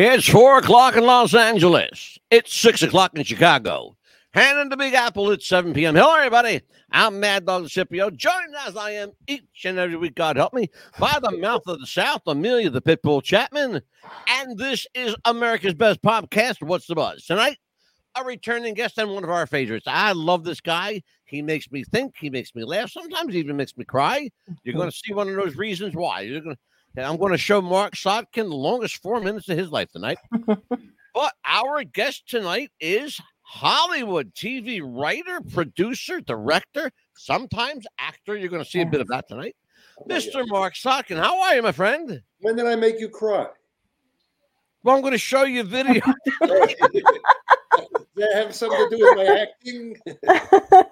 It's 0.00 0.28
four 0.28 0.58
o'clock 0.58 0.94
in 0.94 1.02
Los 1.02 1.34
Angeles. 1.34 2.20
It's 2.30 2.54
six 2.54 2.82
o'clock 2.82 3.18
in 3.18 3.24
Chicago. 3.24 3.96
And 4.32 4.60
in 4.60 4.68
the 4.68 4.76
Big 4.76 4.94
Apple, 4.94 5.32
it's 5.32 5.48
7 5.48 5.74
p.m. 5.74 5.96
Hello, 5.96 6.14
everybody. 6.14 6.60
I'm 6.92 7.18
Mad 7.18 7.44
Dog 7.44 7.68
Scipio, 7.68 8.08
joined 8.08 8.54
as 8.64 8.76
I 8.76 8.92
am 8.92 9.10
each 9.26 9.64
and 9.64 9.76
every 9.76 9.96
week, 9.96 10.14
God 10.14 10.36
help 10.36 10.54
me, 10.54 10.70
by 11.00 11.18
the 11.20 11.36
mouth 11.38 11.62
of 11.66 11.80
the 11.80 11.86
South, 11.88 12.22
Amelia 12.28 12.70
the 12.70 12.80
Pitbull 12.80 13.24
Chapman. 13.24 13.82
And 14.28 14.56
this 14.56 14.86
is 14.94 15.16
America's 15.24 15.74
Best 15.74 16.00
Podcast. 16.00 16.62
What's 16.62 16.86
the 16.86 16.94
buzz? 16.94 17.24
Tonight, 17.26 17.58
a 18.16 18.22
returning 18.22 18.74
guest 18.74 18.98
and 18.98 19.10
one 19.10 19.24
of 19.24 19.30
our 19.30 19.48
favorites. 19.48 19.86
I 19.88 20.12
love 20.12 20.44
this 20.44 20.60
guy. 20.60 21.02
He 21.24 21.42
makes 21.42 21.72
me 21.72 21.82
think, 21.82 22.14
he 22.20 22.30
makes 22.30 22.54
me 22.54 22.62
laugh, 22.62 22.92
sometimes 22.92 23.34
even 23.34 23.56
makes 23.56 23.76
me 23.76 23.84
cry. 23.84 24.30
You're 24.62 24.76
going 24.76 24.92
to 24.92 24.96
see 24.96 25.12
one 25.12 25.28
of 25.28 25.34
those 25.34 25.56
reasons 25.56 25.96
why. 25.96 26.20
You're 26.20 26.40
going 26.40 26.54
to 26.54 26.62
and 26.98 27.06
I'm 27.06 27.16
going 27.16 27.30
to 27.30 27.38
show 27.38 27.62
Marc 27.62 27.94
Sotkin 27.94 28.48
the 28.48 28.56
longest 28.56 29.00
four 29.00 29.20
minutes 29.20 29.48
of 29.48 29.56
his 29.56 29.70
life 29.70 29.92
tonight. 29.92 30.18
but 31.14 31.32
our 31.44 31.84
guest 31.84 32.28
tonight 32.28 32.72
is 32.80 33.20
Hollywood 33.42 34.34
TV 34.34 34.80
writer, 34.82 35.40
producer, 35.52 36.20
director, 36.20 36.90
sometimes 37.16 37.86
actor. 38.00 38.36
You're 38.36 38.48
going 38.48 38.64
to 38.64 38.68
see 38.68 38.80
a 38.80 38.86
bit 38.86 39.00
of 39.00 39.06
that 39.08 39.28
tonight. 39.28 39.54
Oh, 40.00 40.06
Mr. 40.06 40.44
Marc 40.48 40.74
Sotkin, 40.74 41.18
how 41.18 41.40
are 41.40 41.54
you, 41.54 41.62
my 41.62 41.70
friend? 41.70 42.20
When 42.40 42.56
did 42.56 42.66
I 42.66 42.74
make 42.74 42.98
you 42.98 43.08
cry? 43.08 43.46
Well, 44.82 44.96
I'm 44.96 45.00
going 45.00 45.12
to 45.12 45.18
show 45.18 45.44
you 45.44 45.60
a 45.60 45.64
video. 45.64 46.02
Does 47.92 48.06
that 48.16 48.34
have 48.34 48.54
something 48.54 48.90
to 48.90 48.96
do 48.96 49.02
with 49.02 49.16
my 49.16 49.40
acting? 49.42 49.96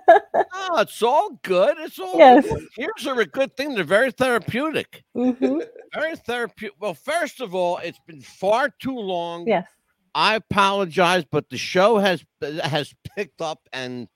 oh, 0.55 0.81
it's 0.81 1.03
all 1.03 1.39
good. 1.42 1.77
It's 1.79 1.98
all 1.98 2.17
Yes. 2.19 2.45
good. 2.47 2.67
Here's 2.77 3.06
a 3.06 3.25
good 3.27 3.56
thing. 3.56 3.75
They're 3.75 3.84
very 3.84 4.11
therapeutic. 4.12 5.03
Mhm. 5.17 5.67
Very 5.95 6.17
therapeutic. 6.17 6.77
Well, 6.81 6.95
first 6.95 7.41
of 7.41 7.55
all, 7.55 7.79
it's 7.79 8.01
been 8.07 8.20
far 8.20 8.70
too 8.81 8.97
long. 8.98 9.47
Yes. 9.47 9.67
I 10.14 10.37
apologize, 10.37 11.25
but 11.31 11.48
the 11.51 11.59
show 11.59 11.98
has 11.98 12.25
has 12.62 12.95
picked 13.17 13.42
up 13.42 13.61
and 13.73 14.09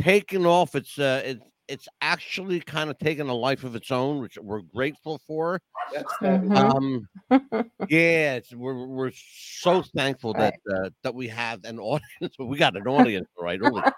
taken 0.00 0.44
off. 0.44 0.74
It's 0.74 0.98
uh, 0.98 1.22
it, 1.24 1.40
it's 1.68 1.88
actually 2.00 2.60
kind 2.60 2.90
of 2.90 2.98
taken 2.98 3.28
a 3.28 3.34
life 3.34 3.64
of 3.64 3.74
its 3.74 3.90
own, 3.90 4.20
which 4.20 4.38
we're 4.38 4.62
grateful 4.62 5.18
for. 5.26 5.60
That's 5.92 6.12
Mhm. 6.14 6.56
Um, 6.56 7.08
yeah, 7.88 8.34
it's, 8.34 8.52
we're 8.52 8.86
we're 8.86 9.12
so 9.14 9.82
thankful 9.82 10.34
that 10.34 10.58
uh, 10.72 10.90
that 11.02 11.14
we 11.14 11.28
have 11.28 11.64
an 11.64 11.78
audience. 11.80 12.36
We 12.38 12.56
got 12.58 12.76
an 12.76 12.86
audience, 12.86 13.28
right? 13.38 13.60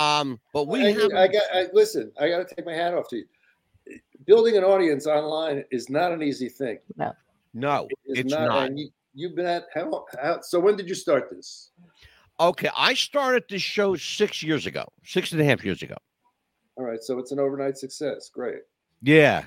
Um, 0.00 0.38
but 0.54 0.68
we 0.68 0.86
I, 0.86 0.92
have 0.92 1.12
I 1.12 1.26
got. 1.26 1.42
I, 1.52 1.66
listen, 1.72 2.12
I 2.20 2.28
got 2.28 2.48
to 2.48 2.54
take 2.54 2.64
my 2.64 2.72
hat 2.72 2.94
off 2.94 3.08
to 3.08 3.16
you. 3.16 3.24
Building 4.26 4.56
an 4.56 4.62
audience 4.62 5.08
online 5.08 5.64
is 5.72 5.90
not 5.90 6.12
an 6.12 6.22
easy 6.22 6.48
thing. 6.48 6.78
no, 7.52 7.88
It's, 8.04 8.20
it's 8.20 8.30
not. 8.30 8.46
not. 8.46 8.68
And 8.68 8.78
you, 8.78 8.90
you've 9.12 9.34
been 9.34 9.46
at 9.46 9.64
how, 9.74 10.04
how? 10.22 10.40
So 10.42 10.60
when 10.60 10.76
did 10.76 10.88
you 10.88 10.94
start 10.94 11.30
this? 11.32 11.72
Okay, 12.38 12.70
I 12.76 12.94
started 12.94 13.42
this 13.50 13.62
show 13.62 13.96
six 13.96 14.40
years 14.40 14.66
ago, 14.66 14.86
six 15.04 15.32
and 15.32 15.40
a 15.40 15.44
half 15.44 15.64
years 15.64 15.82
ago. 15.82 15.96
All 16.78 16.84
right, 16.84 17.02
so 17.02 17.18
it's 17.18 17.32
an 17.32 17.40
overnight 17.40 17.76
success. 17.76 18.30
Great. 18.32 18.60
Yeah, 19.02 19.46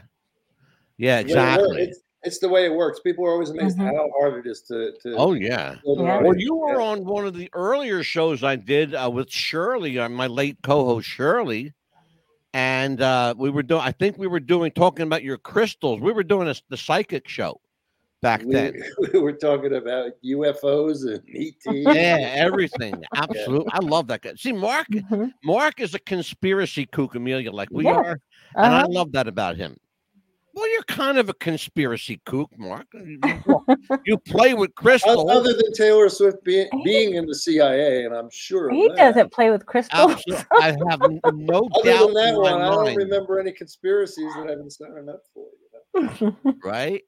yeah, 0.97 1.21
The 1.21 1.23
way 1.23 1.29
exactly. 1.29 1.81
It's, 1.83 1.99
it's 2.23 2.39
the 2.39 2.49
way 2.49 2.65
it 2.65 2.73
works. 2.73 2.99
People 2.99 3.25
are 3.25 3.31
always 3.31 3.49
amazed 3.49 3.77
Mhm. 3.77 3.85
how 3.85 4.09
hard 4.19 4.45
it 4.45 4.49
is 4.49 4.61
to. 4.63 4.91
to 5.01 5.15
Oh 5.15 5.33
yeah. 5.33 5.77
Yeah. 5.85 6.21
Well, 6.21 6.35
you 6.37 6.55
were 6.55 6.81
on 6.81 7.05
one 7.05 7.25
of 7.25 7.33
the 7.33 7.49
earlier 7.53 8.03
shows 8.03 8.43
I 8.43 8.57
did 8.57 8.93
uh, 8.93 9.09
with 9.11 9.31
Shirley, 9.31 9.97
uh, 9.97 10.09
my 10.09 10.27
late 10.27 10.57
co-host 10.61 11.07
Shirley, 11.07 11.73
and 12.53 13.01
uh, 13.01 13.33
we 13.37 13.49
were 13.49 13.63
doing. 13.63 13.81
I 13.81 13.93
think 13.93 14.17
we 14.17 14.27
were 14.27 14.41
doing 14.41 14.71
talking 14.71 15.07
about 15.07 15.23
your 15.23 15.37
crystals. 15.37 16.01
We 16.01 16.11
were 16.11 16.23
doing 16.23 16.49
a, 16.49 16.55
the 16.69 16.77
psychic 16.77 17.29
show 17.29 17.61
back 18.21 18.43
We, 18.43 18.53
then. 18.53 18.73
we 19.13 19.19
were 19.19 19.33
talking 19.33 19.75
about 19.75 20.11
UFOs 20.23 21.05
and 21.07 21.21
ET. 21.33 21.55
Yeah, 21.95 22.31
everything. 22.35 23.03
Absolutely, 23.15 23.71
I 23.71 23.79
love 23.79 24.07
that 24.07 24.21
guy. 24.21 24.33
See, 24.35 24.51
Mark. 24.51 24.87
Mhm. 24.89 25.31
Mark 25.43 25.79
is 25.79 25.93
a 25.95 25.99
conspiracy 25.99 26.85
kook, 26.85 27.15
Amelia, 27.15 27.51
like 27.51 27.69
we 27.71 27.85
Yeah. 27.85 27.93
are, 27.95 28.19
and 28.55 28.73
I 28.73 28.79
Uh-huh. 28.79 28.87
love 28.89 29.11
that 29.13 29.27
about 29.27 29.57
him. 29.57 29.75
Well, 30.53 30.69
you're 30.73 30.83
kind 30.83 31.17
of 31.17 31.29
a 31.29 31.33
conspiracy 31.35 32.19
kook, 32.25 32.49
Mark. 32.57 32.85
You, 32.93 33.19
you- 33.47 33.77
you 34.05 34.17
play 34.17 34.53
with 34.53 34.75
crystals. 34.75 35.29
Other 35.31 35.53
than 35.53 35.73
Taylor 35.73 36.09
Swift 36.09 36.43
being, 36.43 36.67
being 36.83 37.13
in 37.15 37.25
the 37.25 37.33
CIA, 37.35 38.03
and 38.05 38.13
I'm 38.13 38.29
sure 38.31 38.69
of 38.69 38.75
He 38.75 38.87
that. 38.89 38.97
doesn't 38.97 39.31
play 39.31 39.49
with 39.49 39.65
crystals. 39.65 40.21
I 40.59 40.75
have 40.89 41.01
n- 41.03 41.21
no 41.33 41.69
Other 41.73 41.89
doubt 41.89 42.05
than 42.07 42.13
that 42.15 42.27
in 42.29 42.35
my 42.35 42.39
one, 42.51 42.61
I 42.61 42.69
don't 42.69 42.95
remember 42.95 43.39
any 43.39 43.53
conspiracies 43.53 44.31
that 44.35 44.49
I've 44.49 44.57
been 44.57 44.69
signing 44.69 45.07
up 45.09 45.21
for. 45.33 45.45
You 45.95 46.35
know? 46.43 46.55
right? 46.63 47.01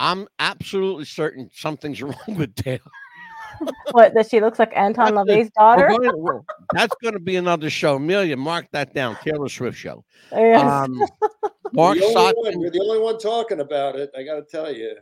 I'm 0.00 0.26
absolutely 0.38 1.04
certain 1.04 1.50
something's 1.54 2.02
wrong 2.02 2.14
with 2.36 2.54
Taylor. 2.54 2.80
what? 3.92 4.14
That 4.14 4.28
she 4.28 4.40
looks 4.40 4.58
like 4.58 4.72
Anton 4.76 5.14
That's. 5.14 5.28
LaVey's 5.28 5.50
daughter? 5.56 5.88
gonna- 5.88 6.40
that's 6.72 6.94
going 7.02 7.14
to 7.14 7.20
be 7.20 7.36
another 7.36 7.70
show. 7.70 7.96
Amelia, 7.96 8.36
mark 8.36 8.66
that 8.72 8.94
down. 8.94 9.16
Taylor 9.22 9.48
Swift 9.48 9.78
show. 9.78 10.04
Yes. 10.32 10.62
Um, 10.62 11.00
Mark 11.72 11.96
You're 11.98 12.12
the, 12.12 12.18
only 12.18 12.32
one, 12.36 12.60
you're 12.60 12.70
the 12.70 12.80
only 12.80 12.98
one 13.00 13.18
talking 13.18 13.60
about 13.60 13.96
it. 13.96 14.10
I 14.16 14.22
got 14.22 14.34
to 14.36 14.44
tell 14.44 14.72
you. 14.72 14.94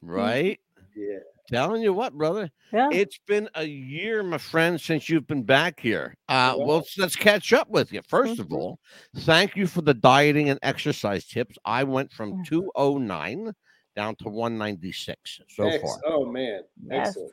right? 0.00 0.58
Yeah. 0.96 1.18
Telling 1.48 1.82
you 1.82 1.92
what, 1.92 2.12
brother. 2.14 2.50
yeah. 2.72 2.88
It's 2.90 3.18
been 3.28 3.48
a 3.54 3.64
year, 3.64 4.22
my 4.22 4.38
friend, 4.38 4.80
since 4.80 5.08
you've 5.08 5.26
been 5.26 5.42
back 5.44 5.78
here. 5.78 6.16
Uh, 6.28 6.54
Wow. 6.56 6.66
well, 6.66 6.76
let's, 6.78 6.98
let's 6.98 7.16
catch 7.16 7.52
up 7.52 7.68
with 7.68 7.92
you. 7.92 8.00
1st 8.02 8.38
of 8.40 8.48
Mhm. 8.48 8.56
all, 8.58 8.78
thank 9.18 9.54
you 9.54 9.66
for 9.66 9.82
the 9.82 9.94
dieting 9.94 10.48
and 10.50 10.58
exercise 10.62 11.26
tips. 11.26 11.56
I 11.64 11.84
went 11.84 12.10
from 12.12 12.42
209 12.44 13.52
down 13.96 14.14
to 14.16 14.28
196 14.28 15.40
so 15.48 15.64
Ex- 15.68 15.82
far. 15.82 15.98
Oh 16.06 16.24
man, 16.26 16.60
Yes. 16.88 17.08
excellent. 17.08 17.32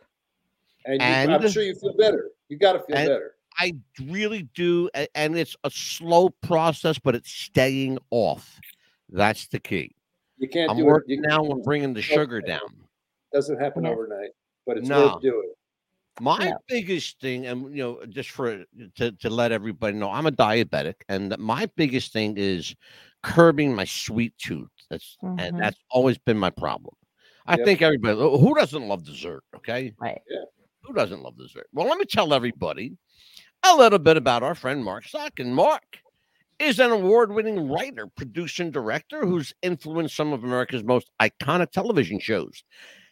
And, 0.86 1.02
you, 1.30 1.36
I'm 1.36 1.50
sure 1.52 1.64
you 1.64 1.76
feel 1.76 1.96
better. 1.96 2.32
You 2.50 2.58
got 2.58 2.74
to 2.74 2.80
feel 2.80 2.96
And- 2.98 3.08
better. 3.08 3.36
I 3.60 3.74
really 4.08 4.50
do, 4.56 4.90
and 5.14 5.38
it's 5.38 5.56
a 5.64 5.70
slow 5.70 6.30
process, 6.42 6.98
but 6.98 7.14
it's 7.14 7.30
staying 7.32 8.00
off. 8.10 8.60
That's 9.10 9.48
the 9.48 9.60
key. 9.60 9.96
You 10.40 10.50
can't 10.50 10.72
I'm 10.72 10.78
do 10.78 10.86
working 10.86 11.20
it. 11.20 11.22
You, 11.22 11.28
now 11.28 11.44
on 11.46 11.62
bringing 11.62 11.94
the 11.94 12.02
sugar 12.02 12.42
down. 12.42 12.62
doesn't 13.32 13.60
happen 13.62 13.86
overnight, 13.86 14.32
but 14.66 14.80
it's 14.80 14.90
No. 14.90 15.14
worth 15.14 15.22
doing. 15.22 15.54
My 16.20 16.46
Yeah. 16.48 16.54
biggest 16.68 17.20
thing, 17.22 17.46
and 17.46 17.70
you 17.76 17.84
know, 17.84 18.06
just 18.08 18.32
for 18.32 18.66
to, 18.96 19.12
to 19.12 19.30
let 19.30 19.52
everybody 19.52 19.98
know, 19.98 20.10
I'm 20.10 20.26
a 20.26 20.32
diabetic, 20.32 20.96
and 21.08 21.38
my 21.38 21.68
biggest 21.76 22.12
thing 22.12 22.36
is 22.38 22.76
curbing 23.22 23.74
my 23.76 23.86
sweet 23.86 24.36
tooth. 24.40 24.70
That's 24.94 25.18
Mhm. 25.24 25.42
and 25.42 25.60
that's 25.60 25.80
always 25.90 26.18
been 26.20 26.38
my 26.38 26.50
problem. 26.52 26.96
I 27.48 27.58
Yep. 27.58 27.66
think 27.66 27.82
everybody 27.82 28.16
who 28.18 28.54
doesn't 28.56 28.88
love 28.88 29.04
dessert, 29.04 29.44
okay? 29.56 29.94
Right. 30.00 30.22
Who 30.84 30.94
doesn't 30.94 31.22
love 31.24 31.38
dessert? 31.38 31.68
Well, 31.74 31.88
let 31.88 31.98
me 31.98 32.06
tell 32.06 32.34
everybody 32.34 32.96
a 33.64 33.76
little 33.76 34.00
bit 34.00 34.18
about 34.18 34.44
our 34.44 34.54
friend 34.56 34.84
Marc 34.84 35.06
Sotkin. 35.06 35.48
Mark 35.48 35.98
is 36.60 36.80
an 36.80 36.92
award-winning 36.92 37.70
writer, 37.70 38.06
producer, 38.08 38.64
and 38.64 38.72
director 38.72 39.26
who's 39.26 39.54
influenced 39.62 40.16
some 40.16 40.32
of 40.32 40.44
America's 40.44 40.84
most 40.84 41.10
iconic 41.20 41.72
television 41.72 42.20
shows. 42.20 42.64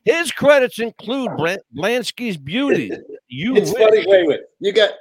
His 0.06 0.32
credits 0.32 0.80
include 0.80 1.36
Bran- 1.38 1.60
Blansky's 1.76 2.38
Beauty. 2.38 2.92
You 3.34 3.56
It's 3.56 3.72
Wish. 3.74 3.82
funny. 3.82 4.06
Wait, 4.06 4.28
wait. 4.28 4.42
You 4.60 4.74
got. 4.74 4.92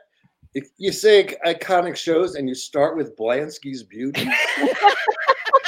You 0.79 0.93
say 0.93 1.25
iconic 1.44 1.97
shows, 1.97 2.37
and 2.37 2.49
you 2.49 2.55
start 2.55 2.97
with 2.97 3.17
Blansky's 3.17 3.83
Beauty. 3.83 4.25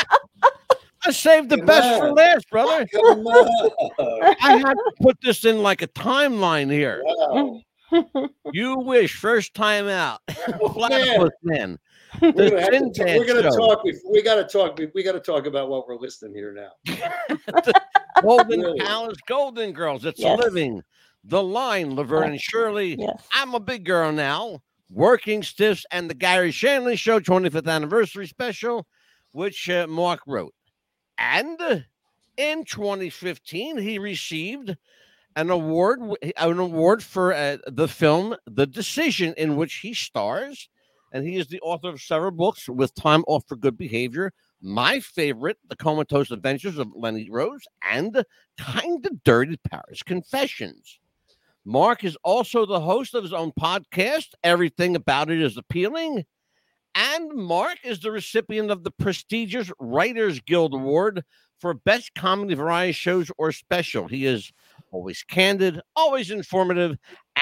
I 1.04 1.10
saved 1.10 1.48
the 1.50 1.56
Come 1.56 1.66
best 1.66 1.98
for 2.00 2.12
last, 2.12 2.48
brother. 2.50 2.86
Come 2.92 3.26
on. 3.26 4.36
I 4.42 4.56
had 4.58 4.74
to 4.74 4.92
put 5.00 5.18
this 5.22 5.44
in 5.44 5.62
like 5.62 5.82
a 5.82 5.88
timeline 5.88 6.70
here. 6.70 7.02
Wow. 7.04 7.60
You 8.52 8.78
wish 8.78 9.16
first 9.16 9.52
time 9.54 9.86
out. 9.88 10.20
Man. 10.28 10.58
Platypus 10.60 11.30
man. 11.42 11.78
We're 12.20 12.32
gonna, 12.32 12.90
talk- 12.92 13.06
we're 13.06 13.26
gonna 13.26 13.50
talk. 13.50 13.82
We 14.10 14.22
got 14.22 14.34
to 14.36 14.44
talk. 14.44 14.76
be- 14.76 14.88
We 14.94 15.02
got 15.02 15.12
to 15.12 15.20
talk 15.20 15.46
about 15.46 15.68
what 15.68 15.86
we're 15.88 15.96
listening 15.96 16.34
here 16.34 16.52
now. 16.52 16.94
Golden 18.22 18.60
Really? 18.60 18.78
Palace, 18.80 19.18
Golden 19.26 19.72
Girls. 19.72 20.04
It's 20.04 20.20
Yes. 20.20 20.38
living. 20.38 20.82
The 21.24 21.42
line, 21.42 21.94
Laverne 21.94 22.30
and 22.32 22.40
Shirley. 22.40 22.96
yes. 22.98 23.26
I'm 23.32 23.54
a 23.54 23.60
big 23.60 23.84
girl 23.84 24.10
now. 24.12 24.60
Working 24.90 25.42
Stiffs 25.42 25.86
and 25.90 26.10
the 26.10 26.14
Garry 26.14 26.50
Shandling 26.50 26.98
Show 26.98 27.20
25th 27.20 27.66
anniversary 27.68 28.26
special, 28.26 28.86
which 29.32 29.68
uh, 29.70 29.86
Mark 29.86 30.20
wrote. 30.26 30.52
And 31.22 31.86
in 32.36 32.64
2015, 32.64 33.78
he 33.78 33.98
received 34.00 34.76
an 35.36 35.50
award, 35.50 36.00
an 36.36 36.58
award 36.58 37.02
for 37.02 37.32
uh, 37.32 37.58
the 37.68 37.86
film 37.86 38.34
The 38.46 38.66
Decision, 38.66 39.32
in 39.36 39.54
which 39.56 39.74
he 39.76 39.94
stars, 39.94 40.68
and 41.12 41.24
he 41.24 41.36
is 41.36 41.46
the 41.46 41.60
author 41.60 41.90
of 41.90 42.02
several 42.02 42.32
books 42.32 42.68
with 42.68 42.94
Time 42.96 43.22
Off 43.28 43.44
for 43.46 43.54
Good 43.54 43.78
Behavior. 43.78 44.32
My 44.60 44.98
favorite, 44.98 45.58
The 45.68 45.76
Comatose 45.76 46.32
Adventures 46.32 46.78
of 46.78 46.88
Lenny 46.94 47.30
Rose, 47.30 47.62
and 47.88 48.24
Kinda 48.58 49.10
Dirty 49.24 49.58
Paris 49.70 50.02
Confessions. 50.02 50.98
Mark 51.64 52.02
is 52.02 52.16
also 52.24 52.66
the 52.66 52.80
host 52.80 53.14
of 53.14 53.22
his 53.22 53.32
own 53.32 53.52
podcast, 53.52 54.30
Everything 54.42 54.96
About 54.96 55.30
It 55.30 55.40
Is 55.40 55.56
Appealing. 55.56 56.24
And 56.94 57.32
Mark 57.34 57.78
is 57.84 58.00
the 58.00 58.10
recipient 58.10 58.70
of 58.70 58.84
the 58.84 58.90
prestigious 58.90 59.70
Writers 59.78 60.40
Guild 60.40 60.74
Award 60.74 61.24
for 61.60 61.74
Best 61.74 62.14
Comedy 62.14 62.54
Variety 62.54 62.92
Shows 62.92 63.30
or 63.38 63.52
Special. 63.52 64.08
He 64.08 64.26
is 64.26 64.52
always 64.90 65.22
candid, 65.22 65.80
always 65.96 66.30
informative, 66.30 66.98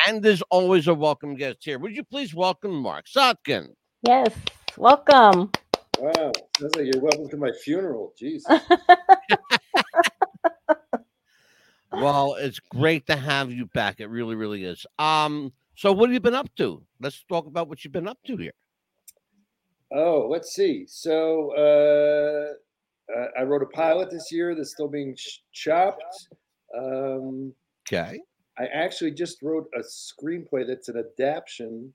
and 0.07 0.25
is 0.25 0.43
always 0.51 0.87
a 0.87 0.95
welcome 0.95 1.35
guest 1.35 1.59
here. 1.63 1.79
Would 1.79 1.97
you 1.97 2.05
please 2.05 2.35
welcome 2.35 2.75
Marc 2.75 3.07
Sotkin? 3.07 3.69
Yes. 4.03 4.35
Welcome. 4.77 5.51
Wow, 5.99 6.33
sounds 6.59 6.77
like 6.77 6.87
you're 6.93 7.03
welcome 7.03 7.29
to 7.29 7.37
my 7.37 7.51
funeral. 7.53 8.15
Jeez. 8.21 8.43
Well, 11.93 12.37
it's 12.39 12.61
great 12.61 13.07
to 13.09 13.17
have 13.17 13.51
you 13.51 13.67
back. 13.67 14.01
It 14.01 14.07
really, 14.07 14.37
really 14.37 14.65
is. 14.65 14.87
Um, 14.99 15.53
so 15.75 15.93
what 15.93 16.09
have 16.09 16.15
you 16.15 16.21
been 16.21 16.35
up 16.35 16.55
to? 16.57 16.83
Let's 17.01 17.25
talk 17.29 17.47
about 17.47 17.69
what 17.69 17.85
you've 17.85 17.93
been 17.93 18.07
up 18.07 18.19
to 18.27 18.37
here. 18.37 18.53
Oh, 19.95 20.29
let's 20.31 20.55
see. 20.55 20.85
So 20.89 21.53
uh, 21.57 22.53
uh, 23.19 23.27
I 23.39 23.43
wrote 23.43 23.63
a 23.63 23.67
pilot 23.67 24.11
this 24.11 24.31
year 24.31 24.55
that's 24.55 24.71
still 24.73 24.89
being 24.89 25.15
ch- 25.17 25.43
chopped. 25.53 26.29
Um, 26.77 27.53
Okay. 27.93 28.21
I 28.59 28.67
actually 28.67 29.11
just 29.13 29.43
wrote 29.43 29.67
a 29.75 29.81
screenplay 29.81 30.65
that's 30.67 30.89
an 30.89 30.97
adaptation, 30.99 31.93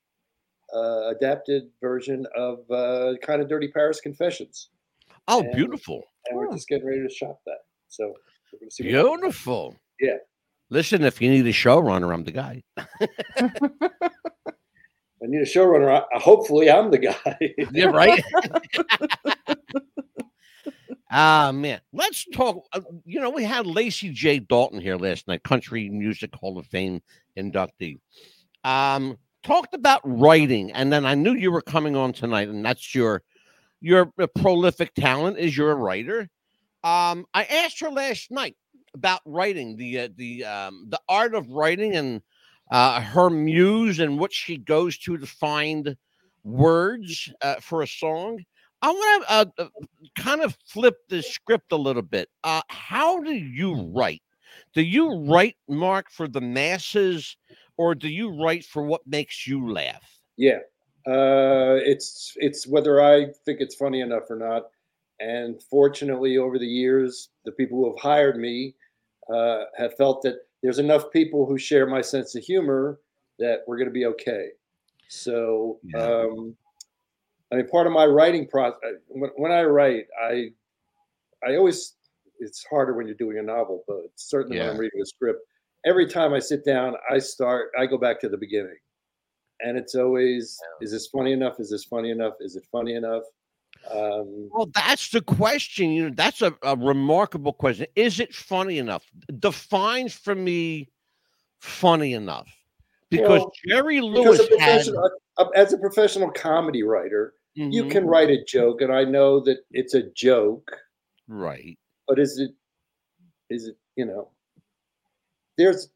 uh, 0.75 1.09
adapted 1.15 1.69
version 1.79 2.25
of 2.35 2.69
uh, 2.69 3.13
kind 3.21 3.41
of 3.41 3.47
Dirty 3.47 3.69
Paris 3.69 4.01
Confessions, 4.01 4.69
Oh, 5.29 5.41
And- 5.41 5.53
beautiful. 5.55 6.03
and 6.25 6.37
we're 6.37 6.49
Oh. 6.49 6.51
just 6.53 6.67
getting 6.67 6.85
ready 6.87 7.01
to 7.07 7.09
shop 7.13 7.39
that. 7.45 7.59
So 7.87 8.13
we're 8.51 8.59
gonna 8.59 8.71
see. 8.71 8.83
Beautiful. 8.83 9.75
Yeah. 10.01 10.17
Listen, 10.69 11.03
if 11.03 11.21
you 11.21 11.29
need 11.29 11.45
a 11.45 11.53
showrunner, 11.53 12.11
I'm 12.13 12.23
the 12.25 12.31
guy. 12.31 12.63
I 15.25 15.27
need 15.27 15.41
a 15.41 15.45
showrunner. 15.45 16.03
I, 16.13 16.19
hopefully, 16.19 16.69
I'm 16.69 16.91
the 16.91 16.99
guy. 16.99 17.37
Yeah, 17.71 17.85
right. 17.87 18.23
Ah 21.11 21.51
man, 21.53 21.79
let's 21.93 22.25
talk. 22.33 22.65
uh, 22.73 22.81
You 23.05 23.21
know, 23.21 23.29
we 23.29 23.43
had 23.43 23.65
Lacy 23.65 24.09
J. 24.09 24.39
Dalton 24.39 24.81
here 24.81 24.97
last 24.97 25.27
night, 25.27 25.43
Country 25.43 25.89
Music 25.89 26.33
Hall 26.35 26.57
of 26.57 26.65
Fame 26.65 27.01
inductee. 27.37 27.99
Um, 28.63 29.17
talked 29.43 29.73
about 29.75 30.01
writing, 30.03 30.71
and 30.73 30.91
then 30.91 31.05
I 31.05 31.13
knew 31.15 31.33
you 31.33 31.51
were 31.51 31.61
coming 31.61 31.95
on 31.95 32.11
tonight, 32.11 32.49
and 32.49 32.65
that's 32.65 32.93
your 32.93 33.21
your 33.79 34.11
uh, 34.19 34.27
prolific 34.35 34.93
talent 34.95 35.37
is 35.37 35.55
you're 35.55 35.71
a 35.71 35.75
writer. 35.75 36.21
Um, 36.83 37.25
I 37.33 37.45
asked 37.45 37.79
her 37.81 37.89
last 37.91 38.31
night 38.31 38.57
about 38.93 39.21
writing, 39.25 39.77
the 39.77 39.99
uh, 40.01 40.09
the 40.15 40.43
um, 40.43 40.85
the 40.89 40.99
art 41.07 41.33
of 41.35 41.49
writing, 41.49 41.95
and 41.95 42.21
uh, 42.71 43.01
her 43.01 43.29
muse 43.29 43.99
and 43.99 44.19
what 44.19 44.33
she 44.33 44.57
goes 44.57 44.97
to 44.99 45.17
to 45.17 45.25
find 45.25 45.95
words 46.43 47.31
uh, 47.41 47.55
for 47.55 47.81
a 47.81 47.87
song. 47.87 48.43
I 48.81 48.91
want 48.91 49.23
to 49.23 49.31
uh, 49.31 49.45
uh, 49.57 49.67
kind 50.17 50.41
of 50.41 50.57
flip 50.67 50.95
the 51.09 51.23
script 51.23 51.71
a 51.71 51.77
little 51.77 52.01
bit. 52.01 52.29
Uh, 52.43 52.61
how 52.67 53.21
do 53.21 53.33
you 53.33 53.91
write? 53.95 54.21
Do 54.73 54.81
you 54.81 55.25
write, 55.25 55.55
Mark, 55.67 56.11
for 56.11 56.27
the 56.27 56.41
masses, 56.41 57.35
or 57.77 57.95
do 57.95 58.07
you 58.07 58.29
write 58.29 58.63
for 58.63 58.83
what 58.83 59.01
makes 59.07 59.47
you 59.47 59.71
laugh? 59.71 60.03
Yeah, 60.37 60.59
uh, 61.07 61.79
it's 61.83 62.33
it's 62.37 62.67
whether 62.67 63.01
I 63.01 63.27
think 63.45 63.59
it's 63.61 63.75
funny 63.75 64.01
enough 64.01 64.29
or 64.29 64.37
not. 64.37 64.67
And 65.19 65.61
fortunately, 65.63 66.37
over 66.37 66.59
the 66.59 66.67
years, 66.67 67.29
the 67.45 67.53
people 67.53 67.77
who 67.77 67.91
have 67.91 67.99
hired 67.99 68.37
me 68.37 68.75
uh, 69.33 69.63
have 69.77 69.95
felt 69.95 70.21
that 70.23 70.39
there's 70.65 70.79
enough 70.79 71.11
people 71.11 71.45
who 71.45 71.57
share 71.57 71.85
my 71.85 72.01
sense 72.01 72.35
of 72.35 72.43
humor 72.43 72.99
that 73.37 73.59
we're 73.67 73.77
going 73.77 73.87
to 73.87 73.93
be 73.93 74.07
okay. 74.07 74.49
So, 75.09 75.79
Yeah. 75.83 76.01
um, 76.01 76.55
I 77.51 77.57
mean, 77.57 77.67
part 77.67 77.85
of 77.85 77.93
my 77.93 78.05
writing 78.07 78.47
process 78.47 78.79
when, 79.07 79.29
when 79.37 79.51
I 79.51 79.63
write, 79.63 80.07
I 80.19 80.51
I 81.47 81.55
always 81.57 81.95
it's 82.39 82.65
harder 82.65 82.95
when 82.95 83.05
you're 83.05 83.15
doing 83.15 83.37
a 83.37 83.43
novel, 83.43 83.83
but 83.87 84.05
certainly 84.15 84.57
when 84.57 84.69
I'm 84.69 84.77
reading 84.77 84.99
a 85.01 85.05
script. 85.05 85.41
Every 85.85 86.07
time 86.07 86.33
I 86.33 86.39
sit 86.39 86.65
down, 86.65 86.95
I 87.09 87.19
start. 87.19 87.69
I 87.79 87.85
go 87.85 87.99
back 87.99 88.19
to 88.21 88.29
the 88.29 88.37
beginning 88.37 88.77
and 89.61 89.77
it's 89.77 89.95
always 89.95 90.59
is 90.81 90.91
this 90.91 91.07
funny 91.07 91.31
enough 91.31 91.59
is 91.59 91.69
this 91.69 91.85
funny 91.85 92.11
enough 92.11 92.33
is 92.41 92.55
it 92.55 92.65
funny 92.71 92.95
enough 92.95 93.23
um 93.91 94.49
Well, 94.51 94.69
that's 94.73 95.09
the 95.09 95.21
question. 95.21 95.91
You 95.91 96.09
know, 96.09 96.15
that's 96.15 96.41
a, 96.41 96.55
a 96.63 96.75
remarkable 96.75 97.53
question. 97.53 97.87
Is 97.95 98.19
it 98.19 98.33
funny 98.33 98.77
enough? 98.77 99.05
Defines 99.39 100.13
for 100.13 100.35
me 100.35 100.89
funny 101.59 102.13
enough. 102.13 102.47
Because 103.09 103.41
Well, 103.41 103.51
Jerry 103.67 103.99
because 103.99 104.39
Lewis 104.39 104.49
a 104.51 104.59
had, 104.59 104.87
as 105.55 105.73
a 105.73 105.77
professional 105.77 106.31
comedy 106.31 106.83
writer 106.83 107.33
you 107.55 107.85
Mhm, 107.85 107.91
can 107.91 108.05
write 108.05 108.29
a 108.29 108.43
joke 108.43 108.81
and 108.81 108.91
i 108.93 109.03
know 109.03 109.39
that 109.39 109.59
it's 109.71 109.93
a 109.93 110.03
joke 110.11 110.71
right. 111.27 111.77
but 112.07 112.19
is 112.19 112.37
it 112.37 112.51
is 113.49 113.67
it 113.67 113.77
you 113.95 114.05
know 114.05 114.29
there's 115.57 115.89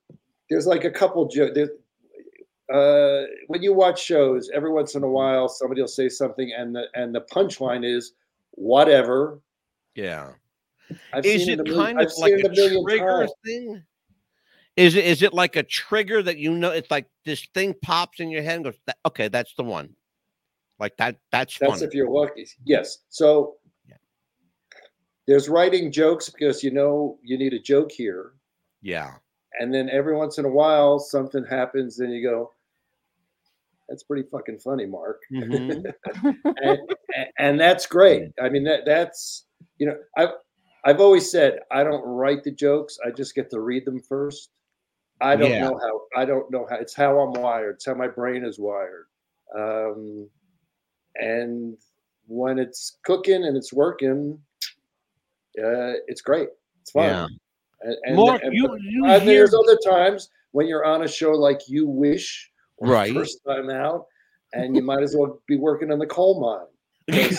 there's 0.49 0.65
like 0.65 0.85
a 0.85 0.91
couple 0.91 1.27
jokes 1.27 1.59
uh, 2.73 3.23
when 3.47 3.61
you 3.63 3.73
watch 3.73 4.03
shows 4.03 4.49
every 4.53 4.71
once 4.71 4.95
in 4.95 5.03
a 5.03 5.09
while 5.09 5.47
somebody 5.49 5.81
will 5.81 5.87
say 5.87 6.07
something 6.09 6.51
and 6.57 6.75
the 6.75 6.83
and 6.93 7.13
the 7.15 7.21
punchline 7.21 7.83
is 7.85 8.13
whatever 8.51 9.39
Yeah. 9.95 10.33
I've 11.13 11.25
is 11.25 11.47
it 11.47 11.57
million- 11.59 11.77
kind 11.77 11.99
I've 11.99 12.07
of 12.07 12.17
like 12.17 12.33
a 12.33 12.49
trigger 12.83 13.19
times. 13.21 13.31
thing? 13.45 13.83
Is 14.75 14.95
it 14.95 15.05
is 15.05 15.21
it 15.23 15.33
like 15.33 15.55
a 15.55 15.63
trigger 15.63 16.23
that 16.23 16.37
you 16.37 16.51
know 16.55 16.71
it's 16.71 16.89
like 16.89 17.05
this 17.25 17.45
thing 17.53 17.75
pops 17.81 18.19
in 18.19 18.29
your 18.29 18.41
head 18.43 18.55
and 18.55 18.63
goes, 18.65 18.79
okay, 19.05 19.27
that's 19.27 19.53
the 19.55 19.63
one. 19.63 19.95
Like 20.79 20.95
that 20.97 21.17
that's, 21.31 21.57
That's 21.59 21.73
funny. 21.73 21.85
if 21.85 21.93
you're 21.93 22.09
lucky. 22.09 22.47
Yes. 22.65 22.99
So 23.09 23.57
Yeah. 23.87 23.97
there's 25.27 25.49
writing 25.49 25.91
jokes 25.91 26.29
because 26.29 26.63
you 26.63 26.71
know 26.71 27.19
you 27.21 27.37
need 27.37 27.53
a 27.53 27.59
joke 27.59 27.91
here. 27.91 28.33
yeah. 28.81 29.15
And 29.59 29.73
then 29.73 29.89
every 29.89 30.15
once 30.15 30.37
in 30.37 30.45
a 30.45 30.49
while 30.49 30.99
something 30.99 31.43
happens 31.43 31.99
and 31.99 32.13
you 32.13 32.21
go, 32.23 32.53
that's 33.89 34.03
pretty 34.03 34.27
fucking 34.31 34.59
funny, 34.59 34.85
Mark. 34.85 35.21
Mhm. 35.33 35.83
and, 36.63 36.79
and 37.39 37.59
that's 37.59 37.85
great. 37.87 38.29
I 38.41 38.47
mean, 38.49 38.63
that 38.65 38.85
that's, 38.85 39.45
you 39.77 39.87
know, 39.87 39.97
I've, 40.17 40.29
I've 40.85 41.01
always 41.01 41.29
said, 41.29 41.59
I 41.71 41.83
don't 41.83 42.03
write 42.05 42.43
the 42.43 42.51
jokes. 42.51 42.97
I 43.05 43.11
just 43.11 43.35
get 43.35 43.49
to 43.51 43.59
read 43.59 43.85
them 43.85 43.99
first. 43.99 44.51
I 45.21 45.35
don't 45.35 45.51
Yeah. 45.51 45.67
know 45.69 45.79
how, 45.81 46.21
I 46.21 46.25
don't 46.25 46.49
know 46.51 46.65
how, 46.69 46.77
it's 46.77 46.93
how 46.95 47.19
I'm 47.19 47.33
wired. 47.41 47.75
It's 47.75 47.85
how 47.85 47.95
my 47.95 48.07
brain 48.07 48.45
is 48.45 48.59
wired. 48.59 49.07
Um, 49.57 50.29
and 51.15 51.75
when 52.27 52.59
it's 52.59 52.97
cooking 53.03 53.43
and 53.43 53.57
it's 53.57 53.73
working, 53.73 54.39
uh, 55.57 55.97
it's 56.07 56.21
great. 56.21 56.49
It's 56.81 56.91
fun. 56.91 57.03
Yeah. 57.05 57.27
And, 57.81 57.95
and, 58.03 58.15
Mark, 58.15 58.43
and- 58.43 58.53
you, 58.53 58.77
you 58.81 59.05
I 59.07 59.17
mean, 59.17 59.21
hear 59.27 59.37
there's 59.39 59.53
other 59.53 59.77
times 59.83 60.29
when 60.51 60.67
you're 60.67 60.85
on 60.85 61.03
a 61.03 61.07
show 61.07 61.31
like 61.31 61.67
You 61.67 61.87
Wish, 61.87 62.49
Right. 62.81 63.13
First 63.13 63.39
time 63.47 63.69
out, 63.69 64.05
and 64.53 64.75
you 64.75 64.81
might 64.81 65.03
as 65.03 65.15
well 65.15 65.41
be 65.47 65.57
working 65.57 65.91
in 65.91 65.99
the 65.99 66.07
coal 66.07 66.39
mine. 66.41 66.65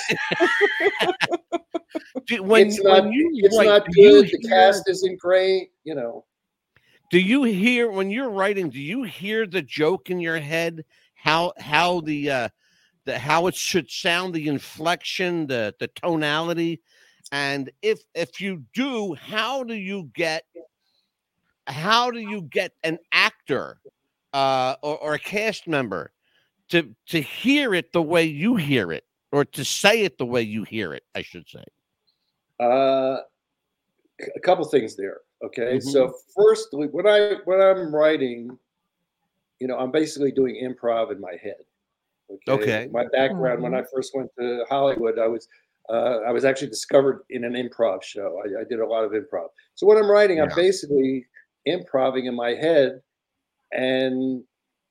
when, 2.41 2.67
it's 2.67 2.83
not, 2.83 3.05
when 3.05 3.13
you 3.13 3.31
it's 3.35 3.57
not 3.57 3.87
good. 3.93 4.25
The 4.25 4.39
hear- 4.43 4.51
cast 4.51 4.89
isn't 4.89 5.19
great. 5.21 5.71
You 5.85 5.95
know, 5.95 6.25
do 7.11 7.19
you 7.19 7.43
hear 7.43 7.91
when 7.91 8.11
you're 8.11 8.31
writing 8.31 8.71
do 8.71 8.81
you 8.81 9.03
hear 9.03 9.47
the 9.47 9.63
joke 9.63 10.11
in 10.11 10.21
your 10.21 10.39
head 10.39 10.85
how 11.15 11.53
how 11.59 12.01
the 12.01 12.31
uh 12.31 12.49
the 13.05 13.19
how 13.19 13.47
it 13.49 13.55
should 13.55 13.91
sound 13.91 14.33
the 14.33 14.49
inflection 14.49 15.47
the 15.47 15.75
the 15.81 15.89
tonality 15.89 16.81
and 17.33 17.71
if 17.83 18.01
if 18.15 18.41
you 18.41 18.65
do 18.75 19.15
how 19.15 19.63
do 19.65 19.75
you 19.75 20.11
get 20.15 20.45
how 21.67 22.11
do 22.11 22.21
you 22.21 22.43
get 22.43 22.73
an 22.83 22.99
actor 23.13 23.79
uh 24.33 24.77
or, 24.83 24.99
or 24.99 25.15
a 25.15 25.19
cast 25.19 25.67
member 25.67 26.13
to 26.69 26.95
to 27.07 27.21
hear 27.21 27.75
it 27.75 27.93
the 27.93 28.03
way 28.03 28.25
you 28.25 28.57
hear 28.57 28.93
it 28.93 29.05
or 29.33 29.45
to 29.45 29.65
say 29.65 30.03
it 30.03 30.19
the 30.19 30.27
way 30.27 30.43
you 30.43 30.65
hear 30.65 30.95
it 30.95 31.03
i 31.15 31.23
should 31.23 31.49
say 31.49 31.65
uh, 32.61 33.21
a 34.37 34.41
couple 34.41 34.65
things 34.67 34.97
there. 34.97 35.21
Okay, 35.43 35.79
Mhm. 35.79 35.83
so 35.83 36.15
first, 36.37 36.69
when 36.73 37.07
I 37.07 37.37
when 37.45 37.61
I'm 37.61 37.95
writing, 37.95 38.59
you 39.59 39.67
know, 39.67 39.79
I'm 39.79 39.91
basically 39.91 40.33
doing 40.33 40.57
improv 40.57 41.11
in 41.11 41.21
my 41.21 41.37
head. 41.37 41.65
Okay. 42.47 42.89
My 42.93 43.07
background 43.07 43.63
when 43.63 43.75
I 43.75 43.83
first 43.93 44.15
went 44.15 44.31
to 44.39 44.65
Hollywood, 44.69 45.19
I 45.19 45.27
was 45.27 45.49
uh, 45.89 46.21
I 46.27 46.31
was 46.31 46.45
actually 46.45 46.69
discovered 46.69 47.25
in 47.31 47.45
an 47.45 47.55
improv 47.55 48.03
show. 48.03 48.41
I, 48.45 48.61
I 48.61 48.65
did 48.65 48.81
a 48.81 48.87
lot 48.87 49.05
of 49.05 49.13
improv. 49.13 49.49
So 49.75 49.87
when 49.87 49.97
I'm 49.97 50.11
writing, 50.11 50.41
I'm 50.41 50.55
basically 50.55 51.27
improving 51.65 52.27
in 52.27 52.35
my 52.35 52.51
head, 52.51 53.01
and 53.73 54.43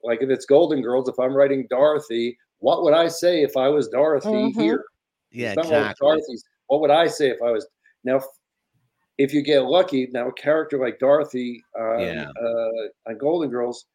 like 0.04 0.22
if 0.22 0.30
it's 0.30 0.46
Golden 0.46 0.82
Girls, 0.82 1.10
if 1.10 1.20
I'm 1.20 1.34
writing 1.36 1.68
Dorothy, 1.70 2.38
what 2.60 2.84
would 2.84 2.94
I 2.94 3.08
say 3.08 3.42
if 3.44 3.56
I 3.58 3.68
was 3.68 3.88
Dorothy 3.90 4.30
Mhm. 4.30 4.54
here? 4.54 4.84
yeah 5.32 5.54
exactly 5.54 5.96
Dorothy's. 6.08 6.44
What 6.68 6.82
would 6.82 6.92
I 6.92 7.08
say 7.08 7.30
if 7.30 7.42
I 7.42 7.52
was 7.52 7.68
now? 8.04 8.22
if- 9.18 9.34
you 9.34 9.42
get 9.42 9.66
lucky, 9.66 10.08
now 10.14 10.30
a 10.30 10.34
character 10.34 10.78
like 10.80 10.98
Dorothy 11.00 11.62
um, 11.78 12.00
Yeah. 12.00 12.30
uh, 12.42 13.10
on 13.10 13.18
Golden 13.18 13.50
Girls 13.50 13.86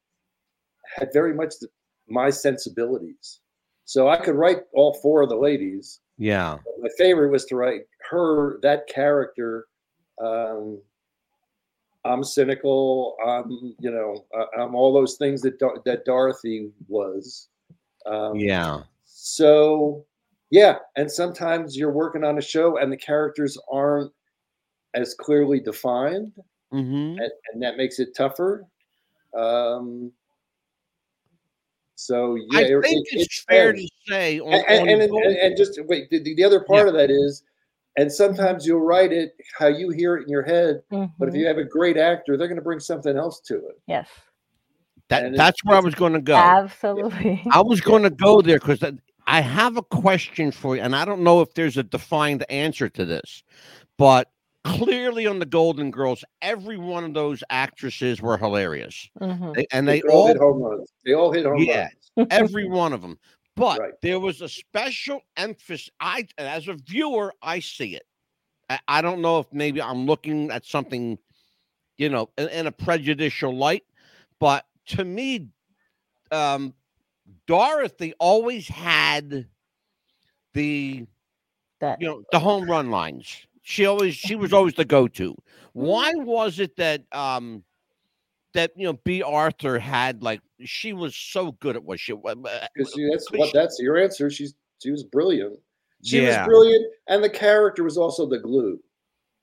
had 0.97 1.11
very 1.15 1.33
much 1.33 1.55
the, 1.61 1.69
my 2.09 2.29
sensibilities. 2.29 3.41
So 3.87 4.07
I 4.09 4.19
could 4.19 4.35
write 4.35 4.65
all 4.75 4.93
four 5.01 5.23
of 5.23 5.31
the 5.31 5.37
ladies. 5.37 6.01
Yeah. 6.19 6.59
My 6.79 6.91
favorite 6.99 7.31
was 7.31 7.47
to 7.47 7.57
write 7.57 7.87
her, 8.11 8.59
that 8.61 8.87
character. 8.87 9.67
Um, 10.23 10.83
I'm 12.05 12.23
cynical. 12.23 13.17
I'm, 13.27 13.75
you 13.79 13.91
know, 13.91 14.25
I'm 14.59 14.75
all 14.75 14.93
those 14.93 15.17
things 15.17 15.41
that 15.43 15.59
that 15.85 16.05
Dorothy 16.05 16.71
was. 16.89 17.49
Um, 18.07 18.37
Yeah. 18.37 18.83
So, 19.07 20.05
yeah, 20.51 20.77
and 20.97 21.11
sometimes 21.11 21.77
you're 21.77 21.91
working 21.93 22.25
on 22.25 22.37
a 22.39 22.43
show 22.43 22.77
and 22.77 22.93
the 22.93 22.97
characters 22.97 23.57
aren't 23.73 24.13
as 24.95 25.15
clearly 25.15 25.61
defined, 25.61 26.33
Mm-hmm. 26.73 27.19
and, 27.23 27.31
and 27.53 27.63
that 27.63 27.77
makes 27.77 27.99
it 28.01 28.15
tougher. 28.17 28.65
Um, 29.37 30.13
so 31.95 32.35
yeah, 32.51 32.59
I 32.59 32.63
think 32.83 32.85
it- 33.13 33.21
it's 33.21 33.45
fair 33.45 33.73
depends. 33.73 33.91
to 34.07 34.13
say 34.13 34.41
on, 34.41 34.53
and, 34.69 34.81
on 34.83 34.89
and, 34.89 35.03
and, 35.03 35.37
and 35.37 35.57
just 35.57 35.79
wait. 35.85 36.11
The, 36.11 36.19
the 36.35 36.45
other 36.45 36.61
part 36.61 36.89
of 36.89 36.95
that 36.95 37.11
is, 37.11 37.45
and 37.97 38.11
sometimes 38.13 38.67
you'll 38.67 38.81
write 38.81 39.13
it 39.13 39.33
how 39.59 39.67
you 39.69 39.91
hear 39.91 40.17
it 40.17 40.25
in 40.25 40.29
your 40.29 40.43
head, 40.43 40.83
but 40.91 41.29
if 41.29 41.35
Mhm. 41.35 41.39
you 41.39 41.47
have 41.47 41.59
a 41.59 41.65
great 41.65 41.97
actor, 41.97 42.37
they're 42.37 42.49
going 42.49 42.57
to 42.57 42.63
bring 42.63 42.81
something 42.81 43.17
else 43.17 43.41
to 43.43 43.57
it. 43.57 43.81
yes, 43.87 44.09
That, 45.09 45.25
and 45.25 45.37
that's 45.37 45.63
where 45.65 45.77
I 45.77 45.81
was 45.81 45.95
going 45.95 46.15
to 46.15 46.21
go. 46.21 46.35
absolutely. 46.37 47.43
I 47.53 47.61
was 47.61 47.81
going 47.81 48.03
to 48.03 48.11
go 48.11 48.41
there 48.43 48.59
because 48.59 48.83
I 49.27 49.41
have 49.41 49.77
a 49.77 49.83
question 49.83 50.51
for 50.51 50.77
you, 50.77 50.83
and 50.83 50.95
I 50.97 51.05
don't 51.05 51.23
know 51.23 51.41
if 51.41 51.55
there's 51.55 51.77
a 51.77 51.83
defined 51.83 52.45
answer 52.51 52.89
to 52.91 53.05
this, 53.05 53.43
but 53.99 54.31
clearly 54.65 55.27
on 55.27 55.39
the 55.39 55.47
Golden 55.47 55.91
Girls, 55.91 56.25
every 56.43 56.79
one 56.79 57.05
of 57.05 57.15
those 57.15 57.45
actresses 57.51 58.21
were 58.23 58.37
hilarious, 58.39 59.09
Mhm. 59.21 59.55
They- 59.55 59.67
and 59.73 59.87
They, 59.87 60.01
they 60.01 60.09
all 60.09 60.21
all 60.23 60.27
hit 60.27 60.37
home 60.39 60.63
runs. 60.63 60.89
They 61.05 61.13
all 61.13 61.33
hit 61.33 61.45
home 61.47 61.59
Yeah. 61.59 61.89
runs. 62.17 62.31
every 62.31 62.69
one 62.69 62.93
of 62.93 63.03
them. 63.03 63.19
But 63.57 63.81
Right. 63.81 63.93
there 64.03 64.19
was 64.19 64.41
a 64.41 64.49
special 64.49 65.21
emphasis. 65.37 65.91
I, 66.01 66.27
as 66.39 66.69
a 66.69 66.75
viewer, 66.75 67.33
I 67.43 67.61
see 67.61 67.95
it. 67.95 68.05
I, 68.69 68.79
I 68.89 69.03
don't 69.03 69.23
know 69.23 69.39
if 69.39 69.47
maybe 69.53 69.81
I'm 69.81 70.07
looking 70.07 70.51
at 70.51 70.65
something, 70.65 71.19
you 71.99 72.09
know, 72.09 72.31
in, 72.37 72.49
in 72.49 72.67
a 72.67 72.73
prejudicial 72.73 73.57
light, 73.57 73.85
but 74.41 74.67
to 74.87 75.05
me, 75.05 75.49
um, 76.33 76.75
Dorothy 77.47 78.15
always 78.19 78.69
had 78.69 79.49
the 80.53 81.07
that 81.81 82.01
you 82.01 82.07
know 82.07 82.25
the 82.33 82.39
home 82.39 82.69
run 82.69 82.91
lines. 82.91 83.47
She 83.63 83.87
always 83.87 84.15
she 84.15 84.35
was 84.37 84.53
always 84.53 84.75
the 84.75 84.85
go-to. 84.85 85.35
Why 85.73 86.13
was 86.17 86.59
it 86.59 86.77
that 86.77 87.03
um 87.13 87.65
that 88.55 88.73
you 88.77 88.85
know 88.87 88.95
Bea 89.05 89.23
Arthur 89.23 89.79
had 89.79 90.23
like 90.23 90.41
she 90.65 90.93
was 90.93 91.15
so 91.15 91.53
good 91.53 91.77
at 91.77 91.85
what 91.85 92.01
she 92.01 92.13
was? 92.13 92.37
Because 92.75 92.93
that's 93.11 93.31
what 93.31 93.47
she- 93.49 93.53
that's 93.53 93.79
your 93.81 93.99
answer. 93.99 94.31
She's 94.31 94.55
she 94.83 94.91
was 94.91 95.05
brilliant. 95.05 95.59
She 96.03 96.23
Yeah. 96.23 96.41
was 96.41 96.49
brilliant, 96.49 96.87
and 97.09 97.23
the 97.23 97.31
character 97.31 97.85
was 97.85 97.97
also 97.97 98.27
the 98.27 98.39
glue. 98.39 98.79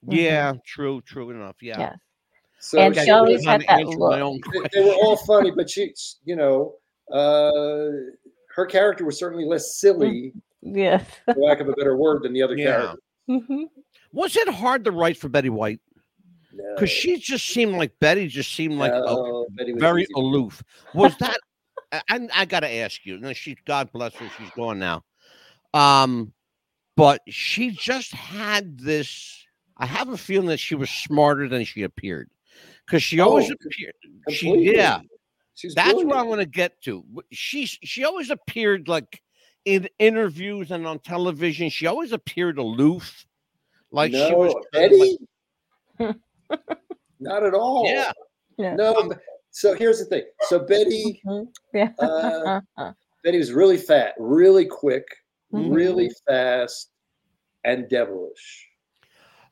Yeah, 0.07 0.53
true, 0.65 1.01
true 1.01 1.29
enough. 1.31 1.57
Yeah. 1.61 1.79
yes, 1.79 1.97
So 2.59 2.79
And 2.79 2.95
she 2.95 3.03
she 3.05 3.09
always 3.11 3.37
was- 3.37 3.45
had 3.45 3.61
that 3.67 3.85
look. 3.85 4.41
they, 4.53 4.79
they 4.81 4.85
were 4.85 4.93
all 4.95 5.15
funny, 5.17 5.51
but 5.51 5.69
she, 5.69 5.93
you 6.25 6.35
know, 6.35 6.75
uh, 7.11 7.91
her 8.55 8.65
character 8.67 9.05
was 9.05 9.17
certainly 9.19 9.45
less 9.45 9.79
silly, 9.79 10.33
yes. 10.61 11.03
for 11.25 11.33
lack 11.35 11.59
of 11.59 11.69
a 11.69 11.73
better 11.73 11.95
word, 11.97 12.23
than 12.23 12.33
the 12.33 12.41
other 12.43 12.57
Yeah. 12.57 12.65
characters. 12.65 12.99
Mhm. 13.29 13.65
Was 14.13 14.35
it 14.35 14.47
hard 14.49 14.85
to 14.85 14.91
write 14.91 15.17
for 15.17 15.29
Betty 15.29 15.49
White? 15.49 15.79
Because 16.75 16.89
she 16.89 17.17
just 17.17 17.47
seemed 17.47 17.75
like 17.75 17.91
Betty 17.99 18.27
just 18.27 18.53
seemed 18.53 18.75
like 18.75 18.91
a- 18.91 18.99
no, 18.99 19.45
Betty 19.51 19.73
was 19.73 19.79
very 19.81 20.03
easy. 20.03 20.11
aloof. 20.15 20.61
Was 20.93 21.15
that? 21.17 21.37
I- 21.91 22.01
I, 22.09 22.27
I 22.33 22.45
got 22.45 22.61
to 22.61 22.71
ask 22.71 23.05
you. 23.05 23.17
No, 23.19 23.33
she, 23.33 23.57
God 23.65 23.91
bless 23.91 24.13
her, 24.15 24.29
she's 24.37 24.49
gone 24.51 24.79
now. 24.79 25.03
Um, 25.73 26.31
but 26.95 27.21
she 27.27 27.71
just 27.71 28.13
had 28.13 28.77
this. 28.79 29.45
I 29.77 29.85
have 29.85 30.09
a 30.09 30.17
feeling 30.17 30.47
that 30.49 30.59
she 30.59 30.75
was 30.75 30.89
smarter 30.89 31.47
than 31.49 31.63
she 31.65 31.83
appeared, 31.83 32.29
because 32.85 33.01
she 33.03 33.19
always 33.19 33.49
Oh, 33.49 33.55
appeared. 33.65 33.93
She, 34.29 34.73
yeah, 34.73 34.99
She's 35.55 35.73
that's 35.75 35.93
what 35.93 36.15
I 36.15 36.21
want 36.23 36.39
to 36.41 36.45
get 36.45 36.79
to. 36.83 37.03
She 37.31 37.65
she 37.65 38.03
always 38.05 38.29
appeared 38.29 38.87
like 38.87 39.21
in 39.65 39.87
interviews 39.99 40.71
and 40.71 40.85
on 40.87 40.99
television. 40.99 41.69
She 41.69 41.87
always 41.87 42.11
appeared 42.11 42.57
aloof, 42.57 43.25
like 43.91 44.11
no, 44.11 44.27
she 44.29 44.35
was 44.35 44.53
of 44.53 44.63
like- 44.73 44.91
Betty. 44.91 45.17
Not 47.19 47.43
at 47.43 47.53
all. 47.53 47.85
yeah. 47.85 48.11
Yeah. 48.57 48.75
No. 48.75 48.95
Um, 48.95 49.13
so 49.51 49.73
here's 49.73 49.99
the 49.99 50.05
thing. 50.05 50.23
So 50.49 50.59
Betty, 50.59 51.21
Mhm. 51.25 51.47
Yeah. 51.73 51.91
uh, 51.99 52.61
Betty 53.23 53.37
was 53.37 53.51
really 53.53 53.77
fat, 53.77 54.13
really 54.17 54.65
quick, 54.65 55.05
Mhm. 55.53 55.73
really 55.73 56.09
fast, 56.27 56.89
and 57.63 57.87
devilish. 57.89 58.67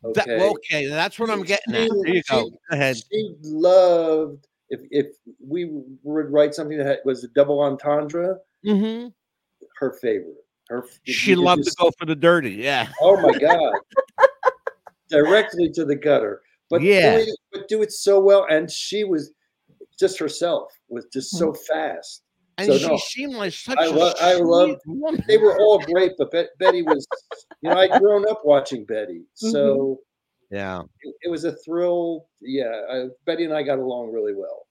Okay. 0.04 0.38
well, 0.38 0.52
okay, 0.52 0.88
that's 0.88 1.20
what 1.20 1.30
I'm 1.30 1.42
She- 1.42 1.48
getting 1.48 1.76
at. 1.76 1.90
There 2.04 2.16
you 2.16 2.24
go. 2.30 2.46
she- 2.46 2.50
Go 2.52 2.58
ahead. 2.72 2.98
She 3.12 3.36
loved 3.44 4.48
if 4.70 4.80
if 4.92 5.08
we 5.46 5.70
would 6.04 6.32
write 6.32 6.54
something 6.56 6.78
that 6.78 7.00
was 7.06 7.24
a 7.24 7.28
double 7.30 7.60
entendre. 7.62 8.38
hmm 8.64 9.08
Her 9.78 9.94
favorite. 10.02 10.36
Her 10.70 10.86
She 11.04 11.36
loved 11.36 11.64
just- 11.66 11.78
to 11.78 11.84
go 11.84 11.92
for 11.98 12.06
the 12.06 12.16
dirty. 12.16 12.52
Yeah. 12.52 12.88
Oh 13.02 13.20
my 13.20 13.38
god! 13.38 13.74
Directly 15.10 15.70
to 15.72 15.86
the 15.86 15.96
gutter, 15.96 16.42
but 16.70 16.82
Yeah. 16.82 17.18
doing, 17.18 17.36
but 17.52 17.68
do 17.68 17.82
it 17.82 17.92
so 17.92 18.20
well. 18.20 18.46
And 18.50 18.70
she 18.70 19.04
was 19.04 19.32
just 20.00 20.20
herself, 20.20 20.72
was 20.88 21.06
just 21.12 21.32
so 21.32 21.52
mm-hmm. 21.52 21.74
fast. 21.74 22.24
And 22.58 22.68
So, 22.68 22.78
she 22.78 22.88
no, 22.88 22.98
seemed 22.98 23.34
like 23.36 23.54
such 23.54 23.78
I 23.78 23.86
a 23.86 23.90
lo- 23.92 24.14
I 24.22 24.34
sweet 24.36 24.46
loved- 24.46 24.82
woman. 24.86 25.24
They 25.28 25.38
were 25.38 25.58
all 25.60 25.80
great, 25.80 26.12
but 26.18 26.32
Bet- 26.32 26.58
Betty 26.60 26.82
was, 26.82 27.08
you 27.62 27.70
know, 27.70 27.78
I'd 27.78 28.00
grown 28.02 28.28
up 28.30 28.42
watching 28.44 28.84
Betty, 28.86 29.24
so 29.34 30.02
mm-hmm. 30.52 30.56
Yeah. 30.56 30.82
it, 31.04 31.16
it 31.24 31.30
was 31.30 31.46
a 31.46 31.54
thrill. 31.58 32.28
Yeah, 32.42 32.72
I, 32.92 33.06
Betty 33.26 33.46
and 33.46 33.54
I 33.54 33.64
got 33.64 33.80
along 33.80 34.12
really 34.12 34.34
well. 34.36 34.66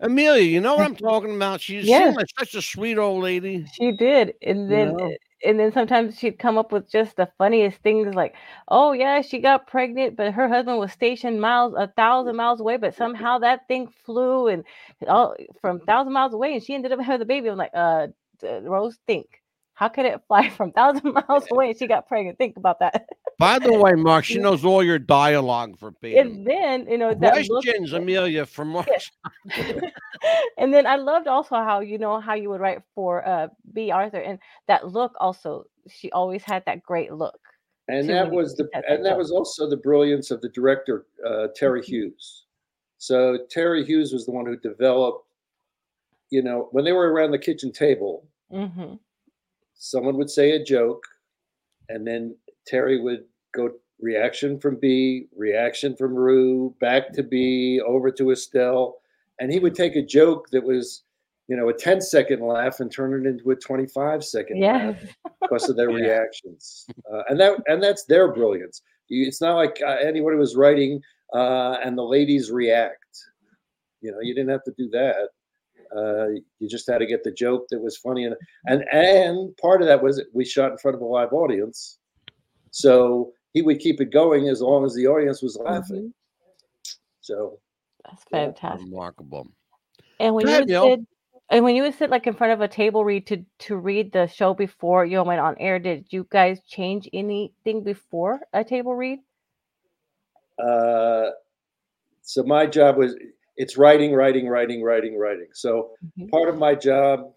Amelia, 0.00 0.42
you 0.42 0.60
know 0.60 0.76
what 0.76 0.86
I'm 0.86 0.96
talking 0.96 1.34
about? 1.34 1.60
She 1.60 1.80
Yeah. 1.80 2.04
seemed 2.04 2.16
like 2.16 2.26
such 2.38 2.54
a 2.54 2.62
sweet 2.62 2.96
old 2.96 3.22
lady. 3.22 3.66
She 3.74 3.92
did, 3.92 4.34
and 4.42 4.70
then 4.70 4.96
know? 4.96 5.14
And 5.44 5.58
then 5.60 5.72
sometimes 5.72 6.18
she'd 6.18 6.38
come 6.38 6.58
up 6.58 6.72
with 6.72 6.90
just 6.90 7.16
the 7.16 7.28
funniest 7.38 7.78
things, 7.82 8.14
like, 8.14 8.34
"Oh 8.68 8.92
yeah, 8.92 9.20
she 9.22 9.38
got 9.40 9.66
pregnant, 9.66 10.16
but 10.16 10.32
her 10.34 10.48
husband 10.48 10.78
was 10.78 10.92
stationed 10.92 11.40
miles 11.40 11.74
a 11.76 11.88
thousand 11.88 12.36
miles 12.36 12.60
away, 12.60 12.76
but 12.78 12.94
somehow 12.94 13.38
that 13.38 13.68
thing 13.68 13.88
flew 14.04 14.48
and 14.48 14.64
all 15.08 15.34
from 15.60 15.80
thousand 15.80 16.12
miles 16.12 16.34
away, 16.34 16.54
and 16.54 16.62
she 16.62 16.74
ended 16.74 16.92
up 16.92 17.00
having 17.00 17.20
the 17.20 17.24
baby." 17.26 17.48
I'm 17.48 17.58
like, 17.58 17.70
"Uh, 17.74 18.08
Rose, 18.42 18.98
think, 19.06 19.42
how 19.76 19.88
could 19.88 20.04
it 20.06 20.20
fly 20.26 20.48
from 20.56 20.72
thousand 20.72 21.12
miles 21.14 21.44
away 21.52 21.68
and 21.70 21.78
she 21.78 21.86
got 21.86 22.08
pregnant? 22.08 22.36
Think 22.38 22.56
about 22.56 22.80
that." 22.80 23.08
By 23.38 23.58
the 23.58 23.72
way, 23.72 23.92
Mark, 23.92 24.24
she 24.24 24.38
knows 24.46 24.64
all 24.64 24.82
your 24.82 24.98
dialogue 24.98 25.78
verbatim. 25.78 26.26
and 26.26 26.46
then 26.46 26.86
you 26.88 26.98
know 26.98 27.14
that 27.14 27.46
look- 27.48 27.62
Questions, 27.64 27.92
Amelia, 27.92 28.44
from 28.46 28.68
Mark. 28.70 28.88
and 30.58 30.72
then 30.72 30.86
I 30.86 30.96
loved 30.96 31.28
also 31.28 31.56
how 31.56 31.80
you 31.80 31.98
know 31.98 32.18
how 32.20 32.34
you 32.34 32.48
would 32.50 32.60
write 32.60 32.82
for 32.94 33.26
uh 33.28 33.48
Bea 33.72 33.90
Arthur 33.92 34.20
and 34.20 34.38
that 34.66 34.88
look 34.88 35.12
also 35.20 35.66
she 35.88 36.10
always 36.12 36.42
had 36.42 36.64
that 36.66 36.82
great 36.82 37.12
look. 37.12 37.38
And 37.88 38.08
that 38.08 38.30
was 38.30 38.56
the 38.56 38.64
did 38.64 38.72
that 38.72 38.84
and 38.90 39.04
that 39.04 39.16
was 39.16 39.30
also 39.30 39.68
the 39.68 39.76
brilliance 39.76 40.30
of 40.30 40.40
the 40.40 40.48
director 40.48 41.06
uh, 41.24 41.48
Terry 41.54 41.80
Mm-hmm. 41.82 41.92
Hughes. 41.92 42.46
So 42.98 43.38
Terry 43.50 43.84
Hughes 43.84 44.12
was 44.12 44.24
the 44.24 44.32
one 44.32 44.46
who 44.46 44.56
developed. 44.56 45.24
You 46.30 46.42
know, 46.42 46.68
when 46.72 46.84
they 46.84 46.90
were 46.92 47.12
around 47.12 47.30
the 47.30 47.38
kitchen 47.38 47.70
table, 47.70 48.26
hmm 48.50 48.94
someone 49.76 50.16
would 50.16 50.30
say 50.30 50.52
a 50.52 50.62
joke, 50.64 51.02
and 51.88 52.06
then 52.06 52.36
Terry 52.66 53.00
would 53.00 53.24
go 53.54 53.70
reaction 54.00 54.58
from 54.60 54.76
Bea, 54.76 55.26
reaction 55.36 55.96
from 55.96 56.14
Rue, 56.14 56.74
back 56.80 57.12
to 57.14 57.22
Bea, 57.22 57.80
over 57.80 58.10
to 58.10 58.30
Estelle, 58.32 58.96
and 59.40 59.52
he 59.52 59.58
would 59.58 59.74
take 59.74 59.96
a 59.96 60.02
joke 60.04 60.48
that 60.50 60.62
was, 60.64 61.04
you 61.48 61.56
know, 61.56 61.68
a 61.68 61.72
10 61.72 62.00
second 62.00 62.40
laugh 62.40 62.80
and 62.80 62.90
turn 62.92 63.14
it 63.14 63.28
into 63.28 63.50
a 63.50 63.56
25 63.56 64.24
second 64.24 64.60
laugh 64.60 64.96
Yes. 65.00 65.12
because 65.40 65.68
of 65.68 65.76
their 65.76 65.90
Yeah. 65.96 65.96
reactions, 66.06 66.86
uh, 67.12 67.22
and 67.28 67.38
that 67.40 67.58
and 67.66 67.82
that's 67.82 68.04
their 68.04 68.32
brilliance. 68.32 68.82
You, 69.08 69.26
it's 69.26 69.40
not 69.40 69.54
like 69.54 69.80
uh, 69.86 69.96
anybody 70.02 70.36
was 70.36 70.56
writing 70.56 71.00
uh, 71.32 71.76
and 71.84 71.96
the 71.96 72.02
ladies 72.02 72.50
react. 72.50 73.04
You 74.02 74.10
know, 74.12 74.18
you 74.20 74.34
didn't 74.34 74.50
have 74.50 74.64
to 74.64 74.74
do 74.76 74.88
that. 74.90 75.28
Uh, 75.94 76.28
you 76.58 76.68
just 76.68 76.88
had 76.90 76.98
to 76.98 77.06
get 77.06 77.22
the 77.24 77.30
joke 77.32 77.66
that 77.70 77.78
was 77.80 77.96
funny, 77.96 78.24
and 78.24 78.34
and 78.66 78.84
and 78.92 79.56
part 79.58 79.82
of 79.82 79.88
that 79.88 80.02
was 80.02 80.22
we 80.32 80.44
shot 80.44 80.72
in 80.72 80.78
front 80.78 80.94
of 80.94 81.00
a 81.00 81.04
live 81.04 81.32
audience, 81.32 81.98
so 82.70 83.32
he 83.52 83.62
would 83.62 83.78
keep 83.78 84.00
it 84.00 84.10
going 84.12 84.48
as 84.48 84.60
long 84.60 84.84
as 84.84 84.94
the 84.94 85.06
audience 85.06 85.42
was 85.42 85.56
laughing. 85.56 86.12
Mhm. 86.12 86.12
So 87.20 87.60
That's 88.04 88.24
Yeah. 88.30 88.46
fantastic. 88.46 88.86
Remarkable. 88.86 89.48
And 90.20 90.34
when 90.34 90.44
Go 90.44 90.50
you 90.50 90.54
ahead, 90.54 90.62
would 90.62 90.68
Neil. 90.68 90.90
sit 90.90 91.00
and 91.50 91.64
when 91.64 91.76
you 91.76 91.82
would 91.82 91.94
sit 91.94 92.10
like 92.10 92.26
in 92.26 92.34
front 92.34 92.52
of 92.52 92.60
a 92.60 92.68
table 92.68 93.04
read 93.04 93.26
to 93.28 93.44
to 93.60 93.76
read 93.76 94.12
the 94.12 94.26
show 94.26 94.54
before 94.54 95.04
you 95.04 95.22
went 95.22 95.40
on 95.40 95.56
air, 95.58 95.78
did 95.78 96.06
you 96.10 96.26
guys 96.30 96.60
change 96.66 97.08
anything 97.12 97.82
before 97.84 98.40
a 98.52 98.64
table 98.64 98.94
read? 98.94 99.20
uh, 100.58 101.30
so 102.22 102.42
my 102.42 102.66
job 102.66 102.96
was 102.96 103.14
it's 103.56 103.76
writing, 103.76 104.12
writing, 104.14 104.48
writing, 104.48 104.82
writing, 104.82 105.16
writing. 105.18 105.48
So 105.52 105.90
Mhm. 106.18 106.30
part 106.30 106.48
of 106.48 106.58
my 106.58 106.74
job 106.74 107.32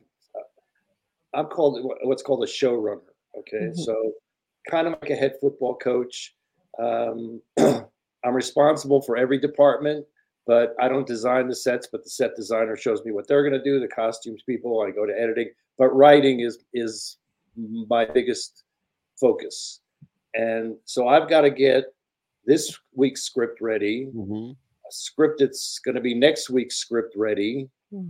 I'm 1.34 1.46
called 1.46 1.80
what's 2.04 2.24
called 2.24 2.44
a 2.44 2.48
showrunner. 2.48 3.04
Okay, 3.38 3.68
Mhm. 3.68 3.76
so 3.78 4.14
kind 4.68 4.88
of 4.88 4.94
like 4.94 5.12
a 5.12 5.16
head 5.16 5.36
football 5.40 5.76
coach. 5.76 6.36
Um, 6.80 7.42
I'm 8.24 8.34
responsible 8.34 9.02
for 9.04 9.16
every 9.16 9.38
department, 9.38 10.08
but 10.48 10.76
I 10.80 10.88
don't 10.90 11.06
design 11.06 11.48
the 11.48 11.54
sets. 11.56 11.86
But 11.92 12.04
the 12.04 12.10
set 12.10 12.36
designer 12.36 12.76
shows 12.76 13.06
me 13.06 13.12
what 13.12 13.28
they're 13.28 13.44
going 13.48 13.54
to 13.54 13.64
do. 13.64 13.80
The 13.80 13.88
costumes 13.88 14.42
people, 14.42 14.82
I 14.82 14.90
go 14.90 15.06
to 15.06 15.14
editing. 15.22 15.52
But 15.78 15.90
writing 15.96 16.40
is 16.40 16.66
is 16.74 17.18
my 17.56 18.06
biggest 18.06 18.64
focus, 19.22 19.82
and 20.34 20.78
so 20.86 21.08
I've 21.08 21.30
got 21.30 21.42
to 21.42 21.52
get 21.52 21.94
this 22.46 22.76
week's 22.96 23.22
script 23.22 23.62
ready 23.62 24.08
Mhm. 24.08 24.56
Script 24.92 25.40
that's 25.40 25.80
going 25.80 25.96
to 25.96 26.02
be 26.02 26.14
next 26.14 26.50
week's 26.50 26.76
script 26.78 27.14
ready 27.16 27.70
Hmm. 27.92 28.10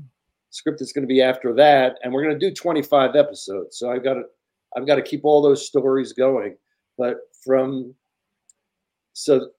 script 0.50 0.80
that's 0.80 0.92
going 0.92 1.08
to 1.08 1.14
be 1.14 1.22
after 1.22 1.54
that 1.54 1.98
and 2.04 2.12
we're 2.14 2.24
going 2.24 2.38
to 2.38 2.50
do 2.50 2.54
25 2.54 3.16
episodes 3.16 3.78
so 3.78 3.90
i've 3.90 4.04
got 4.04 4.16
to 4.16 4.24
i've 4.76 4.86
got 4.86 4.96
to 4.96 5.02
keep 5.02 5.22
all 5.24 5.42
those 5.42 5.66
stories 5.66 6.12
going 6.12 6.58
but 6.98 7.18
from 7.46 7.94
so 9.14 9.50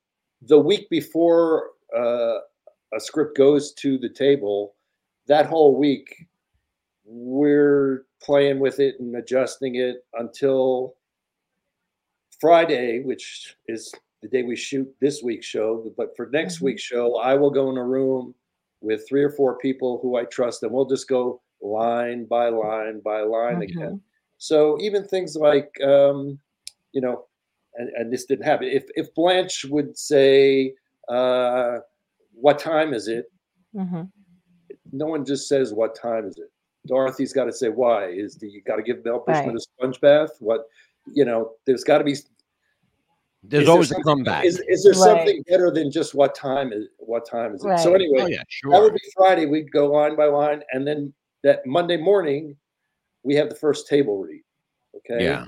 the 0.42 0.58
week 0.58 0.88
before 0.90 1.70
uh, 1.96 2.38
a 2.94 2.98
script 3.00 3.36
goes 3.36 3.72
to 3.74 3.96
the 3.98 4.08
table 4.10 4.74
that 5.26 5.46
whole 5.46 5.76
week 5.78 6.26
we're 7.04 8.04
playing 8.22 8.58
with 8.58 8.78
it 8.78 8.96
and 9.00 9.16
adjusting 9.16 9.76
it 9.76 10.04
until 10.14 10.94
friday 12.40 13.00
which 13.00 13.56
is 13.68 13.92
the 14.22 14.28
day 14.28 14.42
we 14.42 14.56
shoot 14.56 14.92
this 15.00 15.22
week's 15.22 15.46
show. 15.46 15.92
But 15.96 16.16
for 16.16 16.26
next 16.30 16.58
Mhm. 16.58 16.62
week's 16.62 16.82
show, 16.82 17.16
I 17.16 17.34
will 17.34 17.50
go 17.50 17.70
in 17.70 17.76
a 17.76 17.84
room 17.84 18.34
with 18.80 19.06
three 19.08 19.22
or 19.22 19.30
four 19.30 19.58
people 19.58 19.98
who 20.00 20.16
I 20.16 20.24
trust, 20.24 20.62
and 20.62 20.72
we'll 20.72 20.86
just 20.86 21.08
go 21.08 21.40
line 21.62 22.24
by 22.24 22.48
line 22.48 23.00
by 23.00 23.20
line 23.22 23.62
again. 23.62 23.92
Mhm. 23.96 24.00
So 24.38 24.80
even 24.80 25.04
things 25.04 25.36
like, 25.36 25.78
um, 25.82 26.38
you 26.92 27.00
know, 27.00 27.26
and, 27.74 27.88
and 27.90 28.12
this 28.12 28.24
didn't 28.24 28.44
happen. 28.46 28.68
If 28.68 28.84
if 28.96 29.14
Blanche 29.14 29.64
would 29.66 29.96
say, 29.98 30.74
uh, 31.08 31.80
"What 32.34 32.58
time 32.58 32.94
is 32.94 33.06
it?" 33.08 33.30
Mhm. 33.74 34.10
No 34.92 35.06
one 35.06 35.24
just 35.24 35.46
says, 35.48 35.72
"What 35.74 35.94
time 35.94 36.26
is 36.26 36.36
it?" 36.38 36.50
Dorothy's 36.86 37.32
got 37.32 37.44
to 37.44 37.52
say, 37.52 37.68
"Why?" 37.68 38.06
Is 38.08 38.36
the, 38.36 38.48
you 38.48 38.62
got 38.62 38.76
to 38.76 38.82
give 38.82 39.04
Mel 39.04 39.20
Bushman 39.20 39.48
Right. 39.48 39.56
a 39.56 39.60
sponge 39.60 40.00
bath? 40.00 40.30
What, 40.40 40.66
you 41.12 41.24
know? 41.24 41.52
There's 41.66 41.84
got 41.84 41.98
to 41.98 42.04
be 42.04 42.16
There's 43.42 43.62
Is 43.62 43.66
there 43.66 43.72
always 43.72 43.90
a 43.90 43.94
something- 43.94 44.04
comeback. 44.04 44.44
Is, 44.44 44.62
is 44.68 44.82
there 44.84 44.92
Right. 44.92 44.98
something 45.18 45.42
better 45.48 45.70
than 45.70 45.90
just 45.90 46.14
what 46.14 46.34
time 46.34 46.72
is 46.72 46.88
what 46.98 47.26
time 47.26 47.54
is 47.54 47.64
it? 47.64 47.78
So 47.78 47.94
anyway, 47.94 48.20
oh 48.20 48.26
yeah, 48.26 48.42
that 48.70 48.80
would 48.82 48.92
be 48.92 49.00
Friday. 49.16 49.46
We'd 49.46 49.72
go 49.72 49.86
line 49.90 50.14
by 50.14 50.26
line, 50.26 50.62
and 50.72 50.86
then 50.86 51.12
that 51.42 51.64
Monday 51.66 51.96
morning, 51.96 52.56
we 53.22 53.34
have 53.36 53.48
the 53.48 53.54
first 53.54 53.88
table 53.88 54.18
read. 54.18 54.42
Okay. 54.96 55.24
Yeah. 55.24 55.46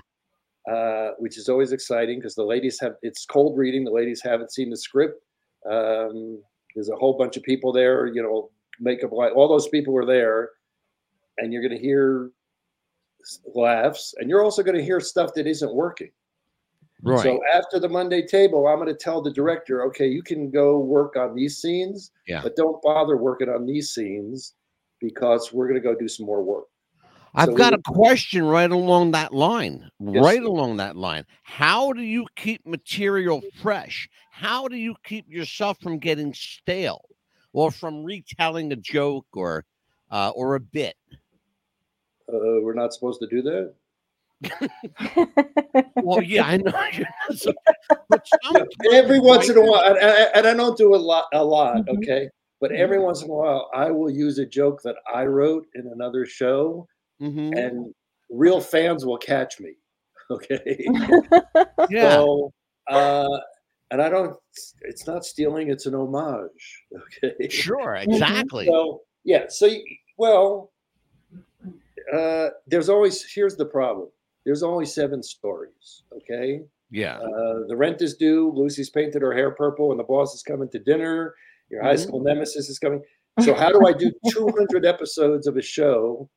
Uh, 0.73 1.11
which 1.19 1.37
is 1.37 1.49
always 1.49 1.73
exciting 1.73 2.19
because 2.19 2.35
the 2.35 2.45
ladies 2.45 2.79
have 2.81 2.95
it's 3.03 3.27
cold 3.27 3.59
reading. 3.59 3.85
The 3.85 3.91
ladies 3.91 4.23
haven't 4.23 4.53
seen 4.53 4.71
the 4.71 4.77
script. 4.77 5.23
Um, 5.71 6.43
there's 6.75 6.89
a 6.89 6.97
whole 6.97 7.13
bunch 7.19 7.37
of 7.37 7.43
people 7.43 7.73
there. 7.73 8.07
You 8.07 8.23
know, 8.23 8.51
makeup 8.81 9.13
light. 9.13 9.33
All 9.33 9.49
those 9.49 9.69
people 9.69 9.95
are 9.99 10.07
there, 10.07 10.51
and 11.39 11.53
you're 11.53 11.63
going 11.63 11.77
to 11.77 11.83
hear 11.83 12.31
laughs, 13.55 14.15
and 14.19 14.31
you're 14.31 14.43
also 14.43 14.63
going 14.63 14.77
to 14.77 14.83
hear 14.85 14.99
stuff 15.01 15.35
that 15.35 15.47
isn't 15.47 15.75
working. 15.75 16.11
Right. 17.03 17.23
So 17.23 17.41
after 17.53 17.81
the 17.81 17.89
Monday 17.89 18.25
table, 18.25 18.69
I'm 18.69 18.77
going 18.77 18.87
to 18.89 18.95
tell 18.95 19.21
the 19.21 19.33
director, 19.33 19.83
okay, 19.87 20.07
you 20.07 20.23
can 20.23 20.51
go 20.51 20.79
work 20.79 21.17
on 21.17 21.35
these 21.35 21.61
scenes, 21.61 22.13
Yeah. 22.29 22.43
but 22.43 22.55
don't 22.55 22.81
bother 22.81 23.17
working 23.17 23.49
on 23.49 23.67
these 23.67 23.91
scenes 23.91 24.55
because 25.01 25.53
we're 25.53 25.67
going 25.69 25.81
to 25.81 25.87
go 25.87 25.97
do 25.99 26.07
some 26.09 26.27
more 26.27 26.43
work. 26.43 26.67
I've 27.35 27.49
so 27.49 27.55
got 27.55 27.73
we- 27.73 27.79
a 27.79 27.83
question 27.93 28.45
right 28.45 28.71
along 28.71 29.13
that 29.13 29.33
line. 29.33 29.91
Yes, 29.99 30.23
right 30.23 30.43
along 30.43 30.77
that 30.77 30.97
line. 30.97 31.25
How 31.43 31.93
do 31.93 32.03
you 32.03 32.27
keep 32.37 32.65
material 32.67 33.43
fresh? 33.61 34.09
How 34.31 34.69
do 34.69 34.77
you 34.77 34.95
keep 35.05 35.29
yourself 35.29 35.79
from 35.83 35.99
getting 35.99 36.33
stale 36.35 37.01
or 37.53 37.71
from 37.71 38.05
retelling 38.05 38.71
a 38.73 38.77
joke 38.77 39.27
or 39.33 39.65
uh, 40.11 40.31
or 40.37 40.55
a 40.57 40.61
bit? 40.61 40.95
Uh, 42.29 42.61
we're 42.61 42.75
not 42.75 42.93
supposed 42.93 43.19
to 43.21 43.27
do 43.27 43.43
that. 43.43 43.75
Well, 46.03 46.23
yeah, 46.23 46.45
I 46.47 46.57
know. 46.59 46.73
so- 47.35 47.53
but 48.09 48.27
every 48.93 49.21
once 49.21 49.49
in 49.49 49.57
a 49.57 49.61
while, 49.63 49.83
and, 49.85 49.99
and- 49.99 50.31
and 50.35 50.47
I 50.47 50.55
don't 50.55 50.77
do 50.77 50.95
a 50.95 50.97
lot, 50.97 51.27
a 51.33 51.45
lot, 51.45 51.77
Mhm. 51.87 51.99
okay. 51.99 52.29
But 52.61 52.73
every 52.73 52.99
once 53.01 53.23
in 53.23 53.31
a 53.31 53.33
while, 53.35 53.71
I 53.75 53.91
will 53.91 54.11
use 54.11 54.39
a 54.39 54.47
joke 54.47 54.83
that 54.83 54.97
I 55.13 55.25
wrote 55.25 55.67
in 55.75 55.87
another 55.89 56.25
show, 56.27 56.87
Mhm. 57.21 57.57
and 57.59 57.95
real 58.31 58.61
fans 58.61 59.05
will 59.07 59.19
catch 59.19 59.61
me. 59.61 59.75
Okay. 60.31 60.87
yeah. 61.91 62.11
So, 62.15 62.53
uh, 62.89 63.39
and 63.91 64.01
I 64.01 64.09
don't. 64.09 64.37
It's 64.83 65.07
not 65.07 65.25
stealing; 65.25 65.69
it's 65.69 65.87
an 65.87 65.95
homage. 65.95 66.85
Okay. 67.25 67.49
Sure, 67.49 67.97
exactly. 67.97 68.67
So 68.67 69.03
yeah. 69.25 69.45
So 69.49 69.69
well, 70.17 70.71
uh, 72.13 72.49
there's 72.67 72.89
always 72.89 73.31
here's 73.31 73.57
the 73.57 73.67
problem. 73.67 74.09
There's 74.45 74.63
only 74.63 74.87
seven 74.87 75.23
stories. 75.23 76.03
Okay. 76.17 76.63
Yeah. 76.91 77.19
Uh, 77.19 77.67
the 77.69 77.77
rent 77.77 78.03
is 78.03 78.17
due. 78.17 78.53
Lucy's 78.55 78.91
painted 78.91 79.23
her 79.23 79.33
hair 79.33 79.51
purple, 79.53 79.91
and 79.91 80.01
the 80.01 80.05
boss 80.05 80.35
is 80.35 80.43
coming 80.43 80.69
to 80.71 80.79
dinner. 80.79 81.35
Your 81.71 81.83
high 81.83 81.95
Mhm. 81.95 82.01
school 82.01 82.21
nemesis 82.21 82.69
is 82.69 82.79
coming. 82.79 83.03
So 83.41 83.55
how 83.55 83.71
do 83.71 83.87
I 83.87 83.93
do 83.93 84.13
200 84.31 84.85
episodes 84.85 85.47
of 85.47 85.57
a 85.57 85.63
show 85.63 86.29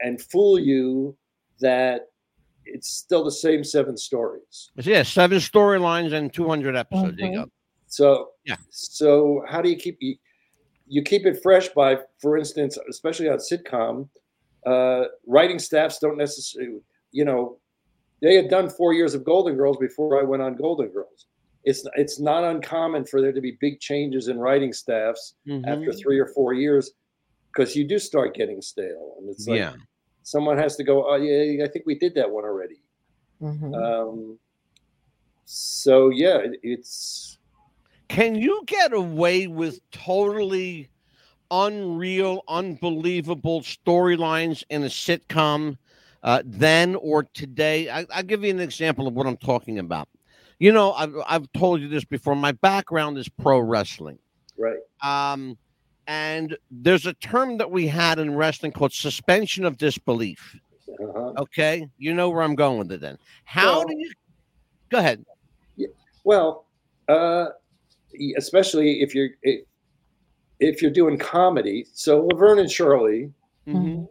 and 0.00 0.20
fool 0.20 0.58
you 0.58 1.16
that 1.60 2.08
it's 2.66 2.88
still 2.88 3.24
the 3.24 3.32
same 3.32 3.64
seven 3.64 3.96
stories? 3.96 4.70
Yeah, 4.76 5.02
seven 5.02 5.38
storylines 5.38 6.12
and 6.12 6.32
200 6.32 6.76
episodes. 6.76 7.16
There 7.16 7.26
you 7.30 7.36
go. 7.44 7.50
So 7.86 8.32
Yeah. 8.44 8.56
So 8.70 9.44
how 9.48 9.62
do 9.62 9.70
you 9.70 9.76
keep 9.76 9.96
you, 10.00 10.16
you 10.86 11.02
keep 11.02 11.24
it 11.24 11.42
fresh 11.42 11.68
by, 11.70 12.00
for 12.20 12.36
instance, 12.36 12.76
especially 12.90 13.30
on 13.30 13.38
sitcom, 13.38 14.08
uh, 14.66 15.04
writing 15.26 15.58
staffs 15.58 15.98
don't 16.00 16.18
necessarily, 16.18 16.80
you 17.12 17.24
know, 17.24 17.58
they 18.20 18.34
had 18.34 18.48
done 18.48 18.68
four 18.70 18.92
years 18.92 19.14
of 19.14 19.24
Golden 19.24 19.56
Girls 19.56 19.76
before 19.78 20.20
I 20.20 20.24
went 20.24 20.42
on 20.42 20.56
Golden 20.56 20.88
Girls. 20.88 21.26
It's 21.64 21.86
it's 21.94 22.18
not 22.18 22.42
uncommon 22.42 23.04
for 23.04 23.20
there 23.20 23.32
to 23.32 23.40
be 23.40 23.56
big 23.60 23.78
changes 23.80 24.28
in 24.28 24.38
writing 24.38 24.72
staffs 24.72 25.34
after 25.66 25.90
Mhm. 25.92 25.98
three 26.00 26.18
or 26.18 26.26
four 26.26 26.54
years 26.54 26.90
because 27.48 27.76
you 27.76 27.84
do 27.86 27.98
start 27.98 28.34
getting 28.34 28.60
stale, 28.62 29.14
and 29.18 29.28
it's 29.28 29.46
like 29.46 29.58
yeah. 29.58 29.74
someone 30.24 30.58
has 30.58 30.74
to 30.76 30.84
go. 30.84 31.04
Oh 31.08 31.16
yeah, 31.16 31.64
I 31.64 31.68
think 31.68 31.84
we 31.86 31.96
did 31.96 32.14
that 32.16 32.30
one 32.30 32.44
already. 32.44 32.82
Mhm. 33.40 33.74
Um, 33.74 34.38
so 35.44 36.08
yeah, 36.08 36.38
it- 36.38 36.60
it's 36.62 37.38
Can 38.08 38.34
you 38.34 38.62
get 38.66 38.92
away 38.92 39.46
with 39.46 39.80
totally 39.90 40.90
unreal, 41.50 42.42
unbelievable 42.48 43.60
storylines 43.62 44.64
in 44.68 44.82
a 44.82 44.88
sitcom 44.88 45.78
uh, 46.22 46.42
then 46.44 46.94
or 46.96 47.24
today? 47.34 47.88
I, 47.90 48.06
I'll 48.12 48.22
give 48.22 48.44
you 48.44 48.50
an 48.50 48.60
example 48.60 49.06
of 49.06 49.14
what 49.14 49.26
I'm 49.26 49.36
talking 49.36 49.78
about. 49.78 50.08
You 50.58 50.72
know, 50.72 50.92
I've, 50.92 51.14
I've 51.26 51.52
told 51.52 51.80
you 51.80 51.88
this 51.88 52.04
before. 52.04 52.36
My 52.36 52.52
background 52.52 53.18
is 53.18 53.28
pro 53.28 53.58
wrestling. 53.58 54.18
right. 54.56 54.78
Um, 55.02 55.58
and 56.06 56.56
there's 56.70 57.06
a 57.06 57.14
term 57.14 57.58
that 57.58 57.70
we 57.70 57.86
had 57.86 58.18
in 58.18 58.34
wrestling 58.34 58.72
called 58.72 58.92
suspension 58.92 59.64
of 59.64 59.76
disbelief. 59.78 60.56
Uh-huh. 60.88 61.32
Okay. 61.38 61.86
You 61.98 62.12
know 62.12 62.28
where 62.30 62.42
I'm 62.42 62.54
going 62.56 62.78
with 62.78 62.90
it 62.92 63.00
then. 63.00 63.18
How 63.44 63.78
Well- 63.78 63.86
do 63.88 63.94
you 63.98 64.12
go 64.90 64.98
ahead? 64.98 65.24
Well, 66.24 66.66
uh, 67.08 67.46
especially 68.36 69.00
if 69.02 69.12
you're 69.14 69.30
if, 69.42 69.64
if 70.60 70.80
you're 70.82 70.90
doing 70.92 71.18
comedy. 71.18 71.86
So 71.92 72.26
Laverne 72.26 72.60
and 72.60 72.70
Shirley 72.70 73.32
Mhm. 73.66 74.06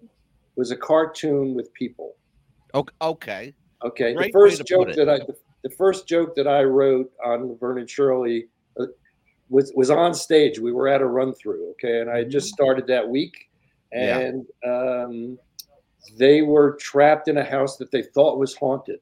Was 0.55 0.71
a 0.71 0.77
cartoon 0.77 1.53
with 1.55 1.73
people. 1.73 2.15
Okay. 2.73 2.93
okay. 3.01 3.53
Okay, 3.83 4.13
Great 4.13 4.31
the 4.31 4.39
first 4.39 4.65
joke 4.67 4.93
that 4.93 5.09
I 5.09 5.17
the, 5.17 5.35
the 5.63 5.69
first 5.71 6.07
joke 6.07 6.35
that 6.35 6.47
I 6.47 6.63
wrote 6.63 7.11
on 7.25 7.57
Vernon 7.59 7.87
Shirley 7.87 8.47
uh, 8.79 8.85
was 9.49 9.71
was 9.75 9.89
on 9.89 10.13
stage. 10.13 10.59
We 10.59 10.71
were 10.71 10.87
at 10.87 11.01
a 11.01 11.05
run 11.07 11.33
through. 11.33 11.71
Okay, 11.71 11.99
and 11.99 12.09
I 12.09 12.19
had 12.19 12.29
just 12.29 12.49
started 12.49 12.85
that 12.87 13.09
week, 13.09 13.33
Yeah. 13.91 14.19
and 14.19 14.45
um, 14.67 15.39
they 16.17 16.43
were 16.43 16.77
trapped 16.79 17.27
in 17.27 17.37
a 17.37 17.43
house 17.43 17.77
that 17.77 17.89
they 17.91 18.03
thought 18.03 18.37
was 18.37 18.55
haunted. 18.55 18.99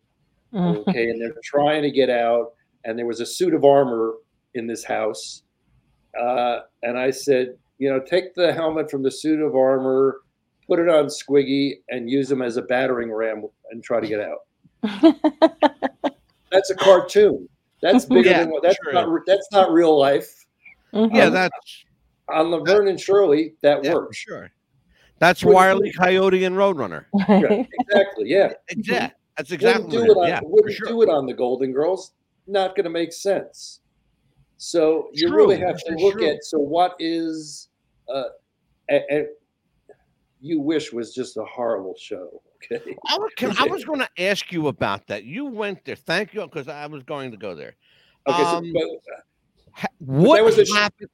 Mhm. 0.54 0.78
okay 0.88 1.12
and 1.12 1.22
they're 1.22 1.36
trying 1.44 1.84
to 1.84 1.92
get 1.92 2.10
out 2.10 2.54
and 2.84 2.98
there 2.98 3.06
was 3.06 3.20
a 3.20 3.26
suit 3.26 3.54
of 3.54 3.64
armor 3.64 4.16
in 4.56 4.66
this 4.66 4.84
house 4.84 5.44
uh, 6.20 6.62
and 6.82 6.98
i 6.98 7.12
said 7.12 7.56
you 7.78 7.88
know 7.88 8.00
take 8.00 8.34
the 8.34 8.52
helmet 8.52 8.90
from 8.90 9.04
the 9.04 9.12
suit 9.12 9.40
of 9.42 9.56
armor 9.56 10.22
put 10.69 10.79
it 10.79 10.88
on 10.88 11.08
squiggy 11.08 11.73
and 11.89 12.10
use 12.10 12.32
him 12.32 12.41
as 12.41 12.55
a 12.58 12.62
battering 12.62 13.12
ram 13.12 13.43
and 13.71 13.84
try 13.84 13.99
to 13.99 14.08
get 14.08 14.21
out 14.21 14.39
that's 16.51 16.69
a 16.69 16.75
cartoon 16.75 17.49
that's 17.82 18.05
bigger 18.15 18.29
Yeah, 18.29 18.39
than 18.43 18.51
what 18.51 18.63
that's 18.63 18.77
sure. 18.84 18.93
not 18.93 19.10
that's 19.25 19.47
not 19.51 19.71
real 19.71 19.97
life 19.99 20.45
Mhm. 20.93 21.13
Yeah, 21.15 21.25
Um, 21.25 21.34
that's 21.34 21.86
on 22.29 22.49
laverne 22.51 22.88
and 22.88 22.99
shirley 22.99 23.53
that 23.62 23.84
yeah, 23.84 23.93
works 23.93 24.17
sure. 24.17 24.49
That's 25.19 25.43
Wouldn't 25.43 25.55
Wiley 25.55 25.91
Coyote 25.91 26.45
and 26.45 26.55
Roadrunner. 26.55 27.05
Right, 27.27 27.67
exactly. 27.79 28.29
Yeah. 28.29 28.53
Exactly. 28.69 29.15
That's 29.38 29.51
Wouldn't 29.51 29.51
exactly 29.51 29.91
do 29.91 29.99
what 29.99 30.08
it 30.08 30.12
it 30.12 30.17
on. 30.17 30.27
Yeah, 30.29 30.39
wouldn't 30.43 30.73
sure. 30.75 30.88
do 30.88 31.01
it 31.03 31.10
on 31.10 31.25
the 31.27 31.34
Golden 31.34 31.71
Girls. 31.73 32.13
Not 32.47 32.75
going 32.75 32.86
to 32.86 32.89
make 32.89 33.12
sense. 33.13 33.82
So 34.58 35.10
you 35.13 35.27
True, 35.27 35.38
really 35.38 35.58
have 35.60 35.77
to 35.84 35.91
look 35.95 36.13
true. 36.19 36.27
at. 36.29 36.43
So 36.43 36.58
what 36.58 36.95
is? 36.99 37.69
Uh, 38.12 38.23
and, 38.89 39.03
and 39.12 39.27
you 40.39 40.60
wish 40.60 40.91
was 40.93 41.13
just 41.13 41.38
a 41.38 41.45
horrible 41.45 41.95
show. 41.99 42.41
Okay. 42.71 42.95
I 43.08 43.17
was, 43.17 43.32
can, 43.38 43.56
I 43.58 43.65
was 43.65 43.86
going 43.86 43.99
to 43.99 44.10
ask 44.17 44.52
you 44.52 44.67
about 44.67 45.08
that. 45.08 45.23
You 45.23 45.45
went 45.45 45.86
there. 45.86 45.95
Thank 45.95 46.34
you, 46.34 46.41
because 46.41 46.67
I 46.67 46.86
was 46.88 47.04
going 47.04 47.32
to 47.32 47.38
go 47.38 47.56
there. 47.56 47.75
Okay. 48.28 48.43
Um, 48.43 48.65
so, 48.65 48.71
but 48.73 49.23
Ha- 49.71 49.88
What 49.99 50.43
was 50.43 50.58
a 50.58 50.65
sh- 50.65 50.73
happened? 50.73 51.10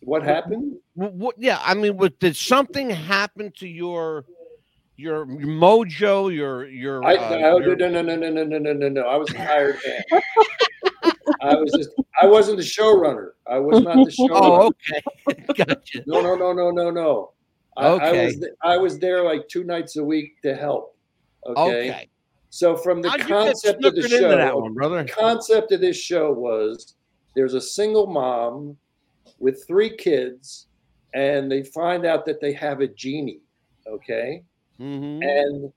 what 0.00 0.22
happened? 0.22 0.76
What, 0.94 1.12
what? 1.12 1.34
Yeah, 1.38 1.60
I 1.62 1.74
mean, 1.74 1.96
what, 1.96 2.18
did 2.18 2.34
something 2.34 2.90
happen 2.90 3.52
to 3.58 3.68
your 3.68 4.24
your 4.96 5.26
mojo? 5.26 6.34
Your 6.34 6.66
your? 6.66 7.04
I, 7.04 7.16
uh, 7.16 7.30
no, 7.30 7.58
your- 7.58 7.76
no, 7.76 7.88
no, 7.88 8.02
no, 8.02 8.16
no, 8.16 8.30
no, 8.30 8.44
no, 8.44 8.58
no, 8.58 8.72
no, 8.72 8.88
no. 8.88 9.02
I 9.02 9.16
was 9.16 9.30
hired. 9.30 9.78
I 11.40 11.54
was 11.54 11.72
just. 11.72 11.90
I 12.20 12.26
wasn't 12.26 12.58
the 12.58 12.64
showrunner. 12.64 13.30
I 13.46 13.58
was 13.58 13.82
not 13.82 13.96
the 13.96 14.10
showrunner. 14.10 14.30
Oh, 14.32 14.72
okay, 15.28 15.44
gotcha. 15.64 16.02
No, 16.06 16.20
no, 16.20 16.34
no, 16.34 16.52
no, 16.52 16.70
no, 16.70 16.90
no. 16.90 17.32
I, 17.76 17.86
I 17.86 18.12
was 18.24 18.34
th- 18.38 18.52
I 18.62 18.76
was 18.76 18.98
there 18.98 19.22
like 19.22 19.48
two 19.48 19.64
nights 19.64 19.96
a 19.96 20.04
week 20.04 20.40
to 20.42 20.54
help. 20.54 20.96
Okay. 21.46 21.60
Okay, 21.90 22.08
So 22.50 22.76
from 22.76 23.00
the 23.00 23.10
how'd 23.10 23.20
concept 23.26 23.84
of 23.84 23.94
the 23.94 24.02
snookered 24.02 24.36
that 24.36 24.48
show, 24.50 24.58
one, 24.58 24.74
brother? 24.74 25.04
concept 25.04 25.72
of 25.72 25.80
this 25.80 25.96
show 25.96 26.32
was 26.32 26.94
there's 27.34 27.54
a 27.54 27.60
single 27.60 28.06
mom 28.06 28.76
with 29.38 29.64
three 29.66 29.96
kids, 29.96 30.66
and 31.14 31.50
they 31.50 31.62
find 31.62 32.04
out 32.04 32.26
that 32.26 32.40
they 32.40 32.52
have 32.52 32.80
a 32.80 32.88
genie. 32.88 33.40
Okay. 33.86 34.42
hmm 34.78 35.20
And 35.22 35.72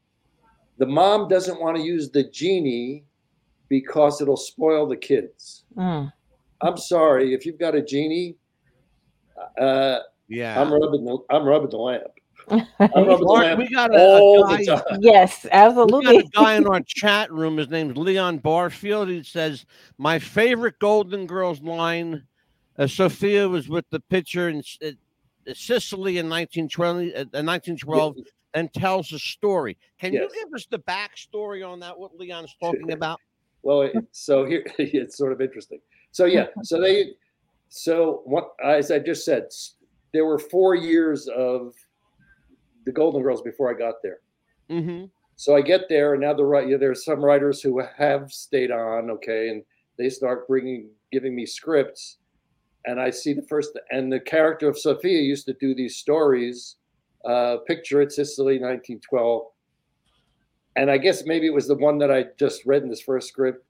the 0.77 0.85
mom 0.87 1.27
doesn't 1.29 1.61
want 1.61 1.77
to 1.77 1.83
use 1.83 2.09
the 2.09 2.23
genie 2.23 3.03
because 3.69 4.19
it'll 4.21 4.35
spoil 4.35 4.85
the 4.87 4.97
kids. 4.97 5.63
Mm. 5.77 6.11
I'm 6.61 6.77
sorry 6.77 7.33
if 7.33 7.45
you've 7.45 7.59
got 7.59 7.75
a 7.75 7.81
genie. 7.81 8.35
Uh, 9.57 9.99
Yeah, 10.33 10.59
I'm 10.59 10.71
rubbing 10.73 11.05
the 11.05 11.17
I'm 11.29 11.45
rubbing 11.45 11.69
the 11.69 11.77
lamp. 11.77 12.03
I'm 12.49 12.59
rubbing 13.07 13.19
the 13.19 13.23
Mark, 13.25 13.43
lamp 13.43 13.59
we 13.59 13.69
got 13.69 13.93
a, 13.93 14.17
a 14.17 14.41
guy. 14.41 14.65
time. 14.65 14.83
yes, 15.01 15.45
We 15.45 15.51
got 15.51 15.53
a 15.53 15.53
absolutely. 15.53 16.29
guy 16.33 16.55
in 16.55 16.65
our 16.67 16.81
chat 16.87 17.31
room. 17.31 17.57
His 17.57 17.69
name's 17.69 17.97
Leon 17.97 18.39
Barfield. 18.39 19.09
He 19.09 19.23
says, 19.23 19.65
"My 19.97 20.17
favorite 20.19 20.79
Golden 20.79 21.27
Girls 21.27 21.61
line: 21.61 22.23
uh, 22.77 22.87
Sophia 22.87 23.47
was 23.47 23.69
with 23.69 23.85
the 23.91 23.99
pitcher 23.99 24.49
in 24.49 24.63
uh, 24.83 24.91
Sicily 25.53 26.17
in 26.17 26.29
1912, 26.29 26.97
uh, 27.15 27.19
1912, 27.43 28.15
and 28.55 28.73
tells 28.73 29.11
a 29.11 29.19
story. 29.19 29.77
Can 29.99 30.13
Yes. 30.13 30.23
you 30.33 30.43
give 30.43 30.53
us 30.55 30.65
the 30.69 30.79
backstory 30.79 31.67
on 31.67 31.79
that? 31.81 31.97
What 31.97 32.15
Leon's 32.17 32.55
talking 32.59 32.91
about? 32.91 33.19
Well, 33.61 33.83
it, 33.83 33.93
so 34.11 34.45
here 34.45 34.63
it's 34.77 35.17
sort 35.17 35.31
of 35.31 35.41
interesting. 35.41 35.79
So 36.11 36.25
yeah, 36.25 36.45
so 36.63 36.79
they, 36.81 37.11
so 37.69 38.21
what 38.25 38.49
as 38.63 38.91
I 38.91 38.99
just 38.99 39.25
said, 39.25 39.43
s- 39.45 39.75
there 40.13 40.25
were 40.25 40.39
four 40.39 40.75
years 40.75 41.27
of 41.27 41.73
the 42.85 42.91
Golden 42.91 43.21
Girls 43.21 43.41
before 43.41 43.73
I 43.73 43.77
got 43.77 43.95
there. 44.03 44.19
Mm-hmm. 44.69 45.05
So 45.35 45.55
I 45.55 45.61
get 45.61 45.89
there, 45.89 46.13
and 46.13 46.21
now 46.21 46.33
the 46.33 46.45
right, 46.45 46.67
yeah, 46.67 46.77
there's 46.77 47.03
some 47.03 47.23
writers 47.23 47.61
who 47.61 47.81
have 47.97 48.31
stayed 48.31 48.71
on, 48.71 49.09
okay, 49.09 49.49
and 49.49 49.63
they 49.97 50.09
start 50.09 50.47
bringing, 50.47 50.89
giving 51.11 51.35
me 51.35 51.45
scripts, 51.45 52.17
and 52.85 52.99
I 52.99 53.09
see 53.09 53.33
the 53.33 53.41
first, 53.41 53.77
and 53.91 54.11
the 54.11 54.19
character 54.19 54.69
of 54.69 54.77
Sophia 54.77 55.19
used 55.19 55.45
to 55.47 55.53
do 55.53 55.73
these 55.73 55.97
stories. 55.97 56.75
Uh, 57.25 57.57
Picture 57.65 58.01
it, 58.01 58.11
Sicily, 58.11 58.55
1912, 58.59 59.47
and 60.75 60.91
I 60.91 60.97
guess 60.97 61.23
maybe 61.25 61.47
it 61.47 61.53
was 61.53 61.67
the 61.67 61.75
one 61.75 61.97
that 61.99 62.11
I 62.11 62.25
just 62.37 62.65
read 62.65 62.83
in 62.83 62.89
this 62.89 63.01
first 63.01 63.29
script. 63.29 63.65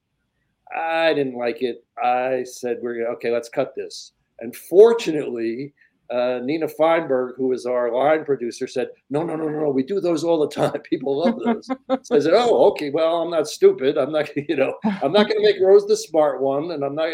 I 0.76 1.14
didn't 1.14 1.36
like 1.36 1.62
it. 1.62 1.84
I 2.02 2.42
said, 2.42 2.78
"We're 2.82 2.94
gonna 2.94 3.10
okay, 3.10 3.30
let's 3.30 3.48
cut 3.48 3.74
this." 3.76 4.12
And 4.40 4.56
fortunately, 4.56 5.72
uh, 6.14 6.38
Nina 6.44 6.68
Feinberg, 6.68 7.34
who 7.36 7.52
is 7.52 7.66
our 7.66 7.92
line 7.92 8.24
producer, 8.24 8.68
said, 8.68 8.90
"No, 9.10 9.24
no, 9.24 9.34
no, 9.34 9.48
no, 9.48 9.60
no. 9.60 9.70
We 9.70 9.82
do 9.82 10.00
those 10.00 10.22
all 10.22 10.38
the 10.38 10.54
time. 10.54 10.80
People 10.82 11.24
love 11.24 11.40
those." 11.44 11.66
so 12.06 12.16
I 12.16 12.20
said, 12.20 12.34
"Oh, 12.34 12.66
okay. 12.70 12.90
Well, 12.90 13.22
I'm 13.22 13.30
not 13.30 13.48
stupid. 13.48 13.98
I'm 13.98 14.12
not, 14.12 14.34
you 14.48 14.56
know, 14.56 14.74
I'm 14.84 15.12
not 15.12 15.28
going 15.28 15.38
to 15.38 15.42
make 15.42 15.60
Rose 15.60 15.86
the 15.86 15.96
smart 15.96 16.40
one, 16.40 16.70
and 16.70 16.84
I'm 16.84 16.94
not. 16.94 17.10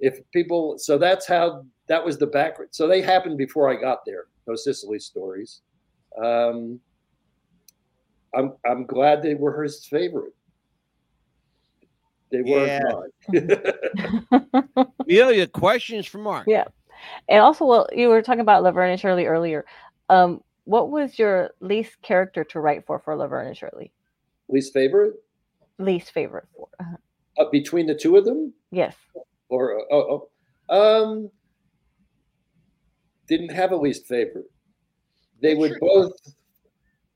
If 0.00 0.18
people, 0.32 0.78
so 0.78 0.98
that's 0.98 1.26
how 1.26 1.64
that 1.88 2.04
was 2.04 2.18
the 2.18 2.26
background. 2.26 2.70
So 2.72 2.86
they 2.86 3.00
happened 3.00 3.38
before 3.38 3.70
I 3.70 3.80
got 3.80 4.00
there. 4.04 4.24
Those 4.46 4.64
Sicily 4.64 4.98
stories. 4.98 5.60
Um, 6.22 6.80
I'm 8.34 8.54
I'm 8.66 8.84
glad 8.84 9.22
they 9.22 9.34
were 9.34 9.62
his 9.62 9.86
favorite. 9.86 10.34
They 12.30 12.42
weren't 12.42 13.12
mine. 13.30 14.86
Amelia, 15.06 15.46
questions 15.46 16.06
for 16.06 16.18
Mark? 16.18 16.46
Yeah. 16.48 16.64
And 17.28 17.40
also, 17.40 17.64
well, 17.64 17.88
you 17.92 18.08
were 18.08 18.22
talking 18.22 18.40
about 18.40 18.62
Laverne 18.62 18.90
and 18.90 19.00
Shirley 19.00 19.26
earlier. 19.26 19.64
Um, 20.08 20.42
what 20.64 20.90
was 20.90 21.18
your 21.18 21.50
least 21.60 22.00
character 22.02 22.44
to 22.44 22.60
write 22.60 22.86
for 22.86 22.98
for 22.98 23.16
Laverne 23.16 23.48
and 23.48 23.56
Shirley? 23.56 23.92
Least 24.48 24.72
favorite 24.72 25.14
Least 25.78 26.12
favorite 26.12 26.46
for? 26.54 26.68
uh 26.80 26.96
uh, 27.38 27.48
between 27.50 27.86
the 27.86 27.94
two 27.94 28.16
of 28.16 28.24
them, 28.26 28.52
Yes. 28.70 28.94
or 29.48 29.80
uh, 29.80 29.84
oh, 29.90 30.28
oh, 30.68 31.02
um, 31.04 31.30
didn't 33.28 33.52
have 33.52 33.72
a 33.72 33.76
least 33.76 34.06
favorite. 34.06 34.46
They 35.40 35.54
would 35.54 35.70
Sure. 35.70 35.78
both 35.80 36.12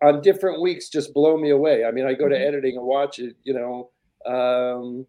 on 0.03 0.21
different 0.23 0.61
weeks 0.61 0.89
just 0.89 1.13
blow 1.15 1.37
me 1.37 1.51
away. 1.51 1.85
I 1.85 1.91
mean, 1.91 2.07
I 2.07 2.15
go 2.15 2.29
to 2.29 2.35
Mhm. 2.35 2.47
editing 2.47 2.77
and 2.77 2.87
watch 2.87 3.19
it. 3.19 3.37
You 3.45 3.55
know, 3.55 3.91
um, 4.31 5.07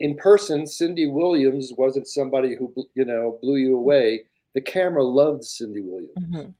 in 0.00 0.16
person, 0.16 0.66
Cindy 0.66 1.06
Williams 1.06 1.72
wasn't 1.76 2.08
somebody 2.08 2.56
who 2.56 2.72
you 2.94 3.04
know 3.04 3.38
blew 3.42 3.56
you 3.56 3.76
away. 3.76 4.24
The 4.54 4.60
camera 4.60 5.04
loved 5.04 5.44
Cindy 5.44 5.82
Williams. 5.82 6.12
Mhm. 6.18 6.54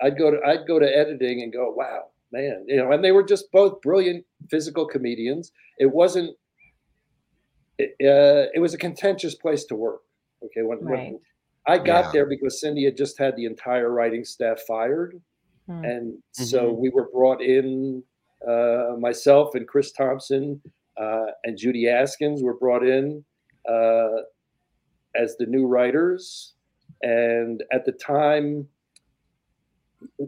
I'd 0.00 0.18
go 0.18 0.30
to 0.30 0.40
I'd 0.46 0.66
go 0.66 0.78
to 0.78 0.86
editing 0.96 1.42
and 1.42 1.52
go, 1.52 1.72
wow, 1.72 2.10
man, 2.30 2.64
you 2.68 2.76
know, 2.76 2.92
and 2.92 3.02
they 3.02 3.12
were 3.12 3.22
just 3.22 3.50
both 3.52 3.80
brilliant 3.82 4.24
physical 4.50 4.86
comedians. 4.86 5.52
It 5.78 5.86
wasn't. 5.92 6.36
It, 7.78 7.90
uh, 8.00 8.50
it 8.54 8.60
was 8.60 8.74
a 8.74 8.78
contentious 8.78 9.34
place 9.34 9.64
to 9.66 9.74
work. 9.74 10.02
Okay, 10.44 10.62
when, 10.62 10.78
Right. 10.84 11.12
when 11.12 11.20
I 11.66 11.78
got 11.78 12.06
Yeah. 12.06 12.10
there 12.12 12.26
because 12.26 12.60
Cindy 12.60 12.84
had 12.84 12.96
just 12.96 13.18
had 13.18 13.36
the 13.36 13.46
entire 13.46 13.90
writing 13.90 14.24
staff 14.24 14.60
fired, 14.62 15.20
Hmm. 15.66 15.84
and 15.84 16.22
so 16.32 16.72
Mhm. 16.72 16.76
we 16.78 16.88
were 16.90 17.08
brought 17.10 17.40
in. 17.42 18.04
Uh, 18.46 18.96
myself 18.98 19.54
and 19.54 19.68
Chris 19.68 19.92
Thompson 19.92 20.60
and 20.98 21.56
Judy 21.56 21.84
Askins 21.84 22.42
were 22.42 22.54
brought 22.54 22.86
in 22.86 23.24
uh, 23.68 24.22
as 25.16 25.36
the 25.36 25.46
new 25.46 25.66
writers, 25.66 26.54
and 27.02 27.62
at 27.72 27.84
the 27.84 27.92
time, 27.92 28.66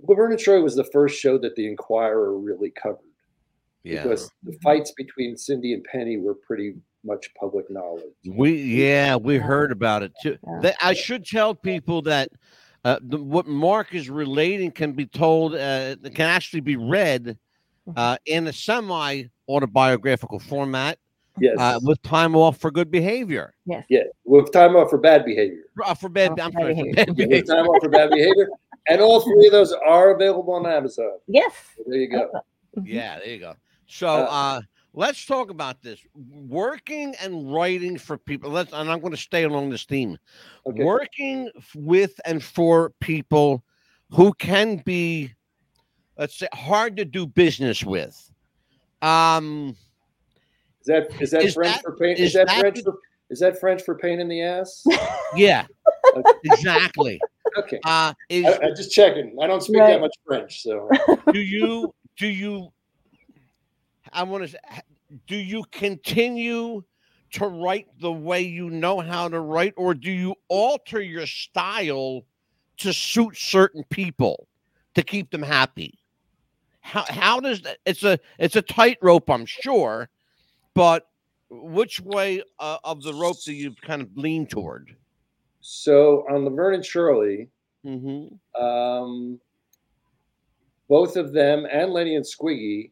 Laverne 0.06 0.32
and 0.32 0.40
Shirley 0.40 0.62
was 0.62 0.76
the 0.76 0.84
first 0.84 1.18
show 1.18 1.38
that 1.38 1.54
the 1.56 1.66
Inquirer 1.66 2.38
really 2.38 2.70
covered 2.70 2.98
Yeah. 3.82 4.02
because 4.02 4.30
the 4.42 4.56
fights 4.62 4.92
between 4.96 5.36
Cindy 5.36 5.72
and 5.74 5.84
Penny 5.84 6.16
were 6.16 6.34
pretty 6.34 6.74
much 7.04 7.28
public 7.38 7.70
knowledge. 7.70 8.04
We 8.26 8.52
yeah, 8.54 9.16
we 9.16 9.36
heard 9.36 9.72
about 9.72 10.02
it 10.02 10.12
too. 10.22 10.38
Yeah. 10.46 10.60
That 10.62 10.76
I 10.82 10.94
should 10.94 11.26
tell 11.26 11.54
people 11.54 12.02
that 12.02 12.30
uh, 12.84 12.98
the, 13.02 13.18
what 13.18 13.46
Mark 13.46 13.94
is 13.94 14.08
relating 14.10 14.70
can 14.70 14.92
be 14.92 15.06
told, 15.06 15.54
uh, 15.54 15.96
can 16.14 16.26
actually 16.26 16.60
be 16.60 16.76
read 16.76 17.38
uh, 17.96 18.16
in 18.26 18.46
a 18.46 18.52
semi 18.52 19.24
autobiographical 19.48 20.38
format 20.38 20.98
Yes, 21.40 21.56
uh, 21.58 21.80
with 21.82 22.00
time 22.02 22.36
off 22.36 22.58
for 22.58 22.70
good 22.70 22.90
behavior. 22.92 23.54
Yes. 23.66 23.84
yeah, 23.88 24.02
with 24.24 24.52
time 24.52 24.76
off 24.76 24.90
for 24.90 24.98
bad 24.98 25.24
behavior. 25.24 25.64
Uh, 25.84 25.92
for 25.94 26.08
bad, 26.08 26.30
Oh, 26.30 26.42
I'm 26.44 26.52
bad 26.52 26.52
sorry, 26.52 26.74
for 26.76 26.84
behavior. 26.84 27.14
bad 27.14 27.28
With 27.28 27.46
time 27.48 27.66
off 27.66 27.82
for 27.82 27.88
bad 27.88 28.10
behavior, 28.10 28.48
and 28.88 29.00
all 29.00 29.20
three 29.20 29.46
of 29.46 29.52
those 29.52 29.72
are 29.72 30.14
available 30.14 30.52
on 30.54 30.64
Amazon. 30.66 31.10
Yes. 31.26 31.52
There 31.86 31.98
you 31.98 32.08
go. 32.08 32.30
Mhm. 32.76 32.84
Yeah, 32.86 33.18
there 33.18 33.28
you 33.28 33.38
go. 33.40 33.54
So 33.86 34.06
Uh, 34.08 34.28
uh, 34.30 34.60
let's 34.92 35.26
talk 35.26 35.50
about 35.50 35.82
this 35.82 35.98
working 36.14 37.14
and 37.20 37.52
writing 37.52 37.98
for 37.98 38.16
people. 38.16 38.50
Let's, 38.50 38.72
and 38.72 38.88
I'm 38.88 39.00
going 39.00 39.10
to 39.12 39.16
stay 39.16 39.42
along 39.42 39.70
this 39.70 39.84
theme. 39.84 40.16
Okay. 40.66 40.84
Working 40.84 41.50
with 41.74 42.20
and 42.24 42.42
for 42.42 42.92
people 43.00 43.64
who 44.10 44.32
can 44.34 44.76
be, 44.84 45.32
let's 46.16 46.36
say, 46.38 46.48
hard 46.52 46.96
to 46.96 47.04
do 47.04 47.26
business 47.26 47.82
with. 47.84 48.30
Um, 49.02 49.76
Is 50.80 50.86
that 50.86 51.08
is 51.20 51.30
that 51.32 51.42
Is 51.44 51.54
French 51.54 51.74
that- 51.76 51.82
for 51.82 51.96
pain? 51.96 52.16
is 52.16 52.20
Is 52.28 52.32
that, 52.34 52.46
that 52.48 52.58
French 52.60 52.82
for 52.82 52.94
is 53.30 53.40
that 53.40 53.58
French 53.58 53.82
for 53.82 53.96
pain 53.96 54.20
in 54.20 54.28
the 54.28 54.42
ass? 54.42 54.84
yeah, 55.36 55.64
Okay. 56.14 56.30
exactly. 56.44 57.20
Okay, 57.56 57.78
Uh, 57.84 58.12
is 58.28 58.44
I, 58.46 58.58
I'm 58.66 58.76
just 58.76 58.92
checking. 58.92 59.36
I 59.40 59.46
don't 59.46 59.62
speak 59.62 59.78
Right. 59.78 59.92
that 59.92 60.00
much 60.00 60.14
French, 60.26 60.62
so 60.62 60.88
do 61.32 61.40
you 61.40 61.94
do 62.18 62.26
you 62.28 62.70
i 64.12 64.22
want 64.22 64.46
to 64.48 64.58
do 65.26 65.36
you 65.36 65.64
continue 65.72 66.82
to 67.32 67.46
write 67.46 67.86
the 68.00 68.12
way 68.12 68.42
you 68.42 68.70
know 68.70 69.00
how 69.00 69.28
to 69.28 69.40
write 69.40 69.72
or 69.76 69.94
do 69.94 70.10
you 70.10 70.34
alter 70.48 71.00
your 71.00 71.26
style 71.26 72.22
to 72.76 72.92
suit 72.92 73.36
certain 73.36 73.82
people 73.90 74.46
to 74.94 75.02
keep 75.02 75.30
them 75.30 75.42
happy. 75.42 75.98
How 76.84 77.04
how 77.08 77.40
does 77.40 77.62
that? 77.62 77.78
It's 77.86 78.02
a 78.02 78.18
it's 78.38 78.56
a 78.56 78.62
tightrope, 78.62 79.30
I'm 79.30 79.46
sure, 79.46 80.10
but 80.74 81.06
which 81.48 81.98
way 82.00 82.42
uh, 82.58 82.76
of 82.84 83.02
the 83.02 83.14
rope 83.14 83.38
do 83.42 83.54
you 83.54 83.74
kind 83.82 84.02
of 84.02 84.14
lean 84.16 84.46
toward? 84.46 84.94
So 85.62 86.26
on 86.30 86.44
Laverne 86.44 86.74
and 86.74 86.84
Shirley, 86.84 87.48
Mm-hmm. 87.86 88.62
um, 88.62 89.38
both 90.88 91.16
of 91.16 91.32
them 91.32 91.66
and 91.70 91.90
Lenny 91.92 92.16
and 92.16 92.24
Squiggy 92.24 92.90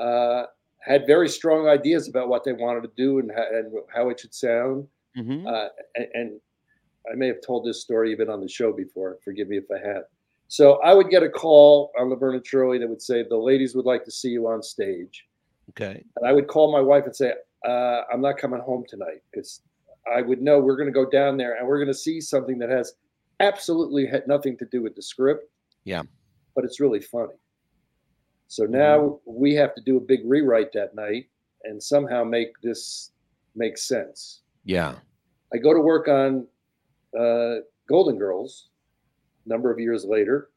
uh, 0.00 0.44
had 0.80 1.06
very 1.06 1.28
strong 1.28 1.68
ideas 1.68 2.08
about 2.08 2.28
what 2.28 2.42
they 2.44 2.52
wanted 2.52 2.82
to 2.82 2.90
do 2.96 3.18
and, 3.18 3.30
how- 3.34 3.48
and 3.50 3.72
how 3.94 4.08
it 4.10 4.20
should 4.20 4.34
sound. 4.34 4.86
Mm-hmm. 5.16 5.46
Uh, 5.46 5.68
and, 5.96 6.06
and 6.14 6.40
I 7.10 7.14
may 7.14 7.26
have 7.28 7.40
told 7.46 7.64
this 7.66 7.80
story 7.82 8.10
even 8.12 8.28
on 8.30 8.40
the 8.40 8.48
show 8.48 8.72
before. 8.72 9.18
Forgive 9.24 9.48
me 9.48 9.56
if 9.58 9.64
I 9.70 9.86
have. 9.86 10.04
So 10.48 10.80
I 10.82 10.94
would 10.94 11.10
get 11.10 11.22
a 11.22 11.28
call 11.28 11.90
on 11.98 12.08
Laverne 12.10 12.36
and 12.36 12.46
Shirley 12.46 12.78
that 12.78 12.88
would 12.88 13.02
say 13.02 13.24
the 13.28 13.36
ladies 13.36 13.74
would 13.74 13.84
like 13.84 14.04
to 14.04 14.10
see 14.10 14.28
you 14.28 14.46
on 14.46 14.62
stage, 14.62 15.26
Okay. 15.70 16.04
and 16.16 16.26
I 16.26 16.32
would 16.32 16.46
call 16.46 16.70
my 16.72 16.80
wife 16.80 17.04
and 17.04 17.14
say 17.16 17.32
uh, 17.66 18.02
I'm 18.12 18.20
not 18.20 18.38
coming 18.38 18.60
home 18.60 18.84
tonight 18.88 19.22
because 19.30 19.62
I 20.14 20.22
would 20.22 20.40
know 20.40 20.60
we're 20.60 20.76
going 20.76 20.86
to 20.86 20.92
go 20.92 21.08
down 21.10 21.36
there 21.36 21.54
and 21.56 21.66
we're 21.66 21.78
going 21.78 21.88
to 21.88 21.94
see 21.94 22.20
something 22.20 22.58
that 22.58 22.70
has 22.70 22.94
absolutely 23.40 24.06
had 24.06 24.26
nothing 24.28 24.56
to 24.58 24.64
do 24.66 24.82
with 24.82 24.94
the 24.94 25.02
script. 25.02 25.50
Yeah. 25.84 26.02
but 26.54 26.64
it's 26.64 26.80
really 26.80 27.00
funny. 27.00 27.34
So 28.48 28.64
now 28.64 29.18
we 29.26 29.54
have 29.54 29.74
to 29.74 29.80
do 29.82 29.96
a 29.96 30.00
big 30.00 30.20
rewrite 30.24 30.72
that 30.74 30.94
night 30.94 31.28
and 31.64 31.82
somehow 31.82 32.22
make 32.22 32.48
this 32.62 33.10
make 33.56 33.76
sense. 33.78 34.42
Yeah. 34.64 34.94
I 35.52 35.58
go 35.58 35.74
to 35.74 35.80
work 35.80 36.06
on 36.08 36.46
uh, 37.18 37.56
Golden 37.88 38.16
Girls 38.18 38.68
number 39.46 39.70
of 39.70 39.78
years 39.78 40.04
later, 40.04 40.50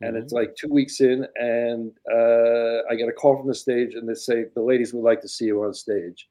and 0.00 0.16
it's 0.16 0.32
like 0.32 0.54
two 0.56 0.68
weeks 0.72 1.00
in, 1.00 1.26
and 1.36 1.92
uh, 2.12 2.82
I 2.90 2.94
get 2.96 3.08
a 3.08 3.12
call 3.12 3.38
from 3.38 3.48
the 3.48 3.54
stage, 3.54 3.94
and 3.94 4.08
they 4.08 4.14
say 4.14 4.44
the 4.54 4.62
ladies 4.62 4.92
would 4.92 5.04
like 5.04 5.20
to 5.22 5.28
see 5.28 5.46
you 5.46 5.62
on 5.64 5.72
stage, 5.72 6.28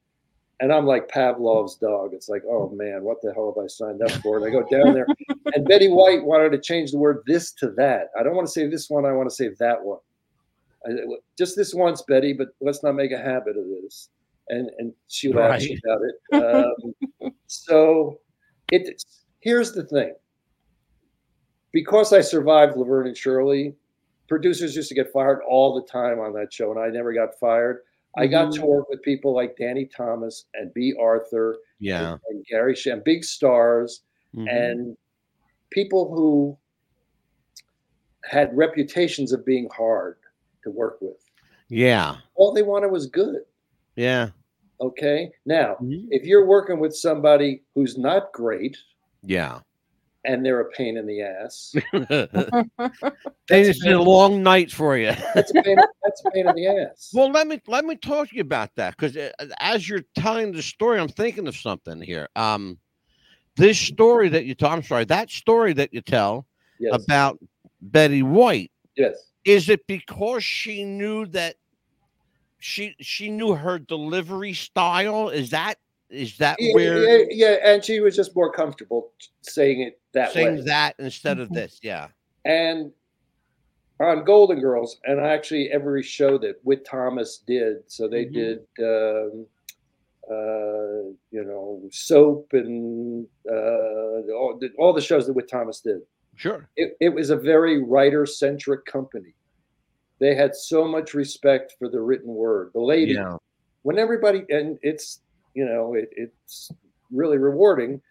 and 0.60 0.72
I'm 0.72 0.86
like 0.86 1.08
Pavlov's 1.10 1.76
dog. 1.76 2.12
It's 2.14 2.30
like, 2.30 2.44
oh 2.48 2.70
man, 2.76 3.04
what 3.04 3.18
the 3.22 3.34
hell 3.34 3.54
have 3.56 3.64
I 3.64 3.68
signed 3.68 4.02
up 4.04 4.12
for? 4.22 4.38
And 4.38 4.46
I 4.46 4.52
go 4.52 4.68
down 4.70 4.94
there, 4.94 5.08
and 5.54 5.68
Betty 5.68 5.88
White 5.88 6.24
wanted 6.24 6.52
to 6.52 6.60
change 6.60 6.92
the 6.92 7.00
word 7.00 7.24
this 7.26 7.52
to 7.54 7.72
that. 7.78 8.08
I 8.20 8.24
don't 8.24 8.36
want 8.36 8.48
to 8.48 8.54
say 8.54 8.68
this 8.68 8.90
one. 8.90 9.06
I 9.06 9.12
want 9.14 9.30
to 9.30 9.36
say 9.36 9.50
that 9.60 9.84
one. 9.84 10.00
I, 10.86 10.92
just 11.38 11.56
this 11.56 11.74
once, 11.74 12.02
Betty, 12.08 12.34
but 12.34 12.50
let's 12.62 12.84
not 12.84 12.94
make 12.96 13.12
a 13.12 13.18
habit 13.18 13.58
of 13.58 13.66
this. 13.82 14.10
And 14.50 14.70
and 14.78 14.94
she 15.08 15.32
laughs 15.32 15.66
Right. 15.70 15.80
about 15.86 16.02
it. 16.04 16.16
Um, 16.86 17.32
so 17.48 18.20
it 18.72 19.02
here's 19.40 19.72
the 19.72 19.86
thing. 19.86 20.14
Because 21.74 22.14
I 22.14 22.22
survived 22.22 22.78
Laverne 22.78 23.08
and 23.08 23.18
Shirley, 23.18 23.76
producers 24.30 24.76
used 24.76 24.90
to 24.90 24.96
get 24.96 25.12
fired 25.12 25.42
all 25.50 25.74
the 25.76 25.86
time 25.88 26.20
on 26.20 26.32
that 26.34 26.54
show, 26.54 26.72
and 26.72 26.80
I 26.80 26.88
never 26.90 27.12
got 27.14 27.38
fired. 27.40 27.80
I 28.16 28.28
got 28.28 28.54
to 28.54 28.62
work 28.66 28.90
with 28.90 29.02
people 29.02 29.34
like 29.34 29.58
Danny 29.58 29.86
Thomas 29.86 30.46
and 30.54 30.72
Bea 30.74 30.94
Arthur 31.00 31.58
Yeah. 31.80 32.12
and, 32.14 32.20
and 32.30 32.46
Gary 32.46 32.76
Sham, 32.76 33.02
big 33.04 33.24
stars, 33.24 34.04
Mhm. 34.36 34.48
and 34.52 34.98
people 35.72 36.14
who 36.14 36.56
had 38.24 38.56
reputations 38.56 39.34
of 39.34 39.44
being 39.46 39.68
hard 39.76 40.18
to 40.64 40.70
work 40.72 40.98
with. 41.02 41.18
yeah. 41.70 42.18
All 42.36 42.54
they 42.54 42.62
wanted 42.62 42.92
was 42.92 43.08
good. 43.08 43.42
Yeah. 43.96 44.30
Okay. 44.80 45.32
Now, 45.46 45.76
Mhm. 45.82 46.08
if 46.12 46.24
you're 46.24 46.46
working 46.46 46.80
with 46.80 46.96
somebody 46.96 47.64
who's 47.74 47.98
not 47.98 48.32
great 48.32 48.78
Yeah. 49.24 49.60
And 50.26 50.46
they're 50.46 50.62
a 50.62 50.70
pain 50.72 50.98
in 50.98 51.06
the 51.06 51.22
ass, 51.22 51.76
They 53.50 53.64
just 53.64 53.84
did 53.84 53.94
a 53.94 54.02
long 54.02 54.42
night 54.42 54.72
for 54.72 54.98
you. 54.98 55.12
that's 55.36 55.52
a 55.52 55.62
pain, 55.62 55.78
that's 56.04 56.24
a 56.26 56.32
pain 56.32 56.48
in 56.48 56.56
the 56.56 56.68
ass. 56.68 57.12
Well, 57.14 57.30
let 57.32 57.48
me 57.48 57.62
let 57.68 57.86
me 57.86 57.96
talk 57.96 58.30
to 58.30 58.36
you 58.36 58.42
about 58.42 58.74
that 58.76 58.96
because 58.98 59.18
as 59.60 59.88
you're 59.88 60.04
telling 60.16 60.54
the 60.54 60.62
story, 60.62 61.00
I'm 61.00 61.10
thinking 61.10 61.48
of 61.48 61.56
something 61.56 62.02
here. 62.02 62.30
Um, 62.36 62.78
this 63.56 63.78
story 63.78 64.30
that 64.30 64.46
you 64.46 64.56
tell, 64.56 64.72
I'm 64.72 64.84
sorry, 64.84 65.06
that 65.06 65.30
story 65.30 65.74
that 65.74 65.94
you 65.94 66.02
tell 66.02 66.48
yes. 66.80 67.04
about 67.04 67.38
Betty 67.82 68.24
White, 68.24 68.72
yes. 68.96 69.16
is 69.46 69.70
it 69.70 69.86
because 69.88 70.44
she 70.44 70.84
knew 70.84 71.26
that 71.28 71.56
she 72.60 72.96
she 73.02 73.30
knew 73.30 73.54
her 73.54 73.78
delivery 73.78 74.54
style? 74.54 75.30
Is 75.30 75.50
that 75.50 75.76
is 76.14 76.38
that 76.38 76.58
Yeah, 76.60 76.74
where 76.76 77.00
yeah, 77.08 77.26
yeah, 77.32 77.74
and 77.74 77.84
she 77.84 78.00
was 78.00 78.16
just 78.16 78.36
more 78.36 78.52
comfortable 78.52 79.12
saying 79.42 79.82
it 79.82 80.00
that 80.14 80.32
saying 80.32 80.58
way. 80.58 80.62
that 80.62 80.96
instead 81.00 81.40
of 81.40 81.50
Mhm. 81.50 81.56
this? 81.56 81.80
Yeah. 81.82 82.10
And 82.46 82.92
on 84.00 84.24
Golden 84.26 84.60
Girls, 84.60 85.00
and 85.06 85.20
actually 85.20 85.72
every 85.72 86.04
show 86.04 86.38
that 86.40 86.56
Witt 86.64 86.86
Thomas 86.86 87.40
did, 87.40 87.78
so 87.88 88.08
they 88.08 88.26
Mhm. 88.26 88.34
did, 88.34 88.60
um, 88.80 89.48
uh, 90.30 91.10
you 91.32 91.44
know, 91.44 91.82
Soap 91.92 92.54
and 92.54 93.28
uh, 93.50 94.32
all, 94.34 94.58
the- 94.60 94.72
all 94.78 94.94
the 94.94 95.02
shows 95.02 95.26
that 95.28 95.34
Witt 95.34 95.48
Thomas 95.50 95.82
did. 95.82 96.02
Sure. 96.36 96.68
It, 96.76 96.96
it 97.00 97.10
was 97.10 97.30
a 97.30 97.36
very 97.36 97.82
writer 97.84 98.26
centric 98.26 98.86
company. 98.86 99.34
They 100.20 100.36
had 100.36 100.56
so 100.56 100.88
much 100.88 101.14
respect 101.14 101.76
for 101.78 101.90
the 101.90 102.00
written 102.02 102.34
word. 102.34 102.72
The 102.74 102.80
lady, 102.82 103.14
Yeah. 103.14 103.38
when 103.84 103.98
everybody, 104.00 104.44
and 104.50 104.80
it's, 104.82 105.22
you 105.54 105.66
know, 105.66 105.94
it, 105.94 106.10
it's 106.16 106.72
really 107.12 107.38
rewarding. 107.38 108.02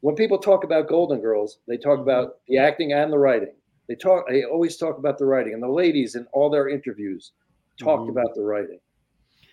When 0.00 0.14
people 0.14 0.38
talk 0.38 0.64
about 0.64 0.88
Golden 0.88 1.20
Girls, 1.20 1.58
they 1.66 1.76
talk 1.76 1.98
about 1.98 2.38
the 2.48 2.58
acting 2.58 2.92
and 2.92 3.12
the 3.12 3.18
writing. 3.18 3.52
They 3.88 3.94
talk, 3.94 4.28
they 4.28 4.44
always 4.44 4.76
talk 4.76 4.98
about 4.98 5.18
the 5.18 5.26
writing, 5.26 5.54
and 5.54 5.62
the 5.62 5.68
ladies 5.68 6.14
in 6.14 6.26
all 6.32 6.50
their 6.50 6.68
interviews 6.68 7.32
talked 7.78 8.04
Mhm. 8.04 8.10
about 8.10 8.34
the 8.34 8.42
writing. 8.42 8.80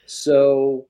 So 0.05 0.87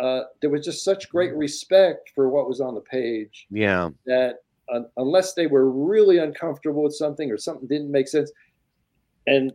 uh, 0.00 0.24
there 0.40 0.50
was 0.50 0.64
just 0.64 0.84
such 0.84 1.08
great 1.10 1.34
respect 1.34 2.10
for 2.14 2.28
what 2.28 2.46
was 2.48 2.60
on 2.60 2.74
the 2.74 2.80
page 2.82 3.46
Yeah. 3.50 3.90
that 4.06 4.36
un- 4.72 4.88
unless 4.96 5.34
they 5.34 5.48
were 5.48 5.70
really 5.70 6.18
uncomfortable 6.18 6.84
with 6.84 6.94
something 6.94 7.32
or 7.32 7.36
something 7.36 7.66
didn't 7.66 7.90
make 7.90 8.06
sense, 8.08 8.30
and 9.26 9.52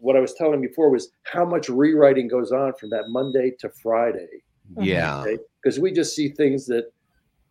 what 0.00 0.14
I 0.16 0.20
was 0.20 0.34
telling 0.34 0.60
before 0.60 0.90
was 0.90 1.10
how 1.24 1.44
much 1.44 1.68
rewriting 1.68 2.28
goes 2.28 2.52
on 2.52 2.74
from 2.74 2.90
that 2.90 3.08
Monday 3.08 3.52
to 3.60 3.68
Friday. 3.70 4.42
Yeah. 4.78 5.24
Because 5.68 5.80
we 5.80 5.92
just 5.92 6.16
see 6.16 6.30
things 6.30 6.64
that 6.68 6.90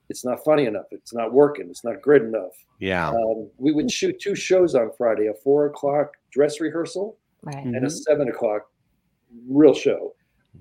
it's 0.09 0.25
not 0.25 0.43
funny 0.43 0.65
enough, 0.65 0.87
it's 0.89 1.13
not 1.13 1.33
working, 1.33 1.67
it's 1.69 1.83
not 1.83 2.01
good 2.01 2.23
enough. 2.23 2.65
Yeah. 2.79 3.09
Um, 3.11 3.47
we 3.59 3.71
would 3.71 3.91
shoot 3.91 4.19
two 4.19 4.33
shows 4.33 4.73
on 4.73 4.89
Friday: 4.97 5.27
a 5.27 5.35
four 5.35 5.67
o'clock 5.67 6.13
dress 6.31 6.59
rehearsal 6.59 7.15
Right. 7.43 7.63
and 7.63 7.75
a 7.75 7.81
Mhm. 7.81 7.91
seven 7.91 8.27
o'clock 8.27 8.71
real 9.47 9.75
show, 9.75 10.15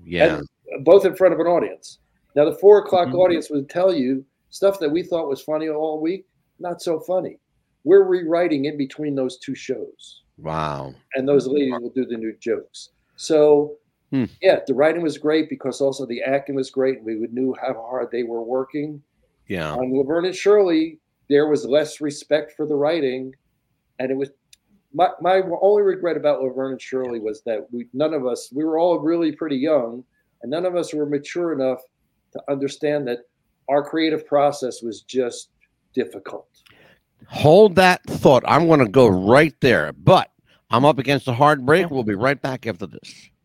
Yeah. 0.05 0.37
and 0.75 0.85
both 0.85 1.03
in 1.03 1.15
front 1.15 1.33
of 1.33 1.39
an 1.39 1.47
audience. 1.47 1.97
Now, 2.35 2.45
the 2.45 2.53
four 2.59 2.77
o'clock 2.77 3.07
Mhm. 3.07 3.15
audience 3.15 3.49
would 3.49 3.71
tell 3.71 3.91
you 3.91 4.23
stuff 4.51 4.77
that 4.79 4.91
we 4.91 5.01
thought 5.01 5.27
was 5.27 5.41
funny 5.41 5.67
all 5.67 5.99
week, 5.99 6.27
not 6.59 6.79
so 6.79 6.99
funny. 6.99 7.39
We're 7.85 8.03
rewriting 8.03 8.65
in 8.65 8.77
between 8.77 9.15
those 9.15 9.39
two 9.39 9.55
shows, 9.55 10.21
Wow. 10.37 10.93
and 11.15 11.27
those 11.27 11.47
ladies 11.47 11.73
will 11.81 11.89
do 11.89 12.05
the 12.05 12.17
new 12.17 12.33
jokes. 12.33 12.91
So, 13.15 13.77
Hmm. 14.11 14.25
yeah, 14.41 14.59
the 14.65 14.73
writing 14.73 15.01
was 15.01 15.17
great 15.17 15.49
because 15.49 15.81
also 15.81 16.05
the 16.05 16.21
acting 16.21 16.55
was 16.55 16.69
great. 16.69 17.03
We 17.03 17.27
knew 17.31 17.53
how 17.61 17.73
hard 17.73 18.09
they 18.11 18.23
were 18.23 18.41
working. 18.41 19.01
Yeah. 19.47 19.73
On 19.73 19.93
Laverne 19.93 20.25
and 20.25 20.35
Shirley, 20.35 20.99
there 21.29 21.47
was 21.47 21.65
less 21.65 21.99
respect 21.99 22.53
for 22.55 22.65
the 22.65 22.75
writing, 22.75 23.33
and 23.99 24.11
it 24.11 24.17
was 24.17 24.29
my 24.93 25.09
my 25.21 25.41
only 25.61 25.83
regret 25.83 26.15
about 26.15 26.41
Laverne 26.41 26.71
and 26.73 26.81
Shirley 26.81 27.19
was 27.19 27.41
that 27.45 27.67
we 27.71 27.87
none 27.93 28.13
of 28.13 28.25
us 28.25 28.49
we 28.53 28.63
were 28.63 28.77
all 28.79 28.99
really 28.99 29.33
pretty 29.33 29.57
young, 29.57 30.03
and 30.41 30.51
none 30.51 30.65
of 30.65 30.75
us 30.75 30.93
were 30.93 31.05
mature 31.05 31.51
enough 31.53 31.79
to 32.33 32.41
understand 32.49 33.07
that 33.07 33.19
our 33.69 33.83
creative 33.83 34.25
process 34.25 34.81
was 34.81 35.01
just 35.01 35.49
difficult. 35.93 36.47
Hold 37.27 37.75
that 37.75 38.03
thought. 38.03 38.43
I'm 38.47 38.67
going 38.67 38.79
to 38.79 38.87
go 38.87 39.07
right 39.07 39.55
there, 39.59 39.91
but 39.93 40.31
I'm 40.69 40.85
up 40.85 40.99
against 40.99 41.27
a 41.27 41.33
hard 41.33 41.65
break. 41.65 41.89
We'll 41.89 42.03
be 42.03 42.15
right 42.15 42.41
back 42.41 42.67
after 42.67 42.85
this. 42.85 43.29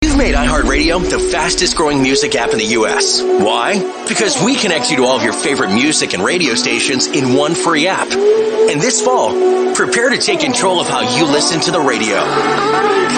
These 0.00 0.16
made 0.16 0.34
iHeartRadio 0.36 1.10
the 1.10 1.18
fastest 1.18 1.76
growing 1.76 2.02
music 2.02 2.36
app 2.36 2.50
in 2.50 2.58
the 2.58 2.66
U.S. 2.66 3.20
Why? 3.20 3.74
Because 4.08 4.40
we 4.42 4.54
connect 4.54 4.90
you 4.90 4.98
to 4.98 5.04
all 5.04 5.16
of 5.16 5.24
your 5.24 5.32
favorite 5.32 5.72
music 5.74 6.14
and 6.14 6.22
radio 6.22 6.54
stations 6.54 7.06
in 7.08 7.34
one 7.34 7.54
free 7.56 7.88
app. 7.88 8.10
And 8.12 8.80
this 8.80 9.02
fall, 9.02 9.74
prepare 9.74 10.10
to 10.10 10.18
take 10.18 10.38
control 10.40 10.80
of 10.80 10.88
how 10.88 11.00
you 11.16 11.24
listen 11.24 11.60
to 11.62 11.70
the 11.72 11.80
radio. 11.80 13.17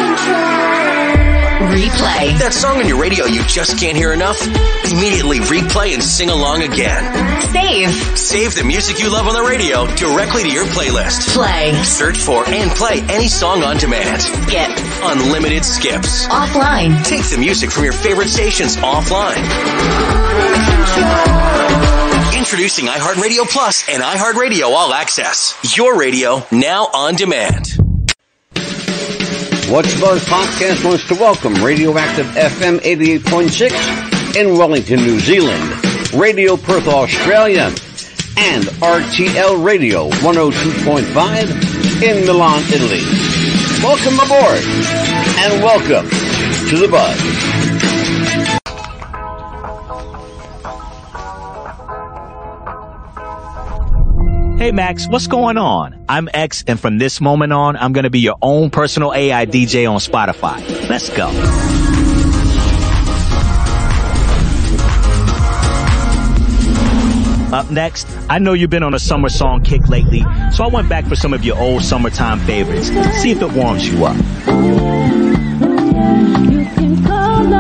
That 2.40 2.54
song 2.54 2.78
on 2.78 2.88
your 2.88 2.98
radio 2.98 3.26
you 3.26 3.44
just 3.44 3.78
can't 3.78 3.94
hear 3.94 4.14
enough? 4.14 4.40
Immediately 4.90 5.40
replay 5.40 5.92
and 5.92 6.02
sing 6.02 6.30
along 6.30 6.62
again. 6.62 7.04
Save. 7.52 7.90
Save 8.16 8.54
the 8.54 8.64
music 8.64 8.98
you 8.98 9.12
love 9.12 9.26
on 9.26 9.34
the 9.34 9.42
radio 9.42 9.84
directly 9.94 10.44
to 10.44 10.48
your 10.48 10.64
playlist. 10.64 11.28
Play. 11.36 11.74
Search 11.84 12.16
for 12.16 12.48
and 12.48 12.70
play 12.70 13.02
any 13.10 13.28
song 13.28 13.62
on 13.62 13.76
demand. 13.76 14.22
Skip. 14.22 14.70
Unlimited 15.04 15.66
skips. 15.66 16.26
Offline. 16.28 17.04
Take 17.04 17.28
the 17.28 17.36
music 17.36 17.70
from 17.70 17.84
your 17.84 17.92
favorite 17.92 18.28
stations 18.28 18.76
offline. 18.78 19.36
Introducing 22.38 22.86
iHeartRadio 22.86 23.44
Plus 23.50 23.84
and 23.86 24.02
iHeartRadio 24.02 24.70
All 24.72 24.94
Access. 24.94 25.54
Your 25.76 25.98
radio 25.98 26.42
now 26.50 26.88
on 26.94 27.16
demand. 27.16 27.79
What's 29.70 30.00
Buzz 30.00 30.24
podcast 30.24 30.84
wants 30.84 31.06
to 31.06 31.14
welcome 31.14 31.54
Radioactive 31.64 32.26
FM 32.26 32.80
88.6 32.80 34.34
in 34.34 34.58
Wellington, 34.58 34.96
New 34.96 35.20
Zealand, 35.20 35.62
Radio 36.12 36.56
Perth, 36.56 36.88
Australia, 36.88 37.66
and 38.36 38.64
RTL 38.64 39.64
Radio 39.64 40.08
102.5 40.10 42.02
in 42.02 42.26
Milan, 42.26 42.64
Italy. 42.72 43.00
Welcome 43.80 44.18
aboard 44.18 44.64
and 45.38 45.62
welcome 45.62 46.10
to 46.68 46.76
the 46.76 46.88
Buzz. 46.90 47.59
Hey 54.60 54.72
Max, 54.72 55.08
what's 55.08 55.26
going 55.26 55.56
on? 55.56 56.04
I'm 56.06 56.28
X, 56.34 56.64
and 56.66 56.78
from 56.78 56.98
this 56.98 57.18
moment 57.18 57.50
on, 57.50 57.78
I'm 57.78 57.94
going 57.94 58.04
to 58.04 58.10
be 58.10 58.20
your 58.20 58.36
own 58.42 58.68
personal 58.68 59.14
AI 59.14 59.46
DJ 59.46 59.90
on 59.90 60.00
Spotify. 60.00 60.60
Let's 60.86 61.08
go. 61.08 61.28
Up 67.56 67.70
next, 67.70 68.06
I 68.28 68.38
know 68.38 68.52
you've 68.52 68.68
been 68.68 68.82
on 68.82 68.92
a 68.92 68.98
summer 68.98 69.30
song 69.30 69.62
kick 69.62 69.88
lately, 69.88 70.26
so 70.52 70.64
I 70.64 70.66
went 70.66 70.90
back 70.90 71.06
for 71.06 71.16
some 71.16 71.32
of 71.32 71.42
your 71.42 71.56
old 71.56 71.82
summertime 71.82 72.40
favorites. 72.40 72.88
See 73.22 73.30
if 73.30 73.40
it 73.40 73.52
warms 73.52 73.88
you 73.90 74.04
up. 74.04 74.16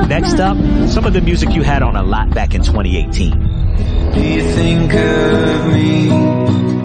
Next 0.06 0.38
up, 0.38 0.58
some 0.90 1.06
of 1.06 1.14
the 1.14 1.22
music 1.22 1.54
you 1.54 1.62
had 1.62 1.82
on 1.82 1.96
a 1.96 2.02
lot 2.02 2.28
back 2.34 2.54
in 2.54 2.62
2018. 2.62 4.12
Do 4.12 4.20
you 4.20 4.42
think 4.52 4.92
of 4.92 5.72
me? 5.72 6.79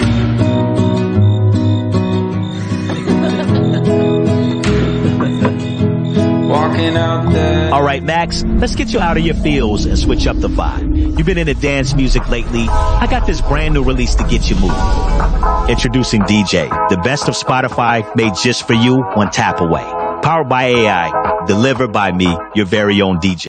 All 7.71 7.83
right, 7.83 8.01
Max, 8.01 8.43
let's 8.43 8.75
get 8.75 8.93
you 8.93 8.99
out 8.99 9.17
of 9.17 9.25
your 9.25 9.35
feels 9.35 9.85
and 9.85 9.97
switch 9.97 10.27
up 10.27 10.37
the 10.39 10.47
vibe. 10.47 11.17
You've 11.17 11.25
been 11.25 11.37
into 11.37 11.53
dance 11.55 11.93
music 11.93 12.29
lately. 12.29 12.67
I 12.69 13.07
got 13.09 13.27
this 13.27 13.41
brand 13.41 13.73
new 13.73 13.83
release 13.83 14.15
to 14.15 14.23
get 14.23 14.49
you 14.49 14.55
moving. 14.55 15.69
Introducing 15.69 16.21
DJ, 16.21 16.69
the 16.89 16.97
best 16.97 17.27
of 17.27 17.35
Spotify 17.35 18.15
made 18.15 18.33
just 18.41 18.65
for 18.65 18.73
you 18.73 19.01
one 19.01 19.29
tap 19.29 19.59
away. 19.59 19.83
Powered 20.23 20.47
by 20.47 20.63
AI, 20.65 21.43
delivered 21.45 21.91
by 21.91 22.11
me, 22.11 22.37
your 22.55 22.65
very 22.65 23.01
own 23.01 23.19
DJ. 23.19 23.47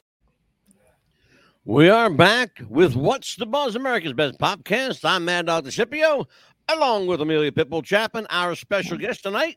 We 1.65 1.89
are 1.89 2.11
back 2.11 2.61
with 2.69 2.97
What's 2.97 3.37
the 3.37 3.47
Buzz, 3.47 3.77
America's 3.77 4.13
Best 4.13 4.39
Podcast. 4.39 5.05
I'm 5.05 5.25
Mad 5.25 5.47
Dog 5.47 5.71
Scipio, 5.71 6.27
along 6.69 7.07
with 7.07 7.21
Amelia 7.21 7.53
Pitbull 7.53 7.85
Chapman, 7.85 8.27
our 8.31 8.55
special 8.55 8.99
guest 8.99 9.23
tonight, 9.23 9.57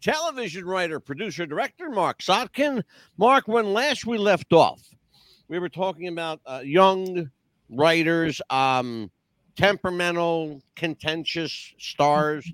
television 0.00 0.64
writer, 0.64 1.00
producer, 1.00 1.46
director, 1.46 1.90
Marc 1.90 2.20
Sotkin. 2.20 2.82
Mark, 3.16 3.48
when 3.48 3.72
last 3.72 4.06
we 4.06 4.18
left 4.18 4.52
off, 4.52 4.82
we 5.48 5.58
were 5.58 5.68
talking 5.68 6.08
about 6.08 6.40
uh, 6.46 6.62
young 6.64 7.30
writers, 7.70 8.40
um, 8.50 9.10
temperamental, 9.56 10.62
contentious 10.74 11.74
stars. 11.78 12.50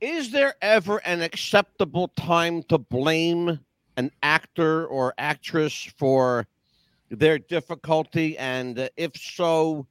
Is 0.00 0.30
there 0.30 0.54
ever 0.60 0.98
an 0.98 1.22
acceptable 1.22 2.08
time 2.08 2.62
to 2.64 2.78
blame 2.78 3.60
an 3.96 4.10
actor 4.22 4.86
or 4.86 5.14
actress 5.18 5.90
for 5.96 6.46
their 7.10 7.38
difficulty? 7.38 8.36
And 8.38 8.90
if 8.96 9.16
so, 9.16 9.86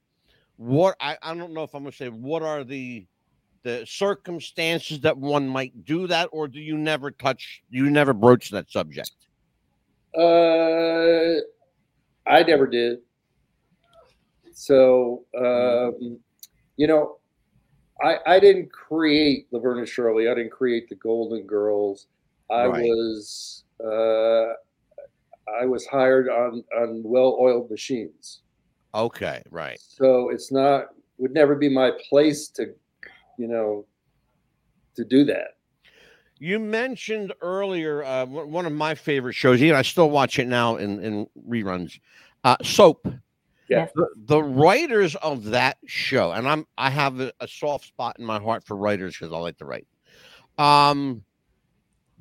what 0.57 0.95
I, 0.99 1.17
I 1.21 1.33
don't 1.33 1.53
know 1.53 1.63
if 1.63 1.73
I'm 1.73 1.83
going 1.83 1.91
to 1.91 1.97
say 1.97 2.09
what 2.09 2.43
are 2.43 2.63
the 2.63 3.05
the 3.63 3.85
circumstances 3.87 4.99
that 5.01 5.17
one 5.17 5.47
might 5.47 5.85
do 5.85 6.07
that, 6.07 6.29
or 6.31 6.47
do 6.47 6.59
you 6.59 6.77
never 6.77 7.11
touch, 7.11 7.63
you 7.69 7.89
never 7.89 8.13
broach 8.13 8.49
that 8.51 8.69
subject? 8.69 9.11
Uh, 10.17 11.41
I 12.27 12.43
never 12.43 12.67
did. 12.67 12.99
So, 14.53 15.25
um, 15.37 16.19
you 16.77 16.87
know, 16.87 17.17
I 18.01 18.17
I 18.25 18.39
didn't 18.39 18.71
create 18.71 19.47
Laverne 19.51 19.79
and 19.79 19.87
Shirley. 19.87 20.29
I 20.29 20.35
didn't 20.35 20.51
create 20.51 20.89
the 20.89 20.95
Golden 20.95 21.45
Girls. 21.45 22.07
I 22.51 22.67
Right. 22.67 22.83
was 22.83 23.63
uh, 23.83 24.53
I 25.61 25.65
was 25.65 25.85
hired 25.87 26.29
on 26.29 26.63
on 26.77 27.01
well-oiled 27.03 27.69
machines. 27.71 28.41
Okay, 28.93 29.41
right. 29.49 29.79
So 29.79 30.29
it's 30.29 30.51
not 30.51 30.87
would 31.17 31.33
never 31.33 31.55
be 31.55 31.69
my 31.69 31.91
place 32.09 32.49
to, 32.49 32.73
you 33.37 33.47
know, 33.47 33.85
to 34.95 35.03
do 35.03 35.25
that. 35.25 35.57
You 36.39 36.59
mentioned 36.59 37.33
earlier 37.41 38.03
uh, 38.03 38.25
one 38.25 38.51
one 38.51 38.65
of 38.65 38.73
my 38.73 38.95
favorite 38.95 39.33
shows. 39.33 39.61
Even 39.61 39.75
I 39.75 39.81
still 39.81 40.09
watch 40.09 40.39
it 40.39 40.47
now 40.47 40.75
in, 40.75 41.01
in 41.03 41.27
reruns. 41.47 41.99
Uh, 42.43 42.57
Soap. 42.63 43.07
Yeah. 43.69 43.87
The, 43.95 44.07
the 44.25 44.43
writers 44.43 45.15
of 45.15 45.45
that 45.45 45.77
show, 45.85 46.31
and 46.31 46.47
I'm 46.47 46.67
I 46.77 46.89
have 46.89 47.19
a, 47.21 47.31
a 47.39 47.47
soft 47.47 47.85
spot 47.85 48.17
in 48.19 48.25
my 48.25 48.39
heart 48.39 48.63
for 48.65 48.75
writers 48.75 49.15
because 49.17 49.33
I 49.33 49.37
like 49.37 49.57
to 49.59 49.65
write. 49.65 49.87
Um, 50.57 51.23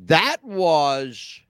that 0.07 0.43
was 0.43 1.41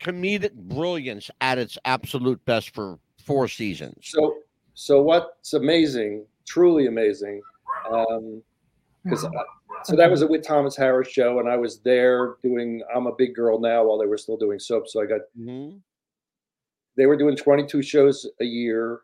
comedic 0.00 0.54
brilliance 0.54 1.30
at 1.40 1.58
its 1.58 1.78
absolute 1.84 2.44
best 2.44 2.74
for 2.74 2.98
four 3.24 3.48
seasons. 3.48 3.96
So, 4.02 4.36
so 4.74 5.02
what's 5.02 5.52
amazing, 5.52 6.24
truly 6.46 6.86
amazing, 6.86 7.42
because 9.04 9.26
so 9.84 9.96
that 9.96 10.10
was 10.10 10.22
a 10.22 10.26
Witt 10.26 10.42
Thomas 10.42 10.76
Harris 10.76 11.08
show, 11.08 11.38
and 11.40 11.48
I 11.48 11.56
was 11.56 11.80
there 11.80 12.36
doing 12.42 12.82
"I'm 12.94 13.06
a 13.06 13.14
Big 13.14 13.34
Girl 13.34 13.58
Now" 13.58 13.84
while 13.84 13.98
they 13.98 14.06
were 14.06 14.18
still 14.18 14.36
doing 14.36 14.58
soap. 14.58 14.88
So 14.88 15.00
I 15.02 15.06
got 15.06 15.22
Mhm. 15.38 15.80
they 16.96 17.06
were 17.06 17.16
doing 17.16 17.36
22 17.36 17.82
shows 17.82 18.28
a 18.40 18.44
year, 18.44 19.00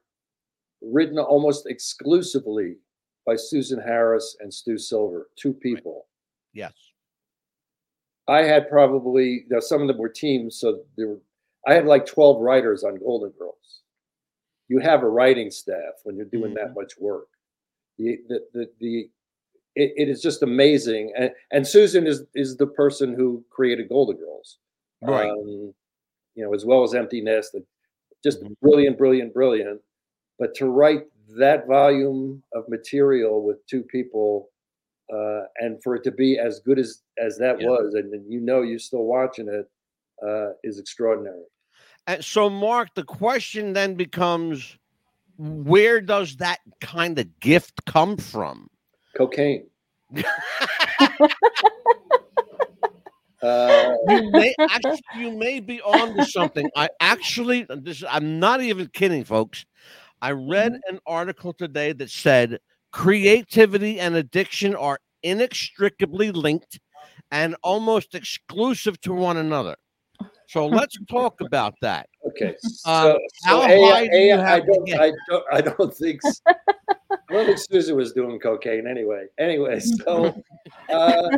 written 0.83 1.19
almost 1.19 1.67
exclusively 1.67 2.79
by 3.25 3.37
Susan 3.37 3.81
Harris 3.81 4.37
and 4.41 4.53
Stu 4.53 4.77
Silver, 4.79 5.31
two 5.37 5.53
people. 5.55 6.07
Yes. 6.53 6.75
I 8.29 8.43
had 8.43 8.69
probably 8.69 9.47
now 9.49 9.61
some 9.61 9.81
of 9.83 9.89
them 9.89 9.99
were 9.99 10.09
teams, 10.09 10.57
so 10.59 10.85
there 10.97 11.09
were 11.09 11.21
I 11.67 11.75
had 11.75 11.87
like 11.87 12.07
12 12.07 12.41
writers 12.41 12.85
on 12.85 12.97
Golden 12.97 13.31
Girls. 13.31 13.83
You 14.69 14.79
have 14.81 15.03
a 15.03 15.09
writing 15.09 15.51
staff 15.51 15.95
when 16.05 16.17
you're 16.17 16.27
doing 16.27 16.55
that 16.55 16.75
much 16.75 16.99
work. 16.99 17.29
The 17.99 18.19
the 18.29 18.41
the, 18.53 18.71
the 18.81 19.11
it, 19.75 19.93
it 19.97 20.09
is 20.09 20.23
just 20.23 20.43
amazing. 20.43 21.13
And 21.17 21.31
and 21.53 21.67
Susan 21.67 22.07
is 22.07 22.25
is 22.35 22.57
the 22.57 22.67
person 22.67 23.15
who 23.15 23.45
created 23.51 23.89
Golden 23.89 24.17
Girls. 24.17 24.59
Right. 25.03 25.31
Um, 25.31 25.75
you 26.35 26.45
know, 26.45 26.55
as 26.55 26.65
well 26.65 26.83
as 26.83 26.95
Empty 26.95 27.21
Nest. 27.21 27.55
and 27.55 27.65
Just 28.23 28.43
Mhm. 28.43 28.55
brilliant, 28.61 28.99
brilliant, 28.99 29.33
brilliant. 29.35 29.81
But 30.39 30.55
to 30.57 30.67
write 30.67 31.05
that 31.39 31.67
volume 31.67 32.43
of 32.53 32.69
material 32.69 33.43
with 33.43 33.65
two 33.67 33.83
people 33.83 34.51
uh, 35.13 35.45
and 35.59 35.81
for 35.83 35.95
it 35.95 36.03
to 36.05 36.11
be 36.11 36.37
as 36.39 36.59
good 36.61 36.79
as 36.79 37.03
as 37.19 37.39
that 37.39 37.61
Yeah. 37.61 37.69
was, 37.69 37.95
and, 37.95 38.13
then 38.13 38.25
you 38.29 38.41
know 38.41 38.63
you're 38.63 38.79
still 38.79 39.05
watching 39.05 39.49
it, 39.49 39.71
uh, 40.27 40.53
is 40.65 40.79
extraordinary. 40.79 41.45
And 42.09 42.25
so, 42.25 42.51
Mark, 42.51 42.95
the 42.95 43.05
question 43.05 43.73
then 43.73 43.95
becomes 43.95 44.77
where 45.39 46.01
does 46.01 46.37
that 46.37 46.61
kind 46.81 47.19
of 47.19 47.41
gift 47.41 47.85
come 47.87 48.17
from? 48.17 48.69
Cocaine. 49.17 49.67
Uh, 53.43 53.95
you 54.09 54.31
may 54.33 54.55
actually, 54.59 55.01
you 55.17 55.31
may 55.31 55.61
be 55.61 55.81
on 55.83 56.17
to 56.17 56.25
something. 56.25 56.69
I 56.75 56.89
actually, 57.01 57.67
this 57.69 58.03
I'm 58.09 58.41
not 58.41 58.63
even 58.63 58.89
kidding, 58.89 59.25
folks. 59.25 59.67
I 60.23 60.33
read 60.33 60.81
an 60.89 60.99
article 61.07 61.53
today 61.53 61.93
that 61.93 62.11
said 62.11 62.59
creativity 62.93 64.01
and 64.01 64.17
addiction 64.17 64.75
are 64.75 64.99
inextricably 65.23 66.33
linked 66.33 66.81
and 67.31 67.55
almost 67.63 68.15
exclusive 68.15 69.01
to 69.03 69.13
one 69.13 69.37
another. 69.37 69.77
So 70.49 70.67
let's 70.67 70.97
talk 71.11 71.41
about 71.41 71.75
that. 71.83 72.09
Okay. 72.29 72.55
So, 72.61 72.91
Um, 72.91 73.19
so 73.35 73.61
how 73.61 73.65
A, 73.69 73.91
high 73.91 74.07
do 74.09 74.19
you 74.19 74.35
I 74.35 74.37
have 74.37 74.61
to 74.63 74.67
don't, 74.67 74.85
get? 74.87 75.01
I 75.01 75.13
don't, 75.29 75.45
I 75.53 75.61
don't 75.61 75.95
think, 75.95 76.21
s- 76.25 76.43
I 76.49 77.33
don't 77.33 77.47
think 77.47 77.59
Susan 77.59 77.97
was 77.97 78.13
doing 78.13 78.39
cocaine 78.39 78.87
anyway. 78.87 79.27
Anyway, 79.39 79.81
so 80.05 80.43
uh, 80.93 81.31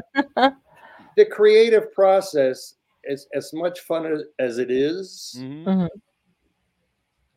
the 1.17 1.25
creative 1.27 1.93
process 1.93 2.75
is 3.05 3.27
as 3.35 3.53
much 3.55 3.81
fun 3.81 4.07
as, 4.07 4.23
as 4.39 4.59
it 4.59 4.71
is, 4.71 5.35
Mhm. 5.39 5.89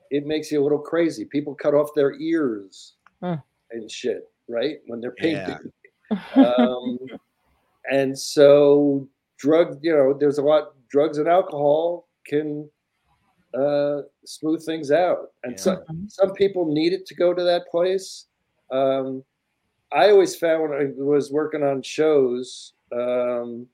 It 0.10 0.26
makes 0.26 0.52
you 0.52 0.62
a 0.62 0.64
little 0.64 0.78
crazy. 0.80 1.24
People 1.24 1.56
cut 1.56 1.74
off 1.74 1.90
their 1.96 2.14
ears 2.20 2.96
Hmm. 3.24 3.36
and 3.72 3.90
shit, 3.90 4.30
right? 4.50 4.80
When 4.88 5.00
they're 5.00 5.16
Yeah. 5.18 5.58
painting. 5.58 5.72
um, 6.36 6.98
and 7.90 8.20
so 8.20 9.08
drug, 9.38 9.80
you 9.82 9.96
know, 9.96 10.14
there's 10.14 10.38
a 10.38 10.42
lot. 10.44 10.74
Drugs 10.92 11.18
and 11.18 11.28
alcohol 11.28 12.08
can 12.28 12.70
uh, 13.54 14.02
smooth 14.26 14.66
things 14.66 14.92
out, 14.92 15.34
and 15.44 15.60
so, 15.60 15.84
Mhm. 15.90 16.12
some 16.12 16.34
people 16.34 16.66
need 16.72 16.94
it 16.94 17.06
to 17.08 17.16
go 17.16 17.34
to 17.34 17.44
that 17.44 17.68
place. 17.70 18.28
Um, 18.72 19.24
I 19.92 20.10
always 20.12 20.36
found 20.36 20.64
when 20.64 20.74
I 20.74 20.86
was 20.96 21.32
working 21.32 21.64
on 21.64 21.82
shows, 21.82 22.74
um, 22.94 23.68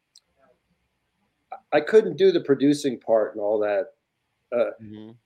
I 1.72 1.82
couldn't 1.82 2.18
do 2.18 2.32
the 2.32 2.42
producing 2.42 3.00
part 3.00 3.34
and 3.34 3.42
all 3.42 3.60
that. 3.60 3.94
Uh, 4.52 4.72
Mhm. 4.82 5.18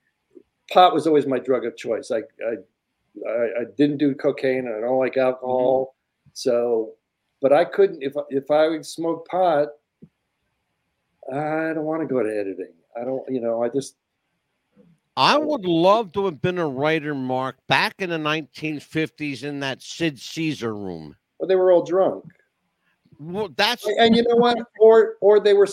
pot 0.71 0.93
was 0.93 1.07
always 1.07 1.27
my 1.27 1.39
drug 1.39 1.65
of 1.65 1.75
choice. 1.77 2.11
I 2.11 2.19
I, 2.45 2.57
I, 3.27 3.61
I 3.61 3.65
didn't 3.77 3.97
do 3.97 4.15
cocaine 4.15 4.67
and 4.67 4.75
I 4.75 4.81
don't 4.81 4.99
like 4.99 5.17
alcohol. 5.17 5.95
So, 6.33 6.95
but 7.41 7.53
I 7.53 7.65
couldn't 7.65 8.01
if 8.03 8.13
if 8.29 8.49
I 8.51 8.67
would 8.69 8.85
smoke 8.85 9.27
pot. 9.27 9.69
I 11.31 11.73
don't 11.73 11.83
want 11.85 12.01
to 12.01 12.07
go 12.07 12.21
to 12.21 12.29
editing. 12.29 12.73
I 12.99 13.03
don't, 13.05 13.23
you 13.29 13.39
know, 13.41 13.63
I 13.63 13.69
just 13.69 13.95
I 15.17 15.37
would 15.37 15.65
love 15.65 16.11
to 16.13 16.25
have 16.25 16.41
been 16.41 16.57
a 16.57 16.67
writer, 16.67 17.13
Mark, 17.13 17.57
back 17.67 17.95
in 17.99 18.09
the 18.09 18.17
1950s 18.17 19.43
in 19.43 19.59
that 19.59 19.81
Sid 19.81 20.19
Caesar 20.19 20.73
room. 20.75 21.15
well, 21.39 21.47
they 21.47 21.55
were 21.55 21.71
all 21.71 21.83
drunk. 21.83 22.25
Well, 23.19 23.49
that's 23.55 23.85
And, 23.85 23.97
and 23.99 24.15
you 24.15 24.23
know 24.23 24.35
what? 24.35 24.57
Or 24.79 25.15
or 25.21 25.39
they 25.39 25.53
were 25.53 25.67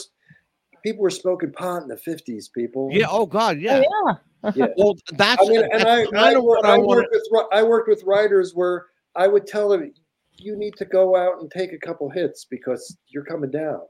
people 0.83 1.03
were 1.03 1.11
smoking 1.11 1.53
pot 1.53 1.83
in 1.83 1.89
the 1.89 1.97
fifties. 1.97 2.49
People. 2.49 2.91
yeah. 2.93 3.07
Oh 3.09 3.27
God, 3.27 3.59
yeah. 3.59 3.83
Oh, 3.85 4.17
yeah. 4.45 4.53
Yeah. 4.55 4.67
Well, 4.77 4.95
that's 5.15 5.43
I 5.43 5.49
mean, 5.49 5.63
and 5.73 5.83
I, 5.83 5.97
that's 6.05 6.09
I, 6.13 6.13
kind 6.13 6.37
of 6.37 6.45
wor- 6.45 6.57
what 6.57 6.67
I 6.67 6.75
I 6.75 6.79
want. 6.79 6.89
worked 6.89 7.09
with 7.13 7.27
ri- 7.33 7.49
I 7.59 7.63
worked 7.63 7.89
with 7.89 8.03
writers 8.05 8.53
where 8.55 8.87
I 9.17 9.27
would 9.27 9.47
tell 9.47 9.69
them, 9.69 9.93
you 10.37 10.57
need 10.57 10.75
to 10.77 10.85
go 10.85 11.17
out 11.17 11.41
and 11.41 11.51
take 11.51 11.73
a 11.73 11.79
couple 11.79 12.09
hits 12.11 12.45
because 12.45 12.97
you're 13.09 13.25
coming 13.25 13.51
down. 13.51 13.81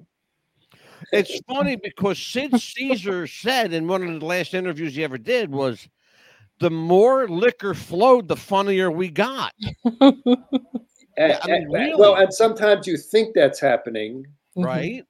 It's 1.12 1.40
funny 1.48 1.76
because 1.76 2.18
Sid 2.18 2.60
Caesar 2.60 3.26
said 3.26 3.72
in 3.72 3.86
one 3.88 4.02
of 4.02 4.20
the 4.20 4.26
last 4.26 4.54
interviews 4.54 4.94
he 4.94 5.04
ever 5.04 5.18
did 5.18 5.50
was, 5.50 5.88
"The 6.60 6.70
more 6.70 7.28
liquor 7.28 7.74
flowed, 7.74 8.28
the 8.28 8.36
funnier 8.36 8.90
we 8.90 9.08
got." 9.08 9.54
And- 11.16 11.32
I 11.42 11.46
mean, 11.48 11.54
and- 11.62 11.72
really? 11.72 11.94
Well, 11.96 12.14
and 12.14 12.32
sometimes 12.32 12.86
you 12.86 12.96
think 12.96 13.34
that's 13.34 13.58
happening, 13.58 14.24
Mhm. 14.56 14.64
Right? 14.64 15.04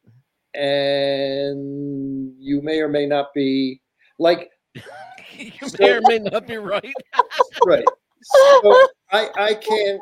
and 0.55 2.33
you 2.39 2.61
may 2.63 2.81
or 2.81 2.89
may 2.89 3.07
not 3.07 3.33
be 3.35 3.81
like 4.19 4.51
you 5.37 5.53
may 5.79 5.91
or 5.93 6.01
may 6.09 6.19
not 6.19 6.47
be 6.47 6.57
right. 6.57 6.95
right. 7.67 7.85
So 8.23 8.89
I 9.13 9.29
I 9.37 9.55
can't 9.55 10.01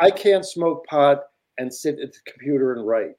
I 0.00 0.10
can't 0.10 0.44
smoke 0.46 0.86
pot 0.86 1.20
and 1.58 1.72
sit 1.72 1.98
at 2.00 2.12
the 2.12 2.18
computer 2.30 2.72
and 2.72 2.86
write 2.86 3.12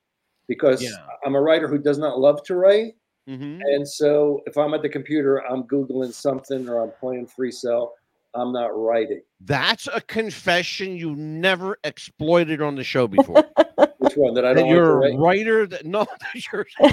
because 0.48 0.82
Yeah. 0.84 0.91
I'm 1.26 1.36
a 1.36 1.41
writer 1.41 1.68
who 1.68 1.78
does 1.78 1.98
not 1.98 2.20
love 2.20 2.44
to 2.44 2.56
write. 2.56 2.96
Mhm. 3.30 3.62
And 3.64 3.88
so 3.88 4.41
if 4.46 4.58
I'm 4.58 4.74
at 4.74 4.82
the 4.82 4.89
computer, 4.89 5.38
I'm 5.50 5.64
Googling 5.64 6.12
something 6.14 6.68
or 6.68 6.82
I'm 6.84 6.91
playing 7.00 7.28
free 7.28 7.52
cell, 7.52 7.94
I'm 8.36 8.52
not 8.52 8.78
writing. 8.78 9.22
That's 9.41 9.88
a 9.94 10.02
confession 10.02 10.98
you 10.98 11.16
never 11.16 11.78
exploited 11.84 12.62
on 12.62 12.76
the 12.76 12.84
show 12.84 13.08
before. 13.08 13.46
Which 14.00 14.18
one 14.18 14.34
that 14.34 14.44
I 14.44 14.54
don't 14.54 14.64
like 14.64 14.72
to 14.72 14.76
you're 14.76 15.06
a 15.06 15.16
writer 15.16 15.66
that 15.68 15.86
no, 15.86 16.00
that 16.06 16.52
you're, 16.52 16.66
Oh, 16.82 16.89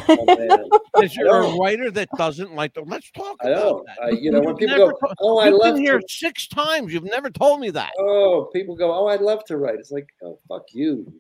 that 0.95 1.17
you're 1.17 1.43
a 1.43 1.57
writer 1.57 1.91
that 1.91 2.09
doesn't 2.17 2.55
like 2.55 2.75
to. 2.75 2.83
Let's 2.83 3.11
talk 3.11 3.37
I 3.43 3.49
about 3.49 3.59
know. 3.65 3.85
that. 3.87 4.03
I, 4.05 4.11
you 4.11 4.31
know, 4.31 4.41
when 4.41 4.55
people 4.57 4.77
go, 4.77 4.91
to- 4.91 5.15
"Oh, 5.19 5.39
I 5.39 5.49
love 5.49 5.75
been 5.75 5.83
here 5.83 5.99
to," 5.99 6.07
six 6.09 6.47
times. 6.47 6.93
You've 6.93 7.03
never 7.03 7.29
told 7.31 7.59
me 7.59 7.71
that. 7.71 7.91
oh, 7.99 8.49
people 8.53 8.77
go, 8.77 8.93
"Oh, 8.95 9.09
I'd 9.09 9.21
love 9.23 9.45
to 9.47 9.57
write." 9.57 9.75
It's 9.81 9.91
like, 9.91 10.07
"Oh, 10.23 10.39
fuck 10.47 10.67
you." 10.73 11.13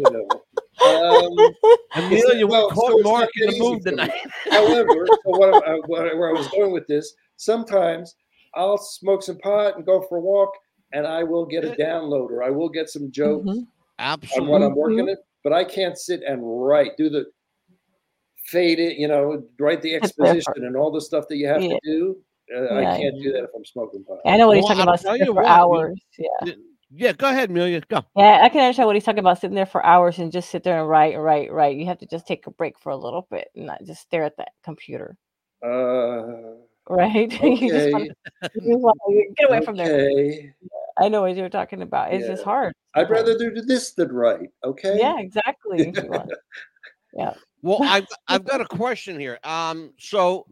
You 0.00 0.10
know, 0.10 0.26
you. 0.80 0.86
Um, 0.86 1.54
Amelia, 1.94 2.46
well, 2.46 2.68
we 2.70 2.74
so 2.74 2.80
caught 2.80 2.92
it's 2.92 3.04
not 3.04 3.10
Mark 3.10 3.30
in 3.36 3.46
the 3.48 3.52
easy 3.54 3.60
move 3.60 3.84
tonight. 3.84 4.12
However, 4.50 5.06
so 5.06 5.18
what 5.24 5.68
I, 5.68 5.74
what 5.86 6.16
where 6.16 6.30
I 6.30 6.32
was 6.32 6.48
going 6.48 6.72
with 6.72 6.86
this, 6.86 7.12
sometimes 7.36 8.14
I'll 8.54 8.78
smoke 8.78 9.22
some 9.22 9.38
pot 9.38 9.76
and 9.76 9.84
go 9.84 10.00
for 10.08 10.16
a 10.18 10.20
walk, 10.20 10.50
and 10.92 11.06
I 11.06 11.22
will 11.22 11.44
get 11.44 11.64
a 11.64 11.70
download 11.72 12.30
or 12.30 12.42
I 12.42 12.50
will 12.50 12.68
get 12.70 12.88
some 12.88 13.10
jokes 13.12 13.46
Mhm. 13.46 13.66
on 14.38 14.46
what 14.48 14.62
I'm 14.62 14.74
working 14.74 15.08
it. 15.08 15.18
But 15.44 15.52
I 15.52 15.64
can't 15.64 15.96
sit 15.98 16.22
and 16.26 16.40
write, 16.42 16.96
do 16.98 17.08
the 17.10 17.26
fade 18.46 18.78
it, 18.78 18.96
you 18.96 19.06
know, 19.08 19.42
write 19.58 19.80
the 19.82 19.94
exposition 19.94 20.52
and 20.64 20.76
all 20.76 20.90
the 20.90 21.00
stuff 21.00 21.26
that 21.28 21.36
you 21.36 21.46
have 21.46 21.62
Yeah. 21.62 21.74
to 21.74 21.80
do. 21.84 22.16
Uh, 22.54 22.80
Yeah. 22.80 22.92
I 22.94 22.98
can't 22.98 23.22
do 23.22 23.32
that 23.32 23.44
if 23.44 23.50
I'm 23.54 23.64
smoking 23.64 24.02
pot. 24.04 24.18
I 24.26 24.36
know 24.36 24.48
what 24.48 24.56
he's 24.56 24.64
Well, 24.64 24.70
talking 24.74 24.80
I'll 24.82 24.88
about 24.94 25.00
tell 25.00 25.12
sitting 25.12 25.26
you 25.28 25.34
there 25.34 25.42
for 25.44 25.48
what, 25.48 25.48
you- 25.48 25.78
hours. 25.78 26.00
Yeah. 26.18 26.52
Yeah, 26.92 27.12
go 27.12 27.28
ahead, 27.28 27.50
Amelia. 27.50 27.80
Go. 27.88 28.02
Yeah, 28.16 28.40
I 28.42 28.48
can 28.48 28.62
understand 28.62 28.86
what 28.86 28.96
he's 28.96 29.04
talking 29.04 29.20
about 29.20 29.40
sitting 29.40 29.54
there 29.54 29.66
for 29.66 29.84
hours 29.84 30.18
and 30.18 30.32
just 30.32 30.50
sit 30.50 30.64
there 30.64 30.80
and 30.80 30.88
write 30.88 31.16
write, 31.18 31.52
write. 31.52 31.76
You 31.76 31.86
have 31.86 31.98
to 31.98 32.06
just 32.06 32.26
take 32.26 32.46
a 32.46 32.50
break 32.50 32.78
for 32.78 32.90
a 32.90 32.96
little 32.96 33.26
bit 33.30 33.48
and 33.54 33.66
not 33.66 33.84
just 33.84 34.02
stare 34.02 34.24
at 34.24 34.36
that 34.38 34.52
computer. 34.64 35.16
Uh, 35.64 36.56
Right? 36.90 37.30
you 37.42 37.70
just 37.70 37.86
okay. 37.86 37.92
want 37.92 38.10
you 38.54 38.72
just 38.72 38.80
wanna 38.80 39.24
get 39.36 39.48
away 39.48 39.64
from 39.64 39.76
there. 39.76 40.10
I 40.98 41.08
know 41.08 41.22
what 41.22 41.36
you're 41.36 41.48
talking 41.48 41.82
about. 41.82 42.12
It's 42.12 42.26
just 42.26 42.42
hard. 42.42 42.74
I'd 42.94 43.08
rather 43.08 43.38
do 43.38 43.52
this 43.52 43.92
than 43.92 44.12
write. 44.12 44.50
Okay. 44.64 44.98
Yeah, 44.98 45.18
exactly. 45.20 45.94
yeah. 47.14 47.34
Well, 47.62 47.78
I've 47.82 48.08
I've 48.26 48.44
got 48.44 48.60
a 48.60 48.64
question 48.64 49.20
here. 49.20 49.38
Um, 49.44 49.92
so 49.98 50.46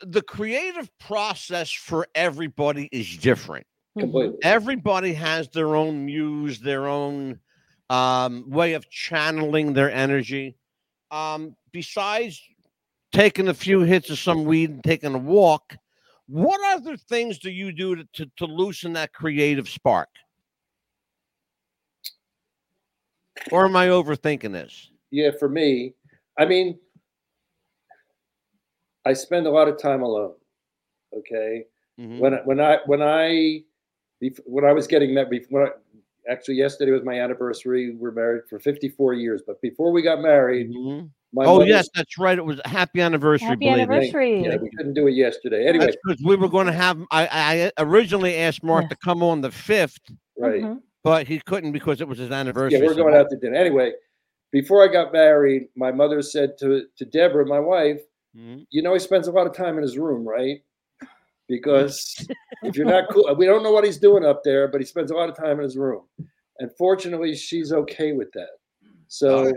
the 0.00 0.22
creative 0.22 0.90
process 0.98 1.70
for 1.70 2.08
everybody 2.14 2.88
is 2.90 3.14
different. 3.18 3.66
Mhm. 3.98 4.00
Completely. 4.00 4.38
Everybody 4.42 5.12
has 5.14 5.48
their 5.48 5.74
own 5.76 6.04
muse, 6.06 6.60
their 6.60 6.86
own 6.86 7.40
um, 7.90 8.48
way 8.48 8.74
of 8.74 8.88
channeling 8.90 9.72
their 9.72 9.90
energy. 9.90 10.56
Um, 11.10 11.56
besides 11.72 12.40
taking 13.12 13.48
a 13.48 13.54
few 13.54 13.80
hits 13.80 14.10
of 14.10 14.18
some 14.18 14.44
weed 14.44 14.70
and 14.70 14.84
taking 14.84 15.14
a 15.14 15.18
walk, 15.18 15.74
what 16.26 16.60
other 16.76 16.96
things 16.96 17.38
do 17.38 17.50
you 17.50 17.72
do 17.72 17.96
to, 17.96 18.04
to, 18.12 18.30
to 18.36 18.44
loosen 18.44 18.92
that 18.92 19.12
creative 19.12 19.68
spark? 19.68 20.08
Or 23.50 23.64
am 23.64 23.76
I 23.76 23.88
overthinking 23.88 24.52
this? 24.52 24.90
Yeah, 25.10 25.30
for 25.38 25.48
me, 25.48 25.94
I 26.38 26.44
mean, 26.44 26.78
I 29.06 29.14
spend 29.14 29.46
a 29.46 29.50
lot 29.50 29.68
of 29.68 29.80
time 29.80 30.02
alone. 30.02 30.34
Okay. 31.16 31.64
Mhm. 31.98 32.18
When 32.18 32.34
I- 32.34 32.42
when 32.44 32.60
I 32.60 32.78
when 32.84 33.00
I 33.00 33.28
bef- 33.28 33.64
when 34.46 34.64
I 34.64 34.72
was 34.72 34.86
getting 34.86 35.14
met 35.14 35.30
before 35.30 35.74
actually 36.28 36.56
yesterday 36.56 36.90
was 36.92 37.02
my 37.04 37.18
anniversary. 37.20 37.94
We're 37.94 38.10
married 38.10 38.42
for 38.50 38.58
54 38.58 39.14
years, 39.14 39.42
but 39.46 39.60
before 39.62 39.92
we 39.92 40.02
got 40.02 40.20
married, 40.20 40.70
Mhm. 40.70 41.10
my 41.32 41.44
Oh 41.44 41.54
mother's- 41.54 41.68
yes, 41.68 41.88
that's 41.94 42.18
right. 42.18 42.36
It 42.36 42.44
was 42.44 42.60
a 42.64 42.68
happy 42.68 43.00
anniversary. 43.00 43.48
Happy 43.48 43.68
anniversary. 43.68 44.42
Yeah, 44.42 44.56
we 44.56 44.70
couldn't 44.76 44.94
do 44.94 45.06
it 45.06 45.12
yesterday. 45.12 45.66
Anyway, 45.66 45.86
because 46.04 46.22
we 46.24 46.36
were 46.36 46.48
going 46.48 46.66
to 46.66 46.72
have. 46.72 46.98
I, 47.10 47.70
I 47.78 47.82
originally 47.82 48.36
asked 48.36 48.62
Mark 48.62 48.84
Yeah. 48.84 48.88
to 48.90 48.96
come 48.96 49.22
on 49.22 49.40
the 49.40 49.50
fifth, 49.50 49.98
right. 50.38 50.62
Mhm. 50.62 50.82
but 51.04 51.26
he 51.28 51.38
couldn't 51.40 51.72
because 51.72 52.00
it 52.02 52.08
was 52.08 52.18
his 52.18 52.30
anniversary. 52.30 52.78
Yeah, 52.80 52.86
we're 52.86 52.92
so- 52.94 53.02
going 53.04 53.14
out 53.14 53.30
to 53.30 53.36
dinner. 53.36 53.56
Anyway, 53.56 53.92
before 54.52 54.82
I 54.86 54.92
got 54.92 55.12
married, 55.12 55.68
my 55.76 55.92
mother 55.92 56.20
said 56.22 56.58
to 56.58 56.86
to 56.96 57.04
Deborah, 57.06 57.46
my 57.46 57.60
wife, 57.60 58.02
Mhm. 58.36 58.66
you 58.70 58.82
know 58.82 58.92
he 58.92 58.98
spends 58.98 59.28
a 59.28 59.32
lot 59.32 59.46
of 59.46 59.54
time 59.54 59.76
in 59.78 59.82
his 59.82 59.96
room, 59.96 60.28
right? 60.28 60.60
Because 61.48 62.14
if 62.62 62.76
you're 62.76 62.86
not 62.86 63.08
cool, 63.10 63.34
we 63.36 63.46
don't 63.46 63.62
know 63.62 63.72
what 63.72 63.84
he's 63.84 63.98
doing 63.98 64.24
up 64.24 64.42
there, 64.44 64.68
but 64.68 64.80
he 64.80 64.86
spends 64.86 65.10
a 65.10 65.14
lot 65.14 65.28
of 65.28 65.36
time 65.36 65.58
in 65.58 65.64
his 65.64 65.76
room. 65.76 66.02
And 66.58 66.70
fortunately, 66.76 67.34
she's 67.34 67.72
okay 67.72 68.12
with 68.12 68.30
that. 68.32 68.50
So, 69.08 69.52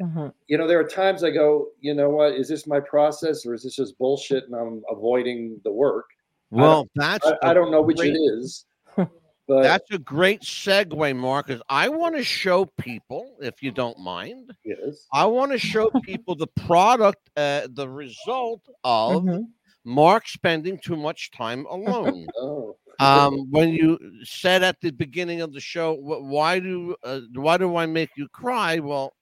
Mhm. 0.00 0.32
you 0.48 0.56
know, 0.56 0.66
there 0.66 0.80
are 0.80 0.84
times 0.88 1.22
I 1.22 1.30
go, 1.30 1.68
you 1.80 1.92
know 1.94 2.08
what, 2.08 2.32
is 2.34 2.48
this 2.48 2.66
my 2.66 2.80
process 2.80 3.44
or 3.44 3.52
is 3.54 3.62
this 3.62 3.76
just 3.76 3.96
bullshit 3.98 4.44
and 4.44 4.54
I'm 4.54 4.82
avoiding 4.90 5.60
the 5.64 5.70
work? 5.72 6.06
Well, 6.50 6.88
that's 6.94 7.26
I, 7.26 7.36
I 7.42 7.50
a 7.50 7.54
don't 7.54 7.70
know 7.70 7.82
which 7.82 7.98
great- 7.98 8.14
it 8.14 8.18
is. 8.18 8.64
But 9.48 9.62
That's 9.64 9.90
a 9.90 9.98
great 9.98 10.42
segue, 10.42 11.16
Marcus. 11.16 11.60
I 11.68 11.88
want 11.88 12.14
to 12.14 12.22
show 12.22 12.64
people, 12.80 13.36
if 13.40 13.60
you 13.60 13.72
don't 13.72 13.98
mind, 13.98 14.52
yes. 14.64 15.08
I 15.12 15.26
want 15.26 15.50
to 15.50 15.58
show 15.58 15.90
people 16.04 16.36
the 16.36 16.46
product, 16.46 17.28
uh, 17.36 17.66
the 17.72 17.88
result 17.88 18.62
of 18.84 19.24
Mhm. 19.24 19.48
Mark 19.84 20.26
spending 20.28 20.78
too 20.84 20.96
much 20.96 21.30
time 21.32 21.66
alone. 21.66 22.26
Oh. 22.38 22.76
um, 23.00 23.34
when 23.50 23.70
you 23.70 23.98
said 24.22 24.62
at 24.62 24.76
the 24.82 24.90
beginning 24.92 25.40
of 25.40 25.52
the 25.52 25.60
show, 25.60 25.94
why 25.98 26.58
do 26.60 26.94
uh, 27.02 27.20
why 27.34 27.56
do 27.56 27.74
I 27.76 27.86
make 27.86 28.10
you 28.16 28.28
cry? 28.32 28.78
Well, 28.80 29.12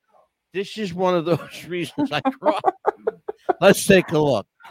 This 0.52 0.76
is 0.76 0.92
one 0.92 1.14
of 1.14 1.24
those 1.30 1.64
reasons 1.68 2.10
I 2.12 2.20
cry. 2.20 2.58
Let's 3.60 3.86
take 3.86 4.10
a 4.12 4.18
look. 4.18 4.46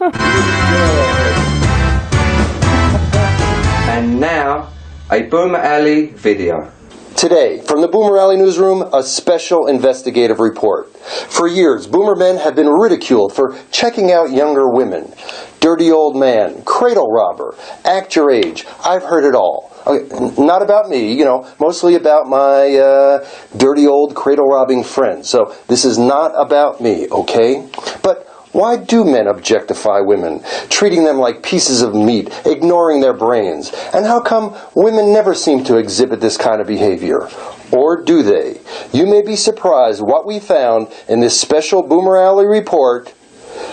And 3.90 4.20
now, 4.20 4.70
a 5.10 5.22
Boomer 5.22 5.58
Alley 5.58 6.06
video. 6.06 6.70
Today, 7.16 7.60
from 7.60 7.80
the 7.82 7.88
Boomer 7.88 8.16
Alley 8.18 8.36
Newsroom, 8.36 8.82
a 8.94 9.02
special 9.02 9.66
investigative 9.66 10.38
report. 10.38 10.96
For 10.96 11.48
years, 11.48 11.86
Boomer 11.86 12.14
men 12.14 12.36
have 12.36 12.54
been 12.54 12.68
ridiculed 12.68 13.34
for 13.34 13.58
checking 13.72 14.12
out 14.12 14.30
younger 14.30 14.70
women. 14.70 15.12
Dirty 15.60 15.92
old 15.92 16.16
man, 16.16 16.62
cradle 16.64 17.10
robber, 17.10 17.54
act 17.84 18.16
your 18.16 18.30
age. 18.30 18.66
I've 18.84 19.02
heard 19.02 19.24
it 19.24 19.34
all. 19.34 19.70
Okay, 19.86 20.42
not 20.42 20.62
about 20.62 20.88
me, 20.88 21.12
you 21.14 21.24
know, 21.24 21.46
mostly 21.58 21.94
about 21.94 22.26
my 22.26 22.76
uh, 22.76 23.28
dirty 23.56 23.86
old 23.86 24.14
cradle 24.14 24.46
robbing 24.46 24.82
friend. 24.84 25.24
So 25.24 25.54
this 25.68 25.84
is 25.84 25.98
not 25.98 26.32
about 26.34 26.80
me, 26.80 27.08
okay? 27.10 27.68
But 28.02 28.26
why 28.52 28.78
do 28.78 29.04
men 29.04 29.28
objectify 29.28 30.00
women, 30.00 30.42
treating 30.70 31.04
them 31.04 31.18
like 31.18 31.42
pieces 31.42 31.82
of 31.82 31.94
meat, 31.94 32.28
ignoring 32.44 33.00
their 33.00 33.12
brains? 33.12 33.70
And 33.94 34.04
how 34.04 34.20
come 34.20 34.56
women 34.74 35.12
never 35.12 35.34
seem 35.34 35.62
to 35.64 35.76
exhibit 35.76 36.20
this 36.20 36.36
kind 36.36 36.60
of 36.60 36.66
behavior? 36.66 37.28
Or 37.70 38.02
do 38.02 38.22
they? 38.22 38.60
You 38.92 39.06
may 39.06 39.22
be 39.22 39.36
surprised 39.36 40.02
what 40.02 40.26
we 40.26 40.40
found 40.40 40.88
in 41.08 41.20
this 41.20 41.40
special 41.40 41.82
Boomer 41.82 42.16
Alley 42.16 42.46
report 42.46 43.14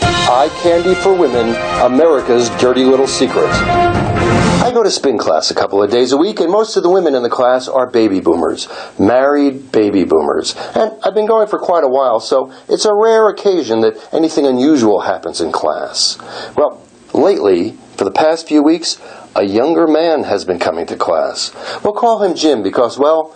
Eye 0.01 0.49
Candy 0.61 0.93
for 0.95 1.13
Women 1.13 1.55
America's 1.81 2.49
Dirty 2.59 2.83
Little 2.83 3.07
Secret. 3.07 3.47
I 3.47 4.71
go 4.73 4.83
to 4.83 4.91
spin 4.91 5.17
class 5.17 5.51
a 5.51 5.55
couple 5.55 5.81
of 5.81 5.89
days 5.89 6.11
a 6.11 6.17
week, 6.17 6.41
and 6.41 6.51
most 6.51 6.75
of 6.75 6.83
the 6.83 6.89
women 6.89 7.15
in 7.15 7.23
the 7.23 7.29
class 7.29 7.69
are 7.69 7.89
baby 7.89 8.19
boomers, 8.19 8.67
married 8.99 9.71
baby 9.71 10.03
boomers. 10.03 10.55
And 10.75 10.91
I've 11.03 11.13
been 11.13 11.27
going 11.27 11.47
for 11.47 11.57
quite 11.57 11.85
a 11.85 11.87
while, 11.87 12.19
so 12.19 12.51
it's 12.67 12.83
a 12.83 12.93
rare 12.93 13.29
occasion 13.29 13.81
that 13.81 14.09
anything 14.11 14.45
unusual 14.45 15.01
happens 15.01 15.39
in 15.39 15.53
class. 15.53 16.17
Well, 16.57 16.85
lately, 17.13 17.77
for 17.95 18.03
the 18.03 18.11
past 18.11 18.47
few 18.47 18.61
weeks, 18.61 18.99
a 19.35 19.43
younger 19.43 19.87
man 19.87 20.23
has 20.23 20.43
been 20.43 20.59
coming 20.59 20.85
to 20.87 20.97
class. 20.97 21.53
We'll 21.83 21.93
call 21.93 22.21
him 22.21 22.35
Jim 22.35 22.61
because, 22.61 22.99
well, 22.99 23.35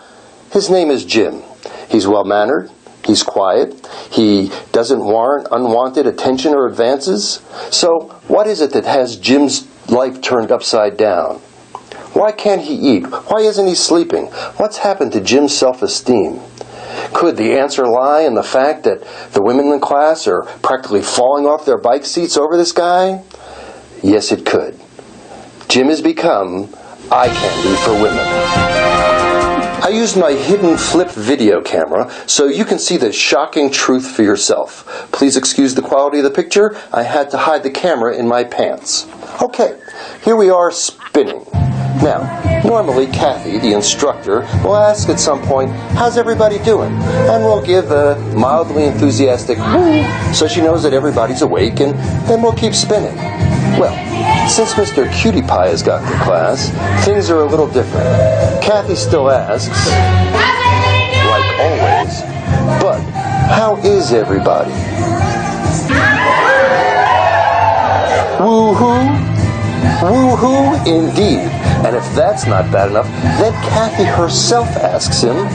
his 0.52 0.70
name 0.70 0.90
is 0.90 1.06
Jim. 1.06 1.44
He's 1.90 2.08
well 2.08 2.26
mannered. 2.26 2.70
He's 3.06 3.24
quiet. 3.24 3.88
He 4.12 4.52
doesn't 4.72 5.04
warrant 5.04 5.48
unwanted 5.52 6.06
attention 6.06 6.54
or 6.54 6.68
advances. 6.68 7.42
So, 7.72 8.10
what 8.28 8.48
is 8.48 8.62
it 8.62 8.72
that 8.72 8.86
has 8.86 9.18
Jim's 9.18 9.68
life 9.90 10.22
turned 10.22 10.52
upside 10.52 10.98
down? 10.98 11.40
Why 12.14 12.32
can't 12.32 12.62
he 12.62 12.76
eat? 12.76 13.06
Why 13.06 13.40
isn't 13.40 13.68
he 13.68 13.76
sleeping? 13.76 14.28
What's 14.58 14.78
happened 14.78 15.14
to 15.14 15.22
Jim's 15.22 15.58
self 15.58 15.82
esteem? 15.82 16.42
Could 17.14 17.38
the 17.38 17.58
answer 17.58 17.88
lie 17.88 18.22
in 18.22 18.36
the 18.36 18.44
fact 18.44 18.84
that 18.84 19.02
the 19.34 19.42
women 19.42 19.66
in 19.66 19.72
the 19.72 19.80
class 19.80 20.28
are 20.28 20.44
practically 20.62 21.02
falling 21.02 21.46
off 21.46 21.66
their 21.66 21.78
bike 21.78 22.06
seats 22.06 22.38
over 22.38 22.58
this 22.58 22.72
guy? 22.72 23.24
Yes, 24.04 24.32
it 24.32 24.46
could. 24.46 24.80
Jim 25.68 25.88
has 25.88 26.02
become 26.02 26.74
eye 27.12 27.28
candy 27.28 27.76
for 27.78 27.94
women. 27.94 28.81
I 29.92 29.94
used 29.94 30.16
my 30.16 30.32
hidden 30.32 30.78
flip 30.78 31.12
video 31.12 31.62
camera 31.62 32.10
so 32.26 32.46
you 32.46 32.64
can 32.64 32.80
see 32.80 32.96
the 32.96 33.12
shocking 33.12 33.70
truth 33.70 34.10
for 34.10 34.24
yourself. 34.24 34.86
Please 35.12 35.36
excuse 35.36 35.76
the 35.76 35.82
quality 35.82 36.20
of 36.20 36.24
the 36.24 36.32
picture. 36.32 36.78
I 36.94 37.04
had 37.04 37.30
to 37.32 37.38
hide 37.38 37.64
the 37.64 37.72
camera 37.72 38.16
in 38.16 38.26
my 38.26 38.46
pants. 38.46 39.06
Okay, 39.42 39.78
here 40.24 40.38
we 40.38 40.50
are 40.50 40.72
spinning. 40.72 41.46
Now, 42.02 42.62
normally 42.64 43.08
Kathy, 43.08 43.60
the 43.60 43.74
instructor, 43.74 44.48
will 44.64 44.78
ask 44.78 45.10
at 45.10 45.20
some 45.20 45.42
point, 45.42 45.72
How's 45.72 46.18
everybody 46.18 46.60
doing? 46.60 46.94
And 46.94 47.44
we'll 47.44 47.62
give 47.62 47.92
a 47.92 48.16
mildly 48.34 48.86
enthusiastic 48.86 49.58
woo 49.58 50.34
so 50.34 50.48
she 50.48 50.62
knows 50.62 50.84
that 50.84 50.94
everybody's 50.94 51.42
awake, 51.42 51.82
and 51.82 51.96
then 52.30 52.42
we'll 52.42 52.56
keep 52.56 52.74
spinning. 52.74 53.18
Well, 53.78 54.11
since 54.48 54.74
Mr. 54.74 55.12
Cutie 55.14 55.42
Pie 55.42 55.70
has 55.70 55.82
gotten 55.84 56.08
to 56.12 56.18
class, 56.24 56.70
things 57.06 57.30
are 57.30 57.42
a 57.42 57.46
little 57.46 57.68
different. 57.68 58.06
Kathy 58.64 58.96
still 58.96 59.30
asks, 59.30 59.90
like 61.28 61.60
always, 61.60 62.22
but 62.82 63.00
how 63.52 63.78
is 63.84 64.14
everybody? 64.14 64.72
Woo-hoo? 68.42 69.06
Woo-hoo 70.02 70.76
indeed. 70.90 71.40
And 71.86 71.96
if 71.96 72.04
that's 72.16 72.46
not 72.46 72.72
bad 72.72 72.90
enough, 72.90 73.08
then 73.40 73.54
Kathy 73.70 74.04
herself 74.04 74.68
asks 74.78 75.22
him, 75.22 75.36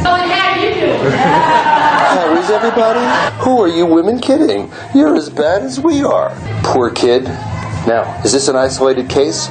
How 2.17 2.37
is 2.37 2.51
everybody? 2.51 3.01
Who 3.45 3.61
are 3.61 3.69
you 3.69 3.87
women 3.87 4.19
kidding? 4.21 4.71
You're 4.95 5.17
as 5.17 5.29
bad 5.31 5.63
as 5.63 5.81
we 5.81 6.03
are. 6.03 6.31
Poor 6.63 6.91
kid. 6.91 7.27
Now, 7.87 8.21
is 8.25 8.33
this 8.33 8.49
an 8.49 8.57
isolated 8.57 9.09
case? 9.09 9.49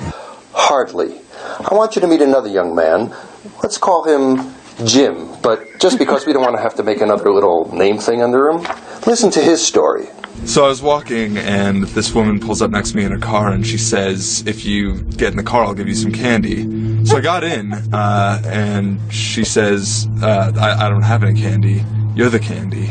Hardly. 0.51 1.21
I 1.59 1.73
want 1.73 1.95
you 1.95 2.01
to 2.01 2.07
meet 2.07 2.21
another 2.21 2.49
young 2.49 2.75
man. 2.75 3.15
Let's 3.63 3.77
call 3.77 4.03
him 4.03 4.53
Jim, 4.86 5.29
but 5.41 5.79
just 5.79 5.97
because 5.97 6.25
we 6.25 6.33
don't 6.33 6.41
want 6.41 6.57
to 6.57 6.61
have 6.61 6.75
to 6.75 6.83
make 6.83 6.99
another 6.99 7.31
little 7.31 7.73
name 7.73 7.97
thing 7.97 8.21
under 8.21 8.49
him, 8.49 8.67
listen 9.07 9.31
to 9.31 9.41
his 9.41 9.65
story. 9.65 10.07
So 10.43 10.65
I 10.65 10.67
was 10.67 10.81
walking, 10.81 11.38
and 11.38 11.83
this 11.83 12.13
woman 12.13 12.41
pulls 12.41 12.61
up 12.61 12.71
next 12.71 12.91
to 12.91 12.97
me 12.97 13.05
in 13.05 13.11
her 13.11 13.17
car, 13.17 13.51
and 13.51 13.65
she 13.65 13.77
says, 13.77 14.43
"If 14.45 14.65
you 14.65 15.01
get 15.01 15.31
in 15.31 15.38
the 15.38 15.43
car, 15.43 15.63
I'll 15.63 15.73
give 15.73 15.88
you 15.88 15.95
some 15.95 16.11
candy." 16.11 17.05
So 17.05 17.15
I 17.15 17.21
got 17.21 17.45
in, 17.45 17.71
uh, 17.93 18.41
and 18.45 18.99
she 19.13 19.45
says, 19.45 20.09
uh, 20.21 20.51
I, 20.57 20.88
"I 20.88 20.89
don't 20.89 21.03
have 21.03 21.23
any 21.23 21.39
candy. 21.39 21.86
You're 22.15 22.29
the 22.29 22.39
candy. 22.39 22.89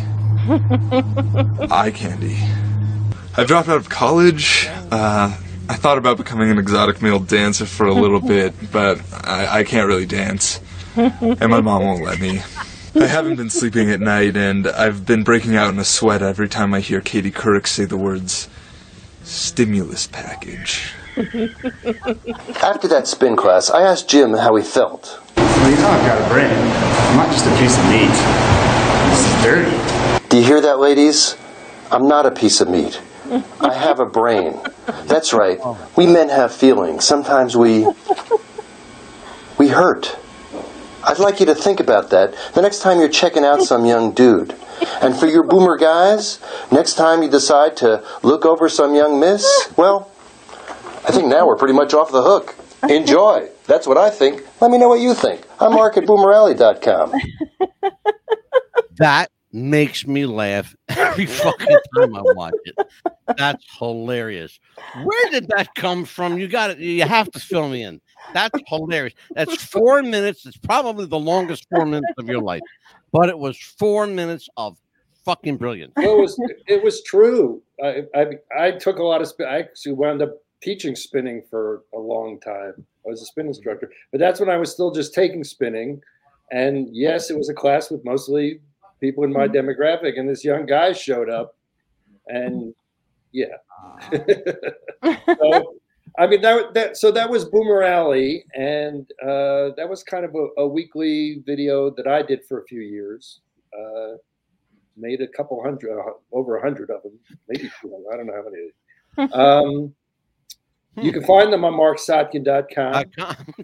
Eye 1.70 1.90
candy." 1.90 2.38
I 3.36 3.42
dropped 3.42 3.68
out 3.68 3.78
of 3.78 3.88
college. 3.88 4.68
Uh, 4.92 5.36
I 5.68 5.74
thought 5.74 5.98
about 5.98 6.18
becoming 6.18 6.50
an 6.50 6.58
exotic 6.58 7.02
male 7.02 7.18
dancer 7.18 7.66
for 7.66 7.86
a 7.86 7.92
little 7.92 8.20
bit, 8.34 8.54
but 8.70 9.00
I, 9.26 9.60
I 9.60 9.64
can't 9.64 9.88
really 9.88 10.06
dance, 10.06 10.60
and 10.96 11.50
my 11.50 11.60
mom 11.60 11.82
won't 11.82 12.04
let 12.04 12.20
me. 12.20 12.42
I 12.94 13.06
haven't 13.06 13.34
been 13.34 13.50
sleeping 13.50 13.90
at 13.90 14.00
night, 14.00 14.36
and 14.36 14.68
I've 14.68 15.04
been 15.04 15.24
breaking 15.24 15.56
out 15.56 15.72
in 15.72 15.80
a 15.80 15.84
sweat 15.84 16.22
every 16.22 16.48
time 16.48 16.74
I 16.74 16.80
hear 16.80 17.00
Katie 17.00 17.32
Couric 17.32 17.66
say 17.66 17.86
the 17.86 17.96
words 17.96 18.48
stimulus 19.24 20.06
package. 20.06 20.92
After 21.16 22.86
that 22.88 23.06
spin 23.06 23.34
class, 23.34 23.68
I 23.68 23.82
asked 23.82 24.08
Jim 24.08 24.34
how 24.34 24.54
he 24.54 24.62
felt. 24.62 25.20
Well, 25.36 25.70
you 25.70 25.76
know 25.76 25.88
I've 25.88 26.06
got 26.06 26.24
a 26.24 26.32
brain. 26.32 26.52
I'm 26.52 27.16
not 27.16 27.32
just 27.32 27.46
a 27.46 27.56
piece 27.58 27.76
of 27.76 27.84
meat. 27.86 28.14
This 29.10 29.26
is 29.26 29.42
dirty. 29.42 30.28
Do 30.28 30.38
you 30.38 30.44
hear 30.44 30.60
that, 30.60 30.78
ladies? 30.78 31.36
I'm 31.90 32.06
not 32.06 32.26
a 32.26 32.30
piece 32.30 32.60
of 32.60 32.68
meat. 32.68 33.00
I 33.60 33.74
have 33.74 34.00
a 34.00 34.06
brain. 34.06 34.60
That's 35.04 35.32
right. 35.32 35.58
We 35.96 36.06
men 36.06 36.28
have 36.28 36.52
feelings. 36.54 37.04
Sometimes 37.04 37.56
we. 37.56 37.86
we 39.58 39.68
hurt. 39.68 40.16
I'd 41.04 41.18
like 41.18 41.38
you 41.40 41.46
to 41.46 41.54
think 41.54 41.80
about 41.80 42.10
that 42.10 42.34
the 42.54 42.62
next 42.62 42.80
time 42.80 42.98
you're 42.98 43.08
checking 43.08 43.44
out 43.44 43.62
some 43.62 43.84
young 43.84 44.12
dude. 44.12 44.54
And 45.02 45.14
for 45.14 45.26
your 45.26 45.42
boomer 45.42 45.76
guys, 45.76 46.40
next 46.72 46.94
time 46.94 47.22
you 47.22 47.30
decide 47.30 47.76
to 47.78 48.02
look 48.22 48.44
over 48.46 48.68
some 48.68 48.94
young 48.94 49.20
miss, 49.20 49.70
well, 49.76 50.10
I 51.06 51.12
think 51.12 51.26
now 51.26 51.46
we're 51.46 51.56
pretty 51.56 51.74
much 51.74 51.92
off 51.92 52.10
the 52.10 52.22
hook. 52.22 52.56
Enjoy. 52.88 53.48
That's 53.66 53.86
what 53.86 53.98
I 53.98 54.10
think. 54.10 54.42
Let 54.60 54.70
me 54.70 54.78
know 54.78 54.88
what 54.88 55.00
you 55.00 55.14
think. 55.14 55.42
I'm 55.60 55.72
Mark 55.72 55.96
at 55.96 56.04
boomeralley.com. 56.04 57.12
That 58.96 59.30
makes 59.54 60.04
me 60.06 60.26
laugh 60.26 60.74
every 60.88 61.26
fucking 61.26 61.78
time 61.96 62.16
I 62.16 62.22
watch 62.22 62.54
it. 62.64 62.76
That's 63.38 63.64
hilarious. 63.78 64.58
Where 65.02 65.30
did 65.30 65.48
that 65.48 65.74
come 65.76 66.04
from? 66.04 66.38
You 66.38 66.48
got 66.48 66.70
it. 66.70 66.78
You 66.78 67.04
have 67.04 67.30
to 67.30 67.40
fill 67.40 67.68
me 67.68 67.84
in. 67.84 68.00
That's 68.34 68.58
hilarious. 68.66 69.14
That's 69.34 69.62
four 69.62 70.02
minutes. 70.02 70.44
It's 70.44 70.56
probably 70.56 71.06
the 71.06 71.18
longest 71.18 71.66
four 71.70 71.86
minutes 71.86 72.12
of 72.18 72.26
your 72.26 72.42
life, 72.42 72.62
but 73.12 73.28
it 73.28 73.38
was 73.38 73.56
four 73.56 74.06
minutes 74.06 74.48
of 74.56 74.76
fucking 75.24 75.56
brilliance. 75.56 75.92
Well, 75.96 76.18
it 76.18 76.20
was 76.20 76.40
it 76.66 76.82
was 76.82 77.02
true. 77.04 77.62
I, 77.82 78.04
I 78.14 78.26
I 78.58 78.70
took 78.72 78.98
a 78.98 79.04
lot 79.04 79.22
of 79.22 79.28
spin. 79.28 79.46
I 79.46 79.60
actually 79.60 79.92
wound 79.92 80.20
up 80.20 80.34
teaching 80.62 80.96
spinning 80.96 81.42
for 81.48 81.82
a 81.94 81.98
long 81.98 82.40
time. 82.40 82.74
I 83.06 83.10
was 83.10 83.22
a 83.22 83.26
spin 83.26 83.46
instructor, 83.46 83.90
but 84.10 84.18
that's 84.18 84.40
when 84.40 84.48
I 84.50 84.56
was 84.56 84.72
still 84.72 84.90
just 84.90 85.14
taking 85.14 85.44
spinning. 85.44 86.02
And 86.50 86.88
yes, 86.92 87.30
it 87.30 87.38
was 87.38 87.48
a 87.48 87.54
class 87.54 87.90
with 87.90 88.04
mostly 88.04 88.60
people 89.04 89.24
in 89.24 89.32
my 89.32 89.46
demographic, 89.46 90.18
and 90.18 90.26
this 90.26 90.44
young 90.44 90.64
guy 90.64 90.92
showed 90.92 91.28
up, 91.28 91.56
and 92.26 92.74
yeah. 93.32 93.56
so, 95.26 95.74
I 96.18 96.26
mean 96.26 96.40
that, 96.40 96.72
that 96.72 96.96
so 96.96 97.10
that 97.10 97.28
was 97.28 97.44
Boomer 97.44 97.82
Alley, 97.82 98.44
and 98.54 99.06
uh, 99.22 99.76
that 99.76 99.86
was 99.86 100.02
kind 100.02 100.24
of 100.24 100.34
a, 100.34 100.62
a 100.62 100.66
weekly 100.66 101.42
video 101.44 101.90
that 101.90 102.06
I 102.06 102.22
did 102.22 102.46
for 102.46 102.62
a 102.62 102.64
few 102.64 102.80
years. 102.80 103.40
Uh, 103.78 104.16
made 104.96 105.20
a 105.20 105.28
couple 105.28 105.62
hundred, 105.62 105.90
over 106.32 106.56
a 106.56 106.62
hundred 106.62 106.88
of 106.90 107.02
them, 107.02 107.18
maybe 107.48 107.68
200. 107.82 108.04
I 108.12 108.16
don't 108.16 108.26
know 108.26 108.34
how 108.34 108.44
many. 108.48 108.70
Um, 109.32 109.94
you 110.96 111.12
can 111.12 111.24
find 111.24 111.52
them 111.52 111.64
on 111.64 111.74
marcsotkin.com. 111.74 113.04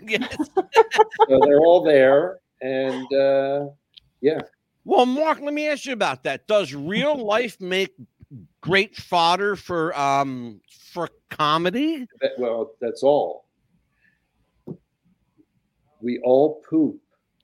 yes. 0.09 0.36
so 0.55 1.41
they're 1.45 1.61
all 1.61 1.82
there, 1.84 2.38
and 2.61 3.12
uh, 3.12 3.66
yeah, 4.20 4.41
Well, 4.84 5.06
Mark, 5.06 5.40
let 5.40 5.52
me 5.54 5.68
ask 5.68 5.86
you 5.86 5.92
about 5.92 6.22
that. 6.24 6.46
Does 6.46 6.74
real 6.74 7.16
life 7.24 7.60
make 7.60 7.94
great 8.60 8.96
fodder 8.96 9.56
for 9.56 9.98
um 9.98 10.60
for 10.92 11.08
comedy? 11.30 12.06
That- 12.20 12.38
well, 12.38 12.72
that's 12.80 13.02
all. 13.02 13.44
We 16.02 16.18
all 16.24 16.62
poop, 16.68 16.98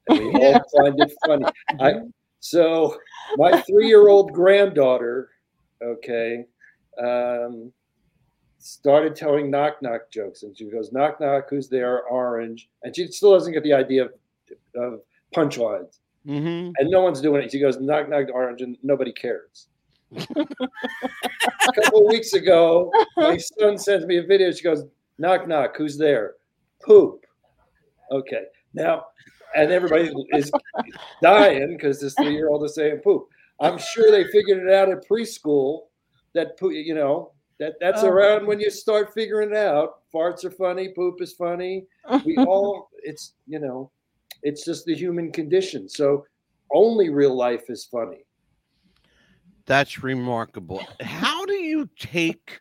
and 0.08 0.18
we 0.18 0.32
all 0.32 0.62
find 0.76 0.98
it 0.98 1.12
funny. 1.26 1.44
I 1.78 1.94
so 2.40 2.96
my 3.36 3.60
three-year-old 3.62 4.32
granddaughter, 4.32 5.30
okay, 5.82 6.46
um, 7.02 7.72
started 8.58 9.14
telling 9.14 9.50
knock 9.50 9.82
knock 9.82 10.10
jokes, 10.10 10.42
and 10.42 10.56
she 10.56 10.70
goes 10.70 10.92
knock 10.92 11.20
knock, 11.20 11.50
who's 11.50 11.68
there? 11.68 12.04
Orange, 12.04 12.68
and 12.82 12.94
she 12.96 13.06
still 13.08 13.32
doesn't 13.32 13.52
get 13.52 13.62
the 13.62 13.72
idea 13.74 14.06
of, 14.06 14.12
of 14.74 15.00
punchlines, 15.34 15.98
Mm-hmm. 16.26 16.72
and 16.78 16.90
no 16.90 17.02
one's 17.02 17.20
doing 17.20 17.42
it. 17.42 17.52
She 17.52 17.60
goes 17.60 17.78
knock 17.80 18.08
knock 18.08 18.26
orange, 18.32 18.60
and 18.62 18.76
nobody 18.82 19.12
cares. 19.12 19.68
a 20.16 21.72
couple 21.74 22.00
of 22.02 22.06
weeks 22.08 22.32
ago, 22.32 22.90
my 23.16 23.36
son 23.36 23.78
sends 23.78 24.06
me 24.06 24.18
a 24.18 24.22
video. 24.22 24.50
She 24.52 24.62
goes, 24.62 24.84
knock, 25.18 25.46
knock, 25.48 25.76
who's 25.76 25.96
there? 25.96 26.34
Poop. 26.84 27.24
Okay. 28.10 28.44
Now, 28.74 29.06
and 29.54 29.70
everybody 29.72 30.12
is 30.32 30.50
dying 31.22 31.76
because 31.76 32.00
this 32.00 32.14
three 32.14 32.34
year 32.34 32.48
old 32.48 32.64
is 32.64 32.74
saying 32.74 32.98
poop. 33.02 33.28
I'm 33.60 33.78
sure 33.78 34.10
they 34.10 34.24
figured 34.30 34.66
it 34.66 34.72
out 34.72 34.90
at 34.90 35.08
preschool 35.08 35.82
that, 36.34 36.58
poop, 36.58 36.72
you 36.74 36.94
know, 36.94 37.32
that 37.58 37.74
that's 37.80 38.02
Oh. 38.02 38.08
around 38.08 38.46
when 38.46 38.60
you 38.60 38.70
start 38.70 39.14
figuring 39.14 39.50
it 39.50 39.56
out. 39.56 40.00
Farts 40.14 40.44
are 40.44 40.50
funny, 40.50 40.90
poop 40.90 41.22
is 41.22 41.32
funny. 41.32 41.86
We 42.24 42.36
all, 42.36 42.90
it's, 43.02 43.32
you 43.46 43.58
know, 43.58 43.90
it's 44.46 44.64
just 44.64 44.86
the 44.86 44.94
human 44.94 45.32
condition. 45.32 45.88
So 45.88 46.24
only 46.72 47.10
real 47.10 47.34
life 47.36 47.64
is 47.68 47.84
funny. 47.84 48.24
That's 49.66 50.04
remarkable. 50.04 50.86
How 51.00 51.44
do 51.44 51.54
you 51.54 51.88
take 51.98 52.60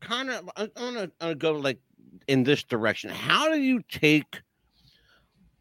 kind 0.00 0.30
of 0.30 0.50
I 0.56 0.68
want 0.76 1.12
to 1.20 1.34
go 1.36 1.52
like 1.52 1.78
in 2.26 2.42
this 2.42 2.64
direction. 2.64 3.10
How 3.10 3.48
do 3.48 3.58
you 3.60 3.82
take 3.88 4.42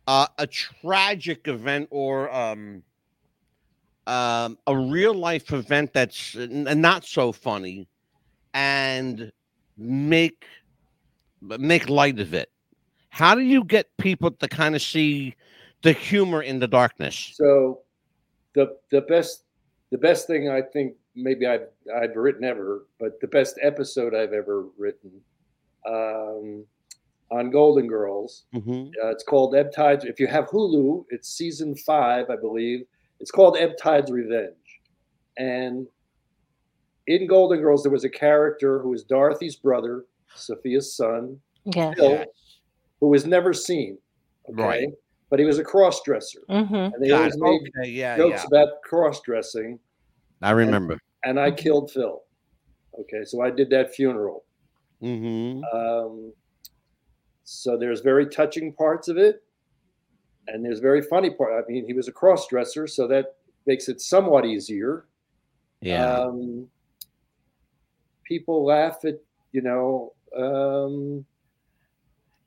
uh, 0.07 0.27
a 0.37 0.47
tragic 0.47 1.47
event 1.47 1.87
or 1.91 2.33
um 2.33 2.83
um 4.07 4.57
a 4.67 4.75
real 4.75 5.13
life 5.13 5.53
event 5.53 5.93
that's 5.93 6.35
n- 6.35 6.81
not 6.81 7.05
so 7.05 7.31
funny 7.31 7.87
and 8.53 9.31
make 9.77 10.45
make 11.41 11.87
light 11.89 12.19
of 12.19 12.33
it? 12.33 12.52
How 13.13 13.35
do 13.35 13.41
you 13.41 13.63
get 13.63 13.95
people 13.97 14.31
to 14.31 14.47
kind 14.47 14.73
of 14.75 14.81
see 14.81 15.35
the 15.83 15.93
humor 15.93 16.41
in 16.41 16.57
the 16.57 16.67
darkness? 16.67 17.33
So 17.35 17.81
the 18.55 18.75
the 18.89 19.01
best 19.01 19.43
the 19.91 19.99
best 19.99 20.25
thing 20.25 20.49
I 20.49 20.63
think 20.63 20.95
maybe 21.15 21.45
I've 21.45 21.67
I've 21.95 22.15
written 22.15 22.43
ever, 22.43 22.87
but 22.99 23.21
the 23.21 23.27
best 23.27 23.59
episode 23.61 24.15
I've 24.15 24.33
ever 24.33 24.65
written 24.79 25.11
um, 25.87 26.65
on 27.29 27.51
Golden 27.51 27.85
Girls. 27.85 28.45
Mm-hmm. 28.51 28.89
Uh, 28.99 29.09
it's 29.09 29.23
called 29.23 29.53
Ebb 29.55 29.71
Tides. 29.71 30.05
If 30.05 30.19
you 30.19 30.25
have 30.25 30.47
Hulu, 30.49 31.05
it's 31.09 31.29
season 31.29 31.75
five, 31.75 32.31
I 32.31 32.35
believe. 32.35 32.83
It's 33.19 33.29
called 33.29 33.57
Ebb 33.59 33.77
Tides 33.79 34.09
Revenge, 34.11 34.81
and 35.37 35.85
in 37.05 37.27
Golden 37.27 37.61
Girls 37.61 37.83
there 37.83 37.91
was 37.91 38.05
a 38.05 38.09
character 38.09 38.79
who 38.79 38.89
was 38.89 39.03
Dorothy's 39.03 39.55
brother, 39.55 40.05
Sophia's 40.33 40.95
son, 40.95 41.39
Yes. 41.65 41.95
Phil, 41.95 42.25
who 43.03 43.09
was 43.09 43.25
never 43.25 43.51
seen. 43.51 43.97
Okay, 44.49 44.63
Right. 44.63 44.87
but 45.29 45.37
he 45.39 45.43
was 45.45 45.59
a 45.59 45.63
cross 45.63 46.01
dresser. 46.03 46.39
Mm-hmm. 46.49 46.73
And 46.73 46.93
they 47.03 47.09
Got 47.09 47.17
always 47.19 47.35
it. 47.35 47.41
made 47.41 47.61
Okay, 47.81 47.89
yeah, 47.89 48.15
jokes 48.15 48.41
yeah. 48.43 48.47
about 48.47 48.81
cross 48.81 49.19
dressing, 49.21 49.77
I 50.41 50.51
remember. 50.51 50.97
and 51.25 51.37
I 51.37 51.51
killed 51.51 51.91
Phil. 51.91 52.21
Okay, 52.97 53.25
so 53.25 53.41
I 53.41 53.49
did 53.49 53.69
that 53.71 53.93
funeral. 53.93 54.45
Mm-hmm. 55.01 55.63
Um, 55.77 56.31
so 57.43 57.75
there's 57.77 57.99
very 57.99 58.25
touching 58.27 58.71
parts 58.71 59.09
of 59.09 59.17
it, 59.17 59.43
and 60.47 60.63
there's 60.63 60.79
very 60.79 61.01
funny 61.01 61.29
part. 61.29 61.51
I 61.61 61.69
mean, 61.69 61.85
he 61.85 61.91
was 61.91 62.07
a 62.07 62.11
cross 62.13 62.47
dresser, 62.47 62.87
so 62.87 63.05
that 63.09 63.35
makes 63.65 63.89
it 63.89 63.99
somewhat 63.99 64.45
easier. 64.45 65.07
Yeah. 65.81 66.09
Um, 66.19 66.69
people 68.23 68.63
laugh 68.63 69.03
at, 69.03 69.19
you 69.51 69.61
know, 69.61 70.13
um, 70.37 71.25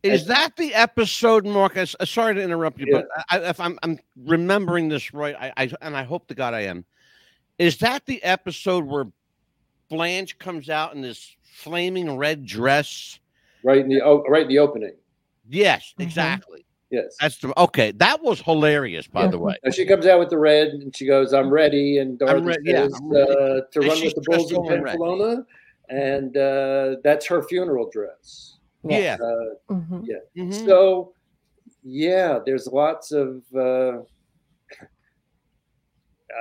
Is 0.03 0.27
that 0.27 0.57
the 0.57 0.73
episode, 0.75 1.45
Marcus? 1.45 1.97
Uh, 1.99 2.05
sorry 2.05 2.35
to 2.35 2.43
interrupt 2.43 2.79
you, 2.79 2.87
Yeah. 2.91 3.03
but 3.03 3.25
I, 3.31 3.51
if 3.51 3.59
I'm 3.61 3.79
I'm 3.83 3.99
remembering 4.25 4.89
this 4.89 5.13
right, 5.13 5.35
I, 5.39 5.53
I 5.57 5.71
and 5.83 5.97
I 5.97 6.05
hope 6.05 6.29
to 6.29 6.35
God 6.35 6.55
I 6.55 6.63
am. 6.63 6.85
Is 7.59 7.79
that 7.79 8.07
the 8.07 8.23
episode 8.23 8.85
where 8.85 9.07
Blanche 9.89 10.39
comes 10.39 10.69
out 10.69 10.95
in 10.95 11.01
this 11.01 11.37
flaming 11.43 12.17
red 12.17 12.45
dress? 12.45 13.19
right 13.65 13.79
in 13.79 13.89
the 13.89 14.01
oh, 14.03 14.23
right 14.29 14.43
in 14.43 14.49
the 14.49 14.59
opening. 14.59 14.95
Yes, 15.49 15.95
Mhm. 15.99 16.05
exactly. 16.05 16.65
Yes. 16.91 17.17
That's 17.21 17.39
the 17.39 17.59
okay. 17.61 17.91
That 17.93 18.23
was 18.23 18.41
hilarious, 18.41 19.09
by 19.09 19.27
the 19.27 19.39
way. 19.39 19.57
And 19.65 19.75
she 19.75 19.85
comes 19.85 20.07
out 20.07 20.21
with 20.21 20.31
the 20.31 20.39
red, 20.39 20.69
and 20.69 20.95
she 20.95 21.05
goes, 21.05 21.33
"I'm 21.33 21.51
ready." 21.51 21.99
And 21.99 22.17
Dorothy 22.17 22.47
ready, 22.47 22.63
yeah, 22.65 22.83
says 22.85 22.95
I'm 22.95 23.11
uh, 23.11 23.15
to 23.17 23.67
And 23.75 23.85
run 23.89 24.01
with 24.05 24.15
the 24.15 24.23
bulls 24.25 24.53
in 24.53 24.59
all. 24.59 24.69
Pamplona, 24.69 25.47
and 25.89 26.37
uh, 26.37 26.97
that's 27.03 27.27
her 27.27 27.43
funeral 27.43 27.91
dress. 27.91 28.56
Yeah. 28.85 29.17
Uh, 29.23 29.75
Mm-hmm. 29.75 30.01
yeah. 30.05 30.17
Mhm. 30.45 30.65
So, 30.67 31.13
yeah, 31.83 32.39
there's 32.45 32.67
lots 32.67 33.13
of. 33.13 33.43
Uh, 33.55 34.03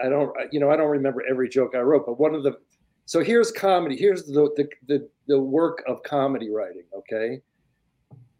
I 0.03 0.09
don't, 0.09 0.31
you 0.51 0.59
know, 0.59 0.69
I 0.71 0.75
don't 0.75 0.89
remember 0.89 1.23
every 1.29 1.47
joke 1.47 1.73
I 1.75 1.79
wrote, 1.79 2.05
but 2.05 2.19
one 2.19 2.35
of 2.35 2.43
the. 2.43 2.57
So 3.05 3.23
here's 3.23 3.51
comedy. 3.51 3.95
Here's 3.95 4.23
the 4.25 4.49
the 4.55 4.67
the, 4.87 5.09
the 5.27 5.39
work 5.39 5.83
of 5.87 6.01
comedy 6.03 6.49
writing. 6.49 6.83
Okay. 6.97 7.41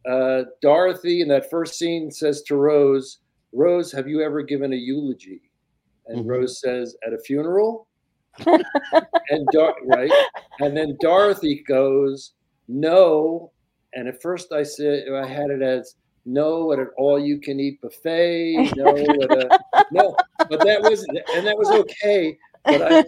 Uh, 0.10 0.44
Dorothy 0.62 1.22
in 1.22 1.28
that 1.30 1.50
first 1.50 1.78
scene 1.80 2.12
says 2.12 2.42
to 2.44 2.56
Rose, 2.56 3.20
"Rose, 3.54 3.92
have 3.92 4.08
you 4.08 4.22
ever 4.22 4.42
given 4.44 4.74
a 4.74 4.76
eulogy?" 4.76 5.42
And 6.08 6.26
Mhm. 6.26 6.30
Rose 6.30 6.60
says, 6.60 6.96
"At 7.06 7.14
a 7.14 7.18
funeral." 7.20 7.88
and 8.48 9.48
Dor- 9.52 9.76
right, 9.86 10.12
and 10.60 10.76
then 10.76 10.98
Dorothy 11.00 11.64
goes, 11.68 12.34
"No." 12.68 13.52
And 13.96 14.08
at 14.08 14.22
first 14.22 14.52
I 14.52 14.64
said 14.64 15.06
I 15.12 15.26
had 15.26 15.50
it 15.50 15.62
as 15.62 15.96
no 16.26 16.72
at 16.72 16.80
an 16.80 16.90
all-you-can-eat 16.98 17.82
buffet. 17.82 18.72
No, 18.76 18.88
at 18.88 19.32
a, 19.32 19.60
no, 19.92 20.16
but 20.50 20.60
that 20.66 20.82
was 20.82 21.04
and 21.34 21.48
that 21.48 21.58
was 21.58 21.70
okay. 21.70 22.38
But 22.64 22.82
I 22.82 23.04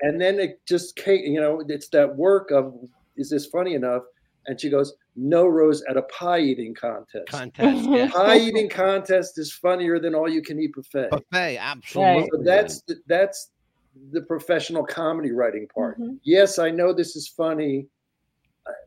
and 0.00 0.20
then 0.20 0.40
it 0.40 0.60
just 0.66 0.96
came. 0.96 1.24
You 1.24 1.40
know, 1.40 1.62
it's 1.68 1.88
that 1.90 2.16
work 2.16 2.50
of 2.50 2.74
is 3.16 3.30
this 3.30 3.46
funny 3.46 3.74
enough? 3.74 4.02
And 4.46 4.60
she 4.60 4.68
goes, 4.68 4.94
"No, 5.16 5.46
Rose, 5.46 5.82
at 5.88 5.96
a 5.96 6.02
pie 6.02 6.40
eating 6.40 6.74
contest. 6.74 7.28
Contest. 7.28 7.88
Yeah. 7.88 8.10
Pie 8.10 8.40
eating 8.40 8.68
contest 8.68 9.38
is 9.38 9.52
funnier 9.52 9.98
than 9.98 10.14
all-you-can-eat 10.14 10.74
buffet." 10.74 11.10
Buffet, 11.10 11.56
absolutely. 11.56 12.28
So 12.30 12.42
that's 12.42 12.82
the, 12.82 12.96
that's 13.06 13.50
the 14.12 14.20
professional 14.20 14.84
comedy 14.84 15.32
writing 15.32 15.66
part. 15.74 15.98
Mhm. 15.98 16.18
Yes, 16.24 16.58
I 16.58 16.70
know 16.70 16.92
this 16.92 17.16
is 17.16 17.26
funny, 17.28 17.86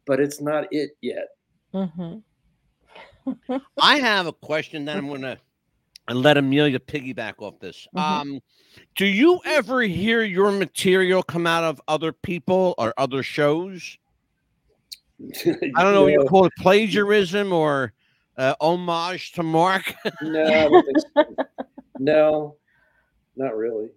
but 0.05 0.19
it's 0.19 0.41
not 0.41 0.67
it 0.71 0.91
yet. 1.01 1.27
Mm-hmm. 1.73 3.55
I 3.81 3.95
have 3.97 4.27
a 4.27 4.33
question 4.33 4.85
that 4.85 4.97
I'm 4.97 5.07
gonna 5.07 5.37
and 6.07 6.21
let 6.21 6.37
Amelia 6.37 6.79
piggyback 6.79 7.33
off 7.39 7.59
this. 7.59 7.87
Mhm. 7.95 8.01
Um, 8.01 8.39
do 8.95 9.05
you 9.05 9.41
ever 9.45 9.81
hear 9.81 10.23
your 10.23 10.51
material 10.51 11.21
come 11.23 11.45
out 11.45 11.63
of 11.63 11.81
other 11.87 12.13
people 12.13 12.73
or 12.77 12.93
other 12.97 13.23
shows? 13.23 13.97
I 15.19 15.83
don't 15.83 15.93
know 15.93 16.03
what 16.03 16.13
you 16.13 16.25
call 16.29 16.45
it, 16.45 16.53
plagiarism 16.57 17.51
or 17.51 17.91
uh, 18.37 18.55
homage 18.61 19.33
to 19.33 19.43
Mark. 19.43 19.93
No, 20.21 20.45
don't 20.69 21.05
so. 21.15 21.45
no, 21.99 22.55
not 23.35 23.57
really. 23.57 23.89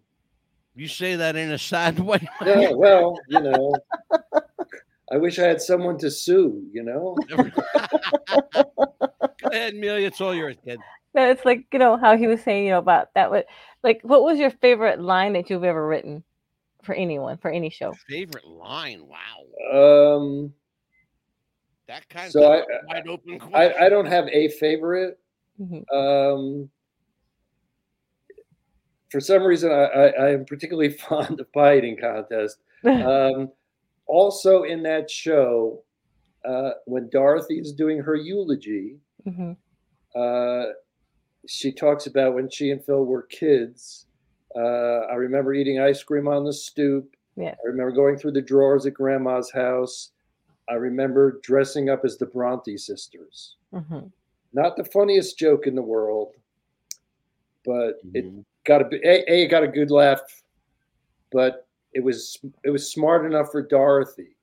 you 0.74 0.88
say 0.88 1.14
that 1.16 1.36
in 1.36 1.52
a 1.52 1.58
sad 1.58 2.00
way. 2.00 2.26
No, 2.42 2.76
well, 2.76 3.18
you 3.28 3.40
know, 3.40 3.74
I 5.12 5.16
wish 5.16 5.38
I 5.38 5.46
had 5.46 5.60
someone 5.60 5.98
to 5.98 6.10
sue. 6.10 6.64
You 6.72 6.82
know, 6.84 7.16
Go 8.54 9.48
ahead, 9.50 9.74
Amelia. 9.74 10.06
It's 10.06 10.20
all 10.20 10.34
yours, 10.34 10.56
kid. 10.64 10.78
No, 11.14 11.28
it's 11.28 11.44
like 11.44 11.66
you 11.72 11.78
know 11.78 11.96
how 11.96 12.16
he 12.16 12.26
was 12.26 12.40
saying 12.42 12.64
you 12.64 12.70
know 12.70 12.78
about 12.78 13.12
that. 13.14 13.30
What 13.30 13.46
like 13.82 14.00
what 14.02 14.22
was 14.22 14.38
your 14.38 14.50
favorite 14.50 15.00
line 15.00 15.32
that 15.32 15.50
you've 15.50 15.64
ever 15.64 15.84
written 15.86 16.22
for 16.84 16.94
anyone 16.94 17.36
for 17.38 17.50
any 17.50 17.70
show? 17.70 17.92
Favorite 18.08 18.46
line? 18.46 19.04
Wow, 19.06 20.16
um, 20.18 20.52
that 21.88 22.08
kind 22.08 22.26
of 22.26 22.32
So 22.32 22.52
I- 22.52 22.64
wide 22.86 23.08
open 23.08 23.34
I, 23.34 23.38
question. 23.38 23.82
I 23.82 23.88
don't 23.88 24.06
have 24.06 24.28
a 24.28 24.48
favorite. 24.48 25.18
Mhm. 25.60 25.84
Um, 25.92 26.70
for 29.10 29.20
some 29.20 29.42
reason, 29.42 29.72
I, 29.72 29.84
I, 29.84 30.06
I 30.08 30.30
am 30.30 30.44
particularly 30.44 30.90
fond 31.08 31.40
of 31.40 31.52
pie 31.52 31.78
eating 31.78 31.96
contest. 32.00 32.58
Um, 32.84 33.50
also, 34.10 34.64
in 34.64 34.82
that 34.82 35.08
show, 35.10 35.82
uh, 36.44 36.72
when 36.86 37.08
Dorothy 37.10 37.58
is 37.60 37.72
doing 37.72 37.98
her 38.00 38.16
eulogy, 38.16 38.98
Mhm. 39.26 39.56
uh, 40.14 40.72
she 41.46 41.72
talks 41.72 42.06
about 42.06 42.34
when 42.34 42.50
she 42.50 42.70
and 42.70 42.84
Phil 42.84 43.04
were 43.04 43.22
kids. 43.22 44.06
Uh, 44.56 45.06
I 45.10 45.14
remember 45.14 45.54
eating 45.54 45.78
ice 45.80 46.02
cream 46.02 46.26
on 46.28 46.44
the 46.44 46.52
stoop. 46.52 47.14
Yeah. 47.36 47.54
I 47.62 47.66
remember 47.66 47.92
going 47.92 48.16
through 48.16 48.32
the 48.32 48.42
drawers 48.42 48.84
at 48.86 48.94
grandma's 48.94 49.50
house. 49.50 50.10
I 50.68 50.74
remember 50.74 51.40
dressing 51.42 51.88
up 51.88 52.04
as 52.04 52.18
the 52.18 52.26
Bronte 52.26 52.76
sisters. 52.76 53.56
hmm 53.72 54.08
Not 54.52 54.76
the 54.76 54.84
funniest 54.84 55.38
joke 55.38 55.66
in 55.68 55.74
the 55.76 55.82
world, 55.82 56.34
but 57.64 58.00
it 58.14 58.24
Mm-hmm. 58.24 58.40
got 58.64 58.82
a 58.82 58.86
a, 59.06 59.24
a 59.30 59.44
it 59.44 59.48
got 59.48 59.62
a 59.62 59.68
good 59.68 59.90
laugh, 59.92 60.20
but 61.30 61.68
it 61.92 62.02
was 62.04 62.38
it 62.64 62.70
was 62.70 62.90
smart 62.92 63.24
enough 63.26 63.50
for 63.52 63.62
Dorothy. 63.62 64.36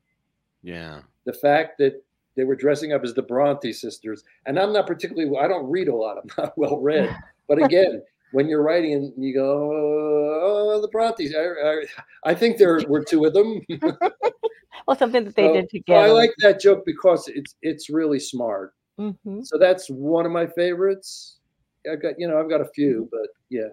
Yeah. 0.64 1.02
The 1.26 1.34
fact 1.34 1.78
that 1.80 2.04
they 2.36 2.44
were 2.44 2.56
dressing 2.56 2.94
up 2.94 3.04
as 3.04 3.14
the 3.14 3.22
Bronte 3.24 3.72
sisters, 3.74 4.24
and 4.46 4.60
I'm 4.60 4.74
not 4.74 4.86
particularly 4.88 5.38
I 5.38 5.48
don't 5.48 5.70
read 5.70 5.88
a 5.88 5.96
lot. 5.96 6.18
I'm 6.18 6.30
not 6.38 6.58
well 6.58 6.78
read, 6.80 7.16
but 7.48 7.62
again. 7.64 8.02
When 8.34 8.50
you're 8.50 8.62
writing 8.62 8.92
and 8.92 9.14
you 9.18 9.34
go, 9.34 9.72
oh, 9.74 10.82
the 10.82 10.90
Brontes, 10.90 11.34
I, 11.34 11.46
I, 11.46 12.32
I 12.32 12.36
think 12.36 12.58
there 12.58 12.78
were 12.90 13.02
two 13.02 13.24
of 13.24 13.34
them. 13.34 13.62
Well, 14.86 14.98
something 14.98 15.24
that 15.24 15.34
they 15.36 15.48
So- 15.48 15.54
did 15.54 15.66
so 15.72 15.78
together. 15.78 16.08
I 16.08 16.12
like 16.12 16.34
that 16.40 16.60
joke 16.60 16.86
because 16.86 17.30
it's 17.30 17.56
it's 17.62 17.90
really 17.90 18.20
smart. 18.20 18.74
hmm 19.00 19.42
So 19.44 19.58
that's 19.58 19.88
one 19.90 20.26
of 20.26 20.34
my 20.34 20.46
favorites. 20.46 21.38
I've 21.90 22.02
got 22.02 22.20
you 22.20 22.28
know 22.28 22.38
I've 22.38 22.50
got 22.50 22.60
a 22.60 22.68
few, 22.76 23.08
but 23.12 23.30
yeah. 23.50 23.70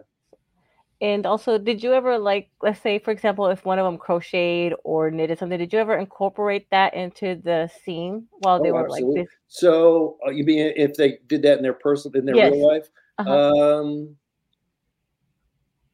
And 1.04 1.26
also, 1.26 1.58
did 1.58 1.82
you 1.82 1.92
ever 1.92 2.16
like, 2.16 2.48
let's 2.62 2.80
say, 2.80 2.98
for 2.98 3.10
example, 3.10 3.46
if 3.48 3.66
one 3.66 3.78
of 3.78 3.84
them 3.84 3.98
crocheted 3.98 4.72
or 4.84 5.10
knitted 5.10 5.38
something, 5.38 5.58
did 5.58 5.70
you 5.70 5.78
ever 5.78 5.98
incorporate 5.98 6.66
that 6.70 6.94
into 6.94 7.38
the 7.44 7.70
scene 7.84 8.26
while 8.38 8.58
they 8.58 8.70
Oh, 8.70 8.72
were 8.72 8.86
absolutely. 8.86 9.20
like 9.20 9.26
this? 9.26 9.34
So 9.48 10.16
uh, 10.26 10.30
you 10.30 10.44
mean 10.44 10.72
if 10.76 10.94
they 10.94 11.18
did 11.26 11.42
that 11.42 11.58
in 11.58 11.62
their 11.62 11.74
personal 11.74 12.18
in 12.18 12.24
their 12.24 12.36
Yes. 12.36 12.52
real 12.52 12.66
life? 12.66 12.88
Uh-huh. 13.18 13.52
Um, 13.52 14.16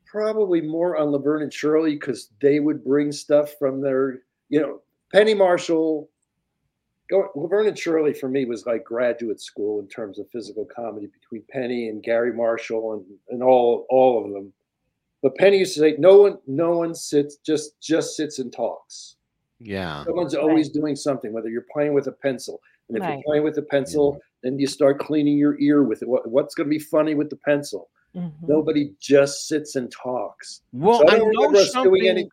probably 0.07 0.61
more 0.61 0.97
on 0.97 1.11
Laverne 1.11 1.43
and 1.43 1.53
Shirley 1.53 1.95
because 1.95 2.31
they 2.41 2.61
would 2.61 2.85
bring 2.85 3.11
stuff 3.11 3.55
from 3.59 3.81
their 3.81 4.21
you 4.49 4.61
know 4.61 4.81
Penny 5.13 5.35
Marshall. 5.35 6.09
Go, 7.11 7.31
Laverne 7.35 7.67
and 7.67 7.77
Shirley 7.77 8.15
for 8.15 8.29
me 8.29 8.45
was 8.45 8.65
like 8.65 8.85
graduate 8.85 9.41
school 9.41 9.81
in 9.81 9.89
terms 9.89 10.21
of 10.21 10.31
physical 10.31 10.65
comedy 10.67 11.09
between 11.09 11.43
Penny 11.51 11.89
and 11.89 12.01
Garry 12.01 12.33
Marshall 12.33 12.93
and, 12.93 13.05
and 13.31 13.43
all 13.43 13.87
all 13.91 14.25
of 14.25 14.33
them. 14.33 14.53
But 15.23 15.37
Penny 15.37 15.59
used 15.59 15.75
to 15.75 15.81
say, 15.81 15.97
"No 15.99 16.23
one, 16.23 16.39
no 16.47 16.79
one 16.79 16.95
sits 16.95 17.37
just 17.37 17.81
just 17.81 18.17
sits 18.17 18.39
and 18.39 18.53
talks." 18.53 19.17
Yeah. 19.59 20.05
Someone's 20.05 20.35
always 20.35 20.71
doing 20.71 20.97
something, 20.97 21.33
whether 21.33 21.51
you're 21.51 21.67
playing 21.73 21.93
with 21.93 22.07
a 22.07 22.13
pencil. 22.13 22.61
And 22.89 22.97
if 22.97 23.03
Right. 23.03 23.15
you're 23.15 23.23
playing 23.25 23.45
with 23.45 23.59
a 23.59 23.63
pencil, 23.63 24.19
then 24.43 24.59
you 24.59 24.67
start 24.67 24.99
cleaning 24.99 25.37
your 25.37 25.61
ear 25.61 25.83
with 25.85 26.01
it. 26.03 26.09
What, 26.09 26.27
what's 26.31 26.55
going 26.55 26.67
to 26.67 26.71
be 26.71 26.79
funny 26.79 27.15
with 27.15 27.29
the 27.29 27.37
pencil? 27.37 27.91
Mhm. 28.17 28.33
Nobody 28.49 28.95
just 28.99 29.47
sits 29.47 29.77
and 29.77 29.93
talks. 29.93 30.63
Well, 30.73 31.01
So 31.01 31.09
I, 31.09 31.19
don't 31.19 31.31
know 31.33 31.63
something. 31.65 32.07
any. 32.07 32.29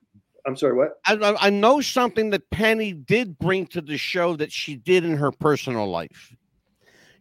I'm 0.45 0.55
sorry, 0.55 0.73
what? 0.75 0.99
I, 1.05 1.15
I 1.15 1.47
I 1.47 1.49
know 1.49 1.81
something 1.81 2.29
that 2.29 2.49
Penny 2.49 2.93
did 2.93 3.37
bring 3.37 3.67
to 3.67 3.81
the 3.81 3.97
show 3.97 4.37
that 4.37 4.51
she 4.53 4.77
did 4.77 5.03
in 5.03 5.17
her 5.17 5.31
personal 5.31 5.85
life. 5.87 6.33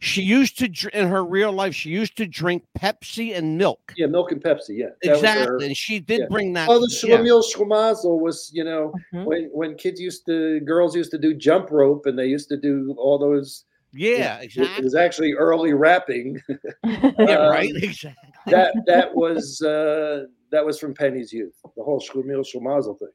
She 0.00 0.22
used 0.22 0.58
to, 0.58 0.66
in 0.98 1.08
her 1.08 1.24
real 1.24 1.52
life, 1.52 1.74
she 1.74 1.90
used 1.90 2.16
to 2.18 2.26
drink 2.26 2.64
Pepsi 2.78 3.36
and 3.36 3.56
milk. 3.56 3.94
Yeah, 3.96 4.06
milk 4.06 4.30
and 4.32 4.42
Pepsi. 4.42 4.76
Yeah, 4.78 4.86
that 5.02 5.12
was 5.12 5.20
her- 5.22 5.26
Exactly. 5.28 5.66
And 5.66 5.76
she 5.76 6.00
did 6.00 6.20
yeah. 6.20 6.26
bring 6.30 6.52
that. 6.54 6.68
Oh, 6.68 6.78
the 6.78 6.88
yeah. 7.06 7.16
Schlemiel 7.18 7.42
Schlemazel 7.42 8.20
was, 8.20 8.50
you 8.52 8.64
know, 8.64 8.92
Mhm. 9.12 9.24
when 9.24 9.44
when 9.52 9.74
kids 9.76 10.00
used 10.00 10.26
to, 10.26 10.60
girls 10.60 10.94
used 10.94 11.10
to 11.12 11.18
do 11.18 11.32
jump 11.34 11.70
rope, 11.70 12.06
and 12.06 12.18
they 12.18 12.26
used 12.26 12.48
to 12.50 12.56
do 12.56 12.94
all 12.98 13.18
those. 13.18 13.64
Yeah, 13.92 14.38
it- 14.38 14.44
exactly. 14.44 14.76
It 14.78 14.84
was 14.84 14.94
actually 14.94 15.32
early 15.32 15.72
rapping. 15.72 16.40
Yeah, 16.84 17.12
Um, 17.18 17.50
right. 17.50 17.72
Exactly. 17.82 18.30
that 18.46 18.74
that 18.86 19.14
was 19.14 19.62
uh, 19.62 20.24
that 20.50 20.64
was 20.64 20.78
from 20.78 20.94
Penny's 20.94 21.32
youth. 21.32 21.54
The 21.76 21.82
whole 21.82 22.00
Schlemiel 22.00 22.44
Schlemazel 22.44 22.98
thing. 22.98 23.08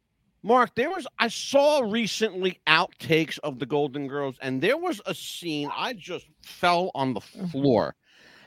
Mark, 0.44 0.74
there 0.76 0.90
was 0.90 1.06
I 1.20 1.28
saw 1.28 1.82
recently 1.82 2.60
outtakes 2.66 3.38
of 3.40 3.60
the 3.60 3.66
Golden 3.66 4.08
Girls, 4.08 4.38
and 4.42 4.62
there 4.62 4.78
was 4.78 5.00
a 5.06 5.14
scene 5.14 5.70
I 5.76 5.94
just 5.94 6.26
fell 6.42 6.90
on 6.96 7.14
the 7.14 7.22
floor. 7.22 7.96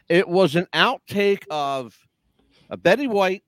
It 0.08 0.28
was 0.28 0.56
an 0.56 0.66
outtake 0.74 1.44
of 1.50 1.96
uh, 2.68 2.76
Betty 2.76 3.06
White, 3.06 3.44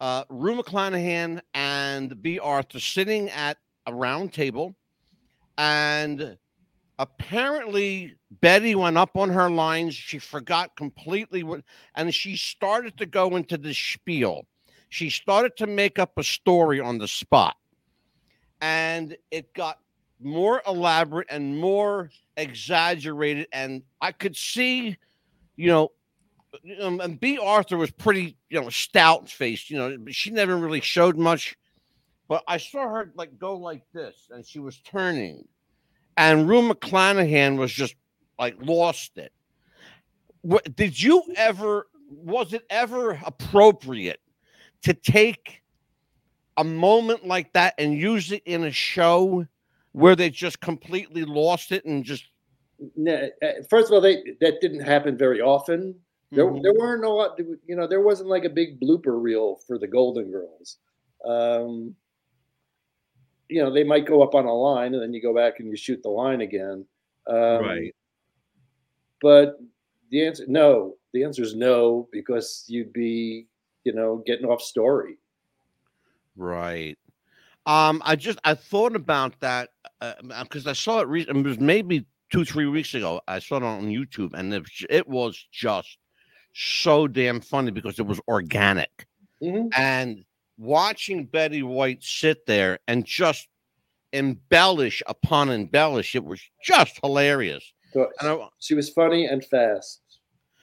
uh, 0.00 0.24
Rue 0.28 0.62
McClanahan, 0.62 1.40
and 1.52 2.22
Bea 2.22 2.38
Arthur 2.38 2.78
sitting 2.78 3.28
at 3.30 3.58
a 3.86 3.94
round 3.94 4.32
table, 4.32 4.76
and 5.56 6.38
apparently 7.00 8.14
Betty 8.40 8.76
went 8.76 8.96
up 8.96 9.16
on 9.16 9.30
her 9.30 9.50
lines. 9.50 9.96
She 9.96 10.20
forgot 10.20 10.76
completely 10.76 11.42
what, 11.42 11.62
and 11.96 12.14
she 12.14 12.36
started 12.36 12.96
to 12.98 13.06
go 13.06 13.34
into 13.34 13.58
the 13.58 13.74
spiel. 13.74 14.46
She 14.88 15.10
started 15.10 15.56
to 15.58 15.66
make 15.66 15.98
up 15.98 16.12
a 16.16 16.24
story 16.24 16.80
on 16.80 16.98
the 16.98 17.08
spot, 17.08 17.56
and 18.60 19.16
it 19.30 19.52
got 19.54 19.78
more 20.20 20.62
elaborate 20.66 21.28
and 21.30 21.58
more 21.58 22.10
exaggerated. 22.36 23.46
And 23.52 23.82
I 24.00 24.12
could 24.12 24.36
see, 24.36 24.96
you 25.56 25.66
know, 25.68 25.92
um, 26.80 27.00
and 27.00 27.20
Bea 27.20 27.38
Arthur 27.38 27.76
was 27.76 27.90
pretty, 27.90 28.36
you 28.48 28.60
know, 28.60 28.70
stout 28.70 29.28
faced. 29.28 29.70
You 29.70 29.76
know, 29.76 29.96
she 30.08 30.30
never 30.30 30.56
really 30.56 30.80
showed 30.80 31.18
much, 31.18 31.56
but 32.26 32.42
I 32.48 32.56
saw 32.56 32.88
her 32.88 33.12
like 33.14 33.38
go 33.38 33.56
like 33.56 33.82
this, 33.92 34.28
and 34.30 34.46
she 34.46 34.58
was 34.58 34.78
turning, 34.78 35.46
and 36.16 36.48
Rue 36.48 36.66
McClanahan 36.68 37.58
was 37.58 37.72
just 37.72 37.94
like 38.38 38.56
lost 38.60 39.18
it. 39.18 39.32
What, 40.40 40.74
did 40.74 41.00
you 41.00 41.22
ever? 41.36 41.88
Was 42.10 42.54
it 42.54 42.64
ever 42.70 43.20
appropriate 43.22 44.20
to 44.82 44.94
take 44.94 45.62
a 46.56 46.64
moment 46.64 47.26
like 47.26 47.52
that 47.52 47.74
and 47.78 47.96
use 47.96 48.32
it 48.32 48.42
in 48.44 48.64
a 48.64 48.70
show 48.70 49.46
where 49.92 50.16
they 50.16 50.30
just 50.30 50.60
completely 50.60 51.24
lost 51.24 51.72
it 51.72 51.84
and 51.84 52.04
just 52.04 52.24
No, 52.96 53.28
uh, 53.42 53.52
first 53.68 53.88
of 53.88 53.94
all, 53.94 54.00
they 54.00 54.22
that 54.40 54.60
didn't 54.60 54.80
happen 54.80 55.16
very 55.16 55.40
often. 55.40 55.94
There, 56.30 56.44
Mhm. 56.44 56.62
there 56.62 56.74
weren't 56.74 57.04
a 57.04 57.08
lot. 57.08 57.38
You 57.38 57.74
know, 57.76 57.86
there 57.86 58.02
wasn't 58.02 58.28
like 58.28 58.44
a 58.44 58.50
big 58.50 58.78
blooper 58.80 59.20
reel 59.20 59.56
for 59.66 59.78
the 59.78 59.88
Golden 59.88 60.30
Girls. 60.30 60.78
Um, 61.24 61.96
you 63.48 63.62
know, 63.62 63.72
they 63.72 63.82
might 63.82 64.04
go 64.06 64.22
up 64.22 64.34
on 64.34 64.44
a 64.44 64.52
line, 64.54 64.94
and 64.94 65.02
then 65.02 65.14
you 65.14 65.22
go 65.22 65.34
back 65.34 65.58
and 65.58 65.68
you 65.70 65.76
shoot 65.76 66.02
the 66.02 66.10
line 66.10 66.42
again. 66.42 66.86
Um, 67.26 67.64
Right. 67.64 67.94
But 69.20 69.58
the 70.10 70.24
answer, 70.26 70.44
no. 70.46 70.96
The 71.12 71.24
answer 71.24 71.42
is 71.42 71.54
no, 71.56 72.08
because 72.12 72.64
you'd 72.68 72.92
be, 72.92 73.46
you 73.84 73.92
know, 73.94 74.22
getting 74.26 74.46
off 74.46 74.60
story. 74.62 75.18
Right. 76.36 76.96
Um, 77.66 78.00
I 78.04 78.16
just 78.16 78.38
I 78.44 78.54
thought 78.54 78.96
about 78.96 79.38
that 79.40 79.70
because 80.38 80.66
I 80.66 80.72
saw 80.72 81.00
it. 81.00 81.08
Re- 81.08 81.26
it 81.28 81.32
was 81.44 81.58
maybe 81.58 82.06
two 82.30 82.44
three 82.44 82.66
weeks 82.66 82.94
ago. 82.94 83.20
I 83.28 83.38
saw 83.40 83.56
it 83.56 83.62
on 83.62 83.88
YouTube, 83.88 84.32
and 84.34 84.52
it, 84.54 84.60
was- 84.60 84.86
it 84.88 85.08
was 85.08 85.46
just 85.52 85.98
so 86.54 87.06
damn 87.06 87.40
funny 87.40 87.70
because 87.70 87.98
it 87.98 88.06
was 88.06 88.20
organic. 88.28 89.06
Mhm. 89.42 89.68
And 89.76 90.24
watching 90.56 91.26
Betty 91.26 91.62
White 91.62 92.02
sit 92.02 92.46
there 92.46 92.78
and 92.88 93.04
just 93.04 93.48
embellish 94.12 95.02
upon 95.06 95.50
embellish, 95.50 96.14
it 96.16 96.24
was 96.24 96.40
just 96.64 96.98
hilarious. 97.02 97.72
So 97.92 98.08
And 98.20 98.28
I, 98.28 98.48
she 98.58 98.74
was 98.74 98.90
funny 98.90 99.26
and 99.26 99.44
fast. 99.44 100.00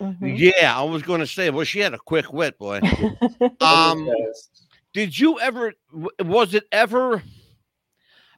Mhm. 0.02 0.54
yeah, 0.60 0.78
I 0.78 0.84
was 0.84 1.02
going 1.04 1.22
to 1.22 1.28
say, 1.28 1.50
well, 1.50 1.66
she 1.66 1.80
had 1.80 1.94
a 1.94 2.00
quick 2.00 2.32
wit, 2.34 2.58
boy. 2.60 2.82
Um, 3.62 4.08
did 4.94 5.18
you 5.18 5.40
ever 5.40 5.74
was 6.20 6.54
it 6.54 6.64
ever 6.72 7.22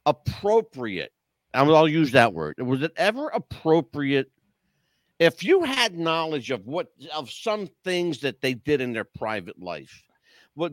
appropriate 0.06 1.12
and 1.54 1.70
i'll 1.70 1.88
use 1.88 2.12
that 2.12 2.32
word 2.32 2.54
was 2.58 2.82
it 2.82 2.92
ever 2.96 3.28
appropriate 3.28 4.30
if 5.18 5.42
you 5.44 5.62
had 5.62 5.98
knowledge 5.98 6.50
of 6.50 6.66
what 6.66 6.88
of 7.14 7.30
some 7.30 7.68
things 7.84 8.20
that 8.20 8.40
they 8.40 8.54
did 8.54 8.80
in 8.80 8.92
their 8.92 9.04
private 9.04 9.60
life 9.60 10.02
what 10.54 10.72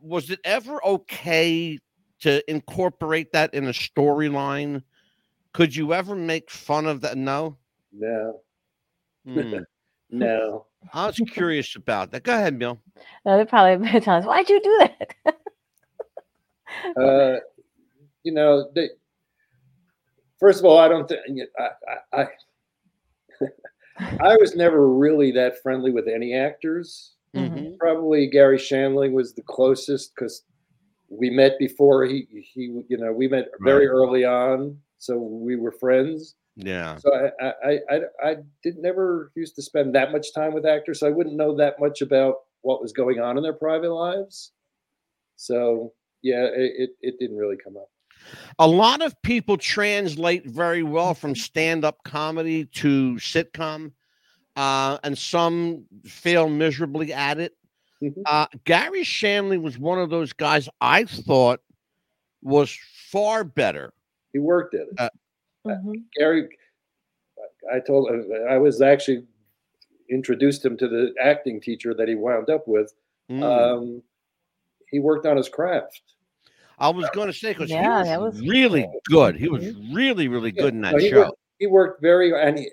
was 0.00 0.30
it 0.30 0.40
ever 0.44 0.84
okay 0.84 1.78
to 2.20 2.48
incorporate 2.50 3.32
that 3.32 3.52
in 3.54 3.64
a 3.66 3.72
storyline 3.72 4.82
could 5.52 5.74
you 5.74 5.92
ever 5.94 6.14
make 6.14 6.50
fun 6.50 6.86
of 6.86 7.00
that 7.00 7.16
no 7.16 7.56
No, 7.92 8.40
Hmm. 9.24 9.62
No. 10.18 10.66
i 10.92 11.06
was 11.06 11.16
curious 11.32 11.76
about 11.76 12.10
that 12.12 12.22
go 12.24 12.34
ahead 12.34 12.58
bill 12.58 12.78
No, 13.24 13.38
they 13.38 13.44
probably 13.44 13.86
been 13.92 14.02
times. 14.02 14.26
Why'd 14.26 14.48
you 14.48 14.60
do 14.62 14.78
that? 14.80 15.36
uh, 17.00 17.36
you 18.22 18.32
know, 18.32 18.70
they, 18.74 18.88
first 20.40 20.58
of 20.58 20.64
all, 20.64 20.78
I 20.78 20.88
don't 20.88 21.08
think 21.08 21.20
I, 21.58 21.68
I, 22.18 22.22
I, 22.22 23.48
I 24.20 24.36
was 24.40 24.56
never 24.56 24.88
really 24.88 25.30
that 25.32 25.62
friendly 25.62 25.90
with 25.90 26.08
any 26.08 26.34
actors. 26.34 27.12
Mhm. 27.34 27.76
Probably 27.78 28.26
Garry 28.28 28.58
Shandling 28.58 29.12
was 29.12 29.34
the 29.34 29.42
closest 29.42 30.14
because 30.14 30.42
we 31.08 31.30
met 31.30 31.58
before 31.58 32.04
he, 32.06 32.26
he, 32.30 32.82
you 32.88 32.96
know, 32.96 33.12
we 33.12 33.28
met 33.28 33.48
very 33.60 33.86
Right. 33.88 33.92
early 33.94 34.24
on. 34.24 34.78
So 35.04 35.18
we 35.18 35.56
were 35.56 35.72
friends. 35.72 36.34
Yeah. 36.56 36.96
So 36.98 37.12
I 37.14 37.46
I 37.46 37.78
I, 37.90 38.00
I, 38.22 38.36
did 38.62 38.78
never 38.78 39.32
used 39.34 39.56
to 39.56 39.62
spend 39.62 39.94
that 39.94 40.12
much 40.12 40.32
time 40.32 40.54
with 40.54 40.64
actors, 40.66 41.00
so 41.00 41.06
I 41.06 41.10
wouldn't 41.10 41.36
know 41.36 41.56
that 41.56 41.80
much 41.80 42.00
about 42.00 42.36
what 42.62 42.80
was 42.80 42.92
going 42.92 43.20
on 43.20 43.36
in 43.36 43.42
their 43.42 43.52
private 43.52 43.90
lives. 43.90 44.52
So 45.36 45.92
yeah, 46.22 46.44
it 46.44 46.72
it, 46.78 46.90
it 47.00 47.18
didn't 47.18 47.36
really 47.36 47.56
come 47.56 47.76
up. 47.76 47.88
A 48.58 48.66
lot 48.66 49.02
of 49.02 49.20
people 49.22 49.56
translate 49.56 50.46
very 50.46 50.82
well 50.82 51.12
from 51.12 51.34
stand-up 51.34 51.98
comedy 52.04 52.64
to 52.66 53.14
sitcom, 53.16 53.92
uh, 54.56 54.98
and 55.02 55.18
some 55.18 55.84
fail 56.06 56.48
miserably 56.48 57.12
at 57.12 57.38
it. 57.38 57.54
Mm-hmm. 58.02 58.22
Uh, 58.26 58.46
Garry 58.64 59.02
Shandling 59.02 59.62
was 59.62 59.78
one 59.78 59.98
of 59.98 60.10
those 60.10 60.32
guys 60.32 60.68
I 60.80 61.04
thought 61.04 61.60
was 62.42 62.76
far 63.10 63.44
better. 63.44 63.93
He 64.34 64.38
worked 64.40 64.74
at 64.74 64.82
it. 64.82 64.94
Uh, 64.98 65.08
Mm-hmm. 65.66 65.92
Gary, 66.18 66.46
I 67.72 67.80
told 67.80 68.10
I 68.50 68.58
was 68.58 68.82
actually 68.82 69.24
introduced 70.10 70.62
him 70.62 70.76
to 70.76 70.86
the 70.88 71.14
acting 71.18 71.58
teacher 71.58 71.94
that 71.94 72.06
he 72.06 72.14
wound 72.14 72.50
up 72.50 72.68
with. 72.68 72.92
Mm. 73.30 73.42
Um, 73.42 74.02
he 74.90 74.98
worked 74.98 75.24
on 75.24 75.38
his 75.38 75.48
craft. 75.48 76.02
I 76.78 76.90
was 76.90 77.08
going 77.14 77.28
to 77.28 77.32
say 77.32 77.54
because 77.54 77.70
Yeah, 77.70 78.02
he 78.02 78.10
that 78.10 78.20
was, 78.20 78.34
was- 78.34 78.42
Mm-hmm. 78.42 78.50
really 78.50 78.88
good. 79.06 79.36
He 79.36 79.48
was 79.48 79.74
really, 79.90 80.28
really 80.28 80.52
Yeah, 80.54 80.64
good 80.64 80.74
in 80.74 80.82
that 80.82 80.92
no, 80.92 80.98
he 80.98 81.08
show. 81.08 81.20
Worked, 81.20 81.38
he 81.60 81.66
worked 81.66 82.02
very 82.02 82.38
and 82.38 82.58
he, 82.58 82.70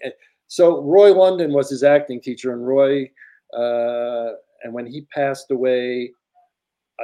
so 0.47 0.81
Roy 0.81 1.13
London 1.13 1.53
was 1.53 1.69
his 1.69 1.83
acting 1.83 2.19
teacher, 2.19 2.51
and 2.51 2.67
Roy, 2.67 3.09
uh, 3.57 4.33
and 4.63 4.73
when 4.73 4.85
he 4.85 5.03
passed 5.15 5.49
away, 5.51 6.11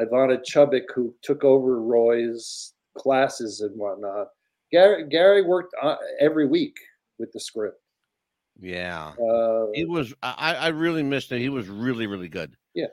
Ivana 0.01 0.37
Chubbuck, 0.45 0.87
who 0.93 1.15
took 1.21 1.45
over 1.45 1.81
Roy's 1.81 2.73
classes 2.97 3.61
and 3.61 3.73
whatnot, 3.79 4.27
Gary 4.71 5.07
Gary 5.09 5.41
worked 5.41 5.73
every 6.19 6.47
week 6.47 6.75
with 7.19 7.31
the 7.31 7.39
script. 7.39 7.79
Yeah. 8.59 9.13
Uh, 9.21 9.67
He 9.73 9.85
was. 9.85 10.13
I, 10.23 10.55
I 10.55 10.67
really 10.69 11.03
missed 11.03 11.31
it. 11.31 11.39
He 11.39 11.49
was 11.49 11.67
really, 11.67 12.07
really 12.07 12.29
good. 12.29 12.55
Yeah. 12.73 12.87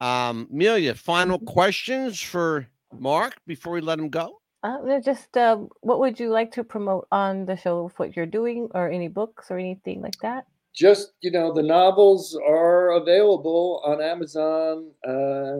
Um, 0.00 0.48
Amelia, 0.52 0.94
final 0.94 1.38
questions 1.38 2.20
for 2.20 2.66
Mark 2.92 3.36
before 3.46 3.72
we 3.74 3.80
let 3.80 3.98
him 3.98 4.08
go. 4.08 4.40
Uh, 4.62 5.00
just 5.00 5.36
uh, 5.36 5.56
what 5.80 6.00
would 6.00 6.20
you 6.20 6.28
like 6.30 6.52
to 6.52 6.64
promote 6.64 7.06
on 7.10 7.46
the 7.46 7.56
show? 7.56 7.86
of 7.86 7.98
What 7.98 8.14
you're 8.14 8.26
doing, 8.26 8.68
or 8.74 8.90
any 8.90 9.08
books 9.08 9.50
or 9.50 9.58
anything 9.58 10.02
like 10.02 10.18
that? 10.22 10.44
just 10.74 11.12
you 11.20 11.30
know 11.30 11.52
the 11.52 11.62
novels 11.62 12.38
are 12.46 12.92
available 12.92 13.82
on 13.84 14.00
amazon 14.00 14.88
uh 15.04 15.56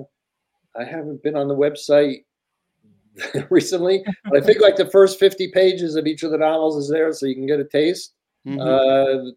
i 0.80 0.84
haven't 0.84 1.20
been 1.22 1.34
on 1.36 1.48
the 1.48 1.54
website 1.54 2.24
recently 3.50 4.04
but 4.24 4.42
i 4.42 4.44
think 4.46 4.60
like 4.60 4.76
the 4.76 4.88
first 4.90 5.18
50 5.18 5.50
pages 5.52 5.96
of 5.96 6.06
each 6.06 6.22
of 6.22 6.30
the 6.30 6.38
novels 6.38 6.76
is 6.76 6.88
there 6.88 7.12
so 7.12 7.26
you 7.26 7.34
can 7.34 7.46
get 7.46 7.60
a 7.60 7.64
taste 7.64 8.14
Mhm. 8.46 8.58
uh 8.60 9.30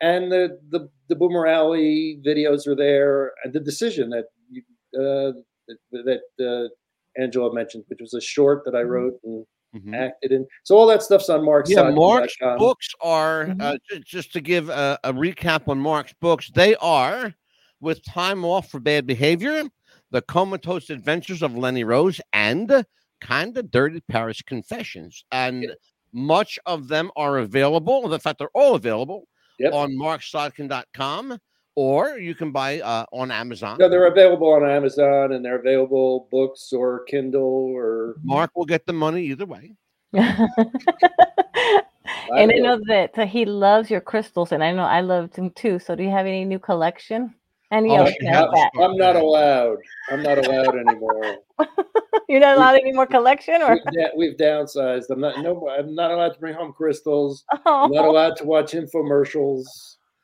and 0.00 0.30
the 0.32 0.58
the, 0.70 0.88
the 1.08 1.14
boomer 1.16 1.46
alley 1.46 2.20
videos 2.26 2.66
are 2.66 2.74
there 2.76 3.32
and 3.44 3.52
the 3.52 3.60
decision 3.60 4.08
that 4.10 4.26
you 4.50 4.62
uh 4.98 5.32
that, 5.68 6.20
that 6.38 6.44
uh 6.46 7.20
angela 7.20 7.52
mentioned 7.52 7.84
which 7.88 7.98
was 8.00 8.14
a 8.14 8.20
short 8.20 8.64
that 8.64 8.74
i 8.74 8.82
wrote 8.82 9.14
and 9.24 9.44
Mhm. 9.74 9.94
acted 9.94 10.32
in 10.32 10.46
so 10.64 10.74
all 10.78 10.86
that 10.86 11.02
stuff's 11.02 11.28
on 11.28 11.44
mark's 11.44 11.70
Yeah, 11.70 11.90
Mark's 11.90 12.36
books 12.56 12.88
are 13.02 13.46
Mm-hmm. 13.46 13.60
uh, 13.60 13.76
ju- 13.90 14.00
just 14.06 14.32
to 14.32 14.40
give 14.40 14.70
a, 14.70 14.98
a 15.04 15.12
recap 15.12 15.68
on 15.68 15.78
Mark's 15.78 16.14
books. 16.18 16.50
They 16.54 16.76
are 16.76 17.34
with 17.80 18.02
time 18.04 18.42
off 18.44 18.70
for 18.70 18.80
bad 18.80 19.06
behavior, 19.06 19.64
the 20.12 20.22
comatose 20.22 20.88
adventures 20.88 21.42
of 21.42 21.56
Lenny 21.58 21.84
Rose, 21.84 22.20
and 22.32 22.86
kind 23.26 23.56
of 23.58 23.70
dirty 23.70 24.00
Paris 24.08 24.40
confessions. 24.42 25.24
And 25.32 25.66
much 26.12 26.58
of 26.66 26.88
them 26.88 27.10
are 27.16 27.38
available. 27.38 28.12
In 28.12 28.20
fact, 28.20 28.38
they're 28.38 28.48
all 28.54 28.74
available 28.74 29.26
Yep. 29.58 29.72
on 29.72 29.92
marcsotkin.com 29.92 31.38
or 31.76 32.18
you 32.18 32.34
can 32.34 32.52
buy 32.52 32.80
uh, 32.80 33.06
on 33.12 33.30
Amazon. 33.30 33.78
No, 33.78 33.88
they're 33.88 34.06
available 34.06 34.52
on 34.52 34.68
Amazon 34.68 35.32
and 35.32 35.44
they're 35.44 35.58
available 35.58 36.28
books 36.30 36.72
or 36.72 37.04
Kindle 37.04 37.72
or. 37.74 38.16
Mark 38.22 38.50
will 38.54 38.64
get 38.66 38.86
the 38.86 38.92
money 38.92 39.22
either 39.24 39.46
way. 39.46 39.74
and 40.12 40.32
I 42.32 42.44
know 42.44 42.80
that 42.86 43.28
he 43.28 43.44
loves 43.44 43.90
your 43.90 44.00
crystals, 44.00 44.52
and 44.52 44.62
I 44.62 44.72
know 44.72 44.84
I 44.84 45.00
loved 45.00 45.36
him 45.36 45.50
too. 45.50 45.78
So, 45.78 45.94
do 45.94 46.02
you 46.02 46.10
have 46.10 46.26
any 46.26 46.44
new 46.44 46.58
collection? 46.58 47.34
And 47.70 47.86
Oh, 47.90 48.08
yeah, 48.20 48.42
I'm, 48.42 48.50
not, 48.52 48.70
I'm 48.80 48.96
not 48.96 49.16
allowed. 49.16 49.78
I'm 50.10 50.22
not 50.22 50.38
allowed 50.38 50.76
anymore. 50.76 51.38
You're 52.28 52.40
not 52.40 52.56
allowed 52.56 52.74
any 52.74 52.92
more 52.92 53.06
collection, 53.06 53.60
or 53.60 53.72
We've, 53.74 53.94
da- 53.94 54.16
we've 54.16 54.36
downsized. 54.36 55.04
I'm 55.10 55.20
not. 55.20 55.42
No, 55.42 55.68
I'm 55.68 55.94
not 55.94 56.12
allowed 56.12 56.34
to 56.34 56.38
bring 56.40 56.54
home 56.54 56.72
crystals. 56.72 57.44
Oh. 57.50 57.60
I'm 57.84 57.92
not 57.92 58.04
allowed 58.04 58.36
to 58.36 58.44
watch 58.44 58.72
infomercials. 58.72 59.64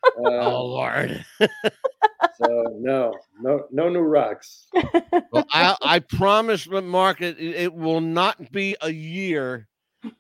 Uh, 0.05 0.31
oh 0.31 0.67
Lord! 0.67 1.25
so 1.41 2.77
no, 2.79 3.15
no, 3.41 3.67
no 3.71 3.89
new 3.89 4.01
rocks. 4.01 4.67
Well, 5.31 5.47
I, 5.51 5.75
I 5.81 5.99
promise, 6.01 6.67
but 6.67 6.85
Mark, 6.85 7.23
it, 7.23 7.39
it 7.39 7.73
will 7.73 8.03
not 8.03 8.53
be 8.53 8.77
a 8.83 8.91
year 8.91 9.67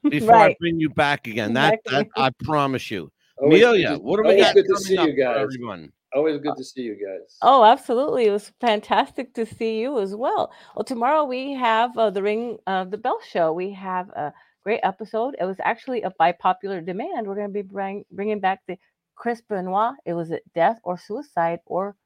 before 0.08 0.34
I 0.34 0.56
bring 0.58 0.80
you 0.80 0.88
back 0.88 1.26
again. 1.26 1.52
That, 1.52 1.80
that 1.84 2.08
I 2.16 2.30
promise 2.44 2.90
you. 2.90 3.12
Amelia, 3.42 3.98
what 3.98 4.22
do 4.22 4.28
we 4.28 4.38
got 4.38 4.54
good 4.54 4.64
to 4.68 4.76
see 4.78 4.96
up 4.96 5.08
you 5.08 5.12
for 5.12 5.18
guys. 5.18 5.36
everyone? 5.42 5.92
Always 6.14 6.40
good 6.40 6.56
to 6.56 6.64
see 6.64 6.82
you 6.82 6.94
guys. 6.94 7.36
Oh, 7.42 7.64
absolutely. 7.64 8.26
It 8.26 8.32
was 8.32 8.52
fantastic 8.60 9.34
to 9.34 9.46
see 9.46 9.80
you 9.80 9.98
as 9.98 10.14
well. 10.14 10.52
Well, 10.76 10.84
tomorrow 10.84 11.24
we 11.24 11.52
have 11.52 11.96
uh, 11.96 12.10
the 12.10 12.22
Ring 12.22 12.58
of 12.66 12.90
the 12.90 12.98
Bell 12.98 13.18
show. 13.26 13.52
We 13.52 13.72
have 13.72 14.10
a 14.10 14.32
great 14.62 14.80
episode. 14.82 15.36
It 15.40 15.44
was 15.44 15.56
actually 15.62 16.02
a 16.02 16.10
by 16.18 16.32
popular 16.32 16.80
demand. 16.80 17.26
We're 17.26 17.34
going 17.34 17.48
to 17.48 17.52
be 17.52 17.62
bring, 17.62 18.04
bringing 18.10 18.40
back 18.40 18.60
the 18.66 18.76
Chris 19.14 19.40
Benoit. 19.40 19.94
It 20.04 20.12
was 20.12 20.30
it 20.30 20.42
death 20.54 20.78
or 20.84 20.98
suicide 20.98 21.60
or 21.66 21.96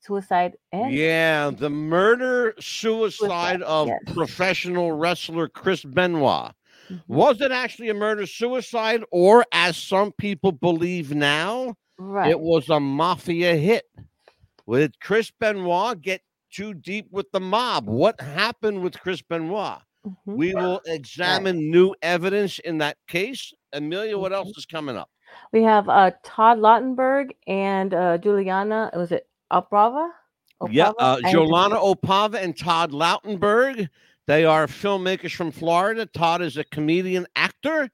suicide 0.00 0.56
and 0.72 0.92
Yeah, 0.92 1.50
the 1.50 1.70
murder 1.70 2.54
suicide 2.60 3.62
of 3.62 3.88
yes. 3.88 3.98
professional 4.12 4.92
wrestler 4.92 5.48
Chris 5.48 5.82
Benoit. 5.84 6.52
Mm-hmm. 6.90 6.96
Was 7.14 7.40
it 7.40 7.50
actually 7.50 7.88
a 7.88 7.94
murder 7.94 8.26
suicide, 8.26 9.02
or 9.10 9.44
as 9.52 9.76
some 9.76 10.12
people 10.12 10.52
believe 10.52 11.14
now, 11.14 11.74
Right. 11.98 12.30
it 12.30 12.40
was 12.40 12.68
a 12.70 12.80
mafia 12.80 13.54
hit? 13.56 13.84
Did 14.70 14.98
Chris 15.00 15.30
Benoit 15.30 16.00
get 16.00 16.22
too 16.50 16.74
deep 16.74 17.06
with 17.10 17.30
the 17.32 17.40
mob? 17.40 17.86
What 17.86 18.20
happened 18.20 18.82
with 18.82 18.98
Chris 19.00 19.22
Benoit? 19.22 19.78
Mhm. 20.06 20.12
We 20.36 20.54
will 20.54 20.80
examine 20.86 21.70
new 21.70 21.94
evidence 22.02 22.58
in 22.60 22.78
that 22.78 22.96
case. 23.06 23.52
Amelia, 23.72 24.18
what 24.18 24.32
else 24.32 24.50
is 24.56 24.66
coming 24.66 24.96
up? 24.96 25.10
We 25.52 25.62
have 25.62 25.88
uh, 25.88 26.12
Todd 26.22 26.58
Lautenberg 26.58 27.30
and 27.46 27.92
uh, 27.94 28.18
Juliana. 28.18 28.90
Was 28.94 29.12
it 29.12 29.26
Oprava? 29.52 30.08
Yeah, 30.70 30.92
uh, 30.98 31.18
And- 31.24 31.34
Jolana 31.34 31.80
Opava 31.82 32.36
and 32.42 32.56
Todd 32.56 32.92
Lautenberg. 32.92 33.88
They 34.26 34.44
are 34.44 34.66
filmmakers 34.66 35.34
from 35.34 35.50
Florida. 35.52 36.06
Todd 36.06 36.40
is 36.40 36.56
a 36.56 36.64
comedian 36.64 37.26
actor. 37.36 37.90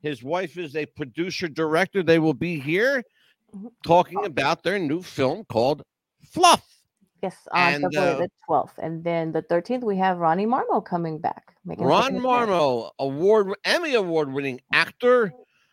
His 0.00 0.22
wife 0.22 0.56
is 0.56 0.76
a 0.76 0.86
producer 0.86 1.48
director. 1.48 2.02
They 2.02 2.18
will 2.18 2.34
be 2.34 2.58
here 2.58 2.98
Mm-hmm. 2.98 3.00
Talking 3.86 4.24
about 4.24 4.62
their 4.62 4.78
new 4.78 5.02
film 5.02 5.44
called 5.44 5.82
Fluff. 6.30 6.64
Yes, 7.22 7.36
on 7.52 7.74
And, 7.74 7.82
February 7.84 8.10
uh, 8.10 8.18
the 8.18 8.30
12th. 8.48 8.78
And 8.78 9.02
then 9.02 9.32
the 9.32 9.42
13th, 9.42 9.82
we 9.82 9.96
have 9.96 10.18
Ronnie 10.18 10.46
Marmo 10.46 10.84
coming 10.84 11.18
back. 11.18 11.54
Ron. 11.64 12.16
Marmo, 12.18 12.90
award 12.98 13.54
Emmy 13.64 13.94
award 13.94 14.32
winning 14.32 14.60
actor, 14.72 15.32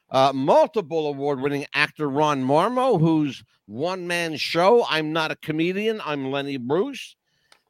uh, 0.10 0.32
multiple 0.34 1.08
award 1.08 1.42
winning 1.42 1.66
actor 1.74 2.10
Ron 2.10 2.44
Marmo, 2.44 3.00
whose 3.00 3.44
one 3.66 4.08
man 4.08 4.38
show 4.38 4.86
"I'm 4.90 5.12
Not 5.12 5.32
a 5.32 5.36
Comedian, 5.36 6.02
I'm 6.06 6.32
Lenny 6.32 6.56
Bruce" 6.56 7.16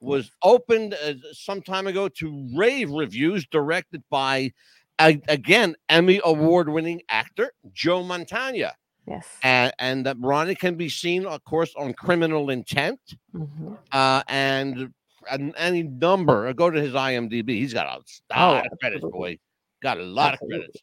was 0.02 0.32
opened 0.44 0.94
uh, 0.96 1.14
some 1.32 1.62
time 1.62 1.88
ago 1.88 2.10
to 2.10 2.50
rave 2.56 2.92
reviews, 2.92 3.46
directed 3.48 4.04
by 4.10 4.52
again 5.00 5.76
Emmy 5.90 6.22
award 6.24 6.70
winning 6.70 7.02
actor 7.10 7.52
Joe 7.74 8.04
Mantegna. 8.04 8.74
Yes. 9.08 9.26
And, 9.44 9.74
and 9.80 10.06
that 10.06 10.18
Ronnie 10.20 10.56
can 10.56 10.76
be 10.76 10.88
seen, 10.90 11.26
of 11.26 11.44
course, 11.44 11.74
on 11.76 11.94
Criminal 11.94 12.50
Intent 12.50 13.00
Mhm. 13.36 13.78
uh, 13.92 14.24
and, 14.28 14.94
and 15.30 15.54
any 15.58 15.84
number. 15.84 16.52
Go 16.54 16.70
to 16.70 16.80
his 16.82 16.94
IMDb. 16.94 17.50
He's 17.50 17.74
got 17.74 17.88
a 17.88 18.00
lot 18.38 18.66
of 18.72 18.80
credits, 18.80 19.04
boy. 19.04 19.38
Got 19.82 19.98
a 19.98 20.04
lot 20.04 20.36
of 20.36 20.40
credits. 20.48 20.78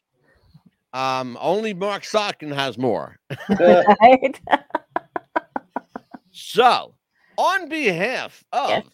Um, 0.91 1.37
only 1.39 1.73
Marc 1.73 2.03
Sotkin 2.03 2.53
has 2.53 2.77
more. 2.77 3.17
right? 3.59 4.39
So, 6.31 6.95
on 7.37 7.69
behalf 7.69 8.43
of 8.51 8.69
Yes. 8.69 8.85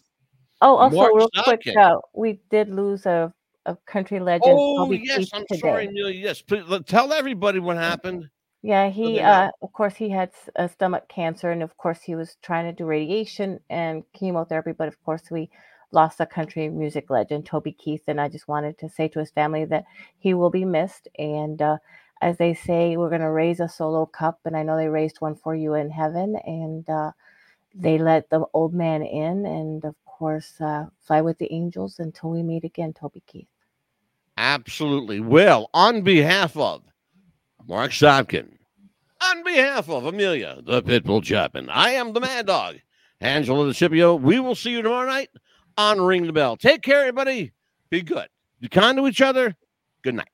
Oh, 0.62 0.76
also, 0.76 0.96
Mark 0.96 1.12
real 1.14 1.28
quick, 1.44 1.64
Sotkin. 1.64 1.76
uh, 1.76 1.98
we 2.14 2.40
did 2.50 2.68
lose 2.70 3.04
a, 3.06 3.32
a 3.66 3.76
country 3.86 4.20
legend. 4.20 4.56
Oh 4.58 4.90
yes, 4.92 5.28
I'm 5.34 5.44
today. 5.48 5.60
sorry, 5.60 5.86
Amelia. 5.86 6.14
Yes, 6.18 6.40
please 6.40 6.64
tell 6.86 7.12
everybody 7.12 7.58
what 7.58 7.76
happened. 7.76 8.28
Yeah, 8.66 8.88
he, 8.90 9.20
uh, 9.20 9.52
of 9.62 9.72
course, 9.72 9.94
he 9.94 10.10
had 10.10 10.32
a 10.56 10.68
stomach 10.68 11.08
cancer, 11.08 11.52
and 11.52 11.62
of 11.62 11.76
course, 11.76 12.02
he 12.02 12.16
was 12.16 12.36
trying 12.42 12.64
to 12.64 12.72
do 12.72 12.84
radiation 12.84 13.60
and 13.70 14.02
chemotherapy. 14.12 14.72
But 14.72 14.88
of 14.88 15.00
course, 15.04 15.30
we 15.30 15.50
lost 15.92 16.18
a 16.18 16.26
country 16.26 16.68
music 16.68 17.08
legend, 17.08 17.46
Toby 17.46 17.70
Keith, 17.70 18.02
and 18.08 18.20
I 18.20 18.28
just 18.28 18.48
wanted 18.48 18.76
to 18.78 18.88
say 18.88 19.06
to 19.06 19.20
his 19.20 19.30
family 19.30 19.66
that 19.66 19.84
he 20.18 20.34
will 20.34 20.50
be 20.50 20.64
missed. 20.64 21.06
And 21.16 21.62
uh, 21.62 21.76
as 22.20 22.38
they 22.38 22.54
say, 22.54 22.96
we're 22.96 23.08
going 23.08 23.20
to 23.20 23.30
raise 23.30 23.60
a 23.60 23.68
solo 23.68 24.04
cup, 24.04 24.40
and 24.44 24.56
I 24.56 24.64
know 24.64 24.76
they 24.76 24.88
raised 24.88 25.20
one 25.20 25.36
for 25.36 25.54
you 25.54 25.74
in 25.74 25.88
heaven, 25.88 26.34
and 26.44 26.90
uh, 26.90 27.12
they 27.72 27.98
let 27.98 28.30
the 28.30 28.46
old 28.52 28.74
man 28.74 29.04
in, 29.04 29.46
and 29.46 29.84
of 29.84 29.94
course, 30.06 30.60
uh, 30.60 30.86
fly 31.02 31.20
with 31.20 31.38
the 31.38 31.52
angels 31.52 32.00
until 32.00 32.30
we 32.30 32.42
meet 32.42 32.64
again, 32.64 32.94
Toby 32.94 33.22
Keith. 33.28 33.46
Absolutely. 34.36 35.20
Well, 35.20 35.70
on 35.72 36.02
behalf 36.02 36.56
of 36.56 36.82
Marc 37.68 37.92
Sotkin, 37.92 38.55
on 39.22 39.44
behalf 39.44 39.88
of 39.88 40.04
Amelia, 40.04 40.60
the 40.62 40.82
Pitbull 40.82 41.22
Chapman, 41.22 41.70
I 41.70 41.92
am 41.92 42.12
the 42.12 42.20
Mad 42.20 42.46
Dog, 42.46 42.76
Angela 43.20 43.66
DeCipio. 43.66 44.20
We 44.20 44.40
will 44.40 44.54
see 44.54 44.70
you 44.70 44.82
tomorrow 44.82 45.08
night 45.08 45.30
on 45.78 46.00
Ring 46.00 46.26
the 46.26 46.32
Bell. 46.32 46.56
Take 46.56 46.82
care, 46.82 47.00
everybody. 47.00 47.52
Be 47.88 48.02
good. 48.02 48.28
Be 48.60 48.68
kind 48.68 48.98
to 48.98 49.06
each 49.06 49.22
other. 49.22 49.56
Good 50.02 50.16
night. 50.16 50.28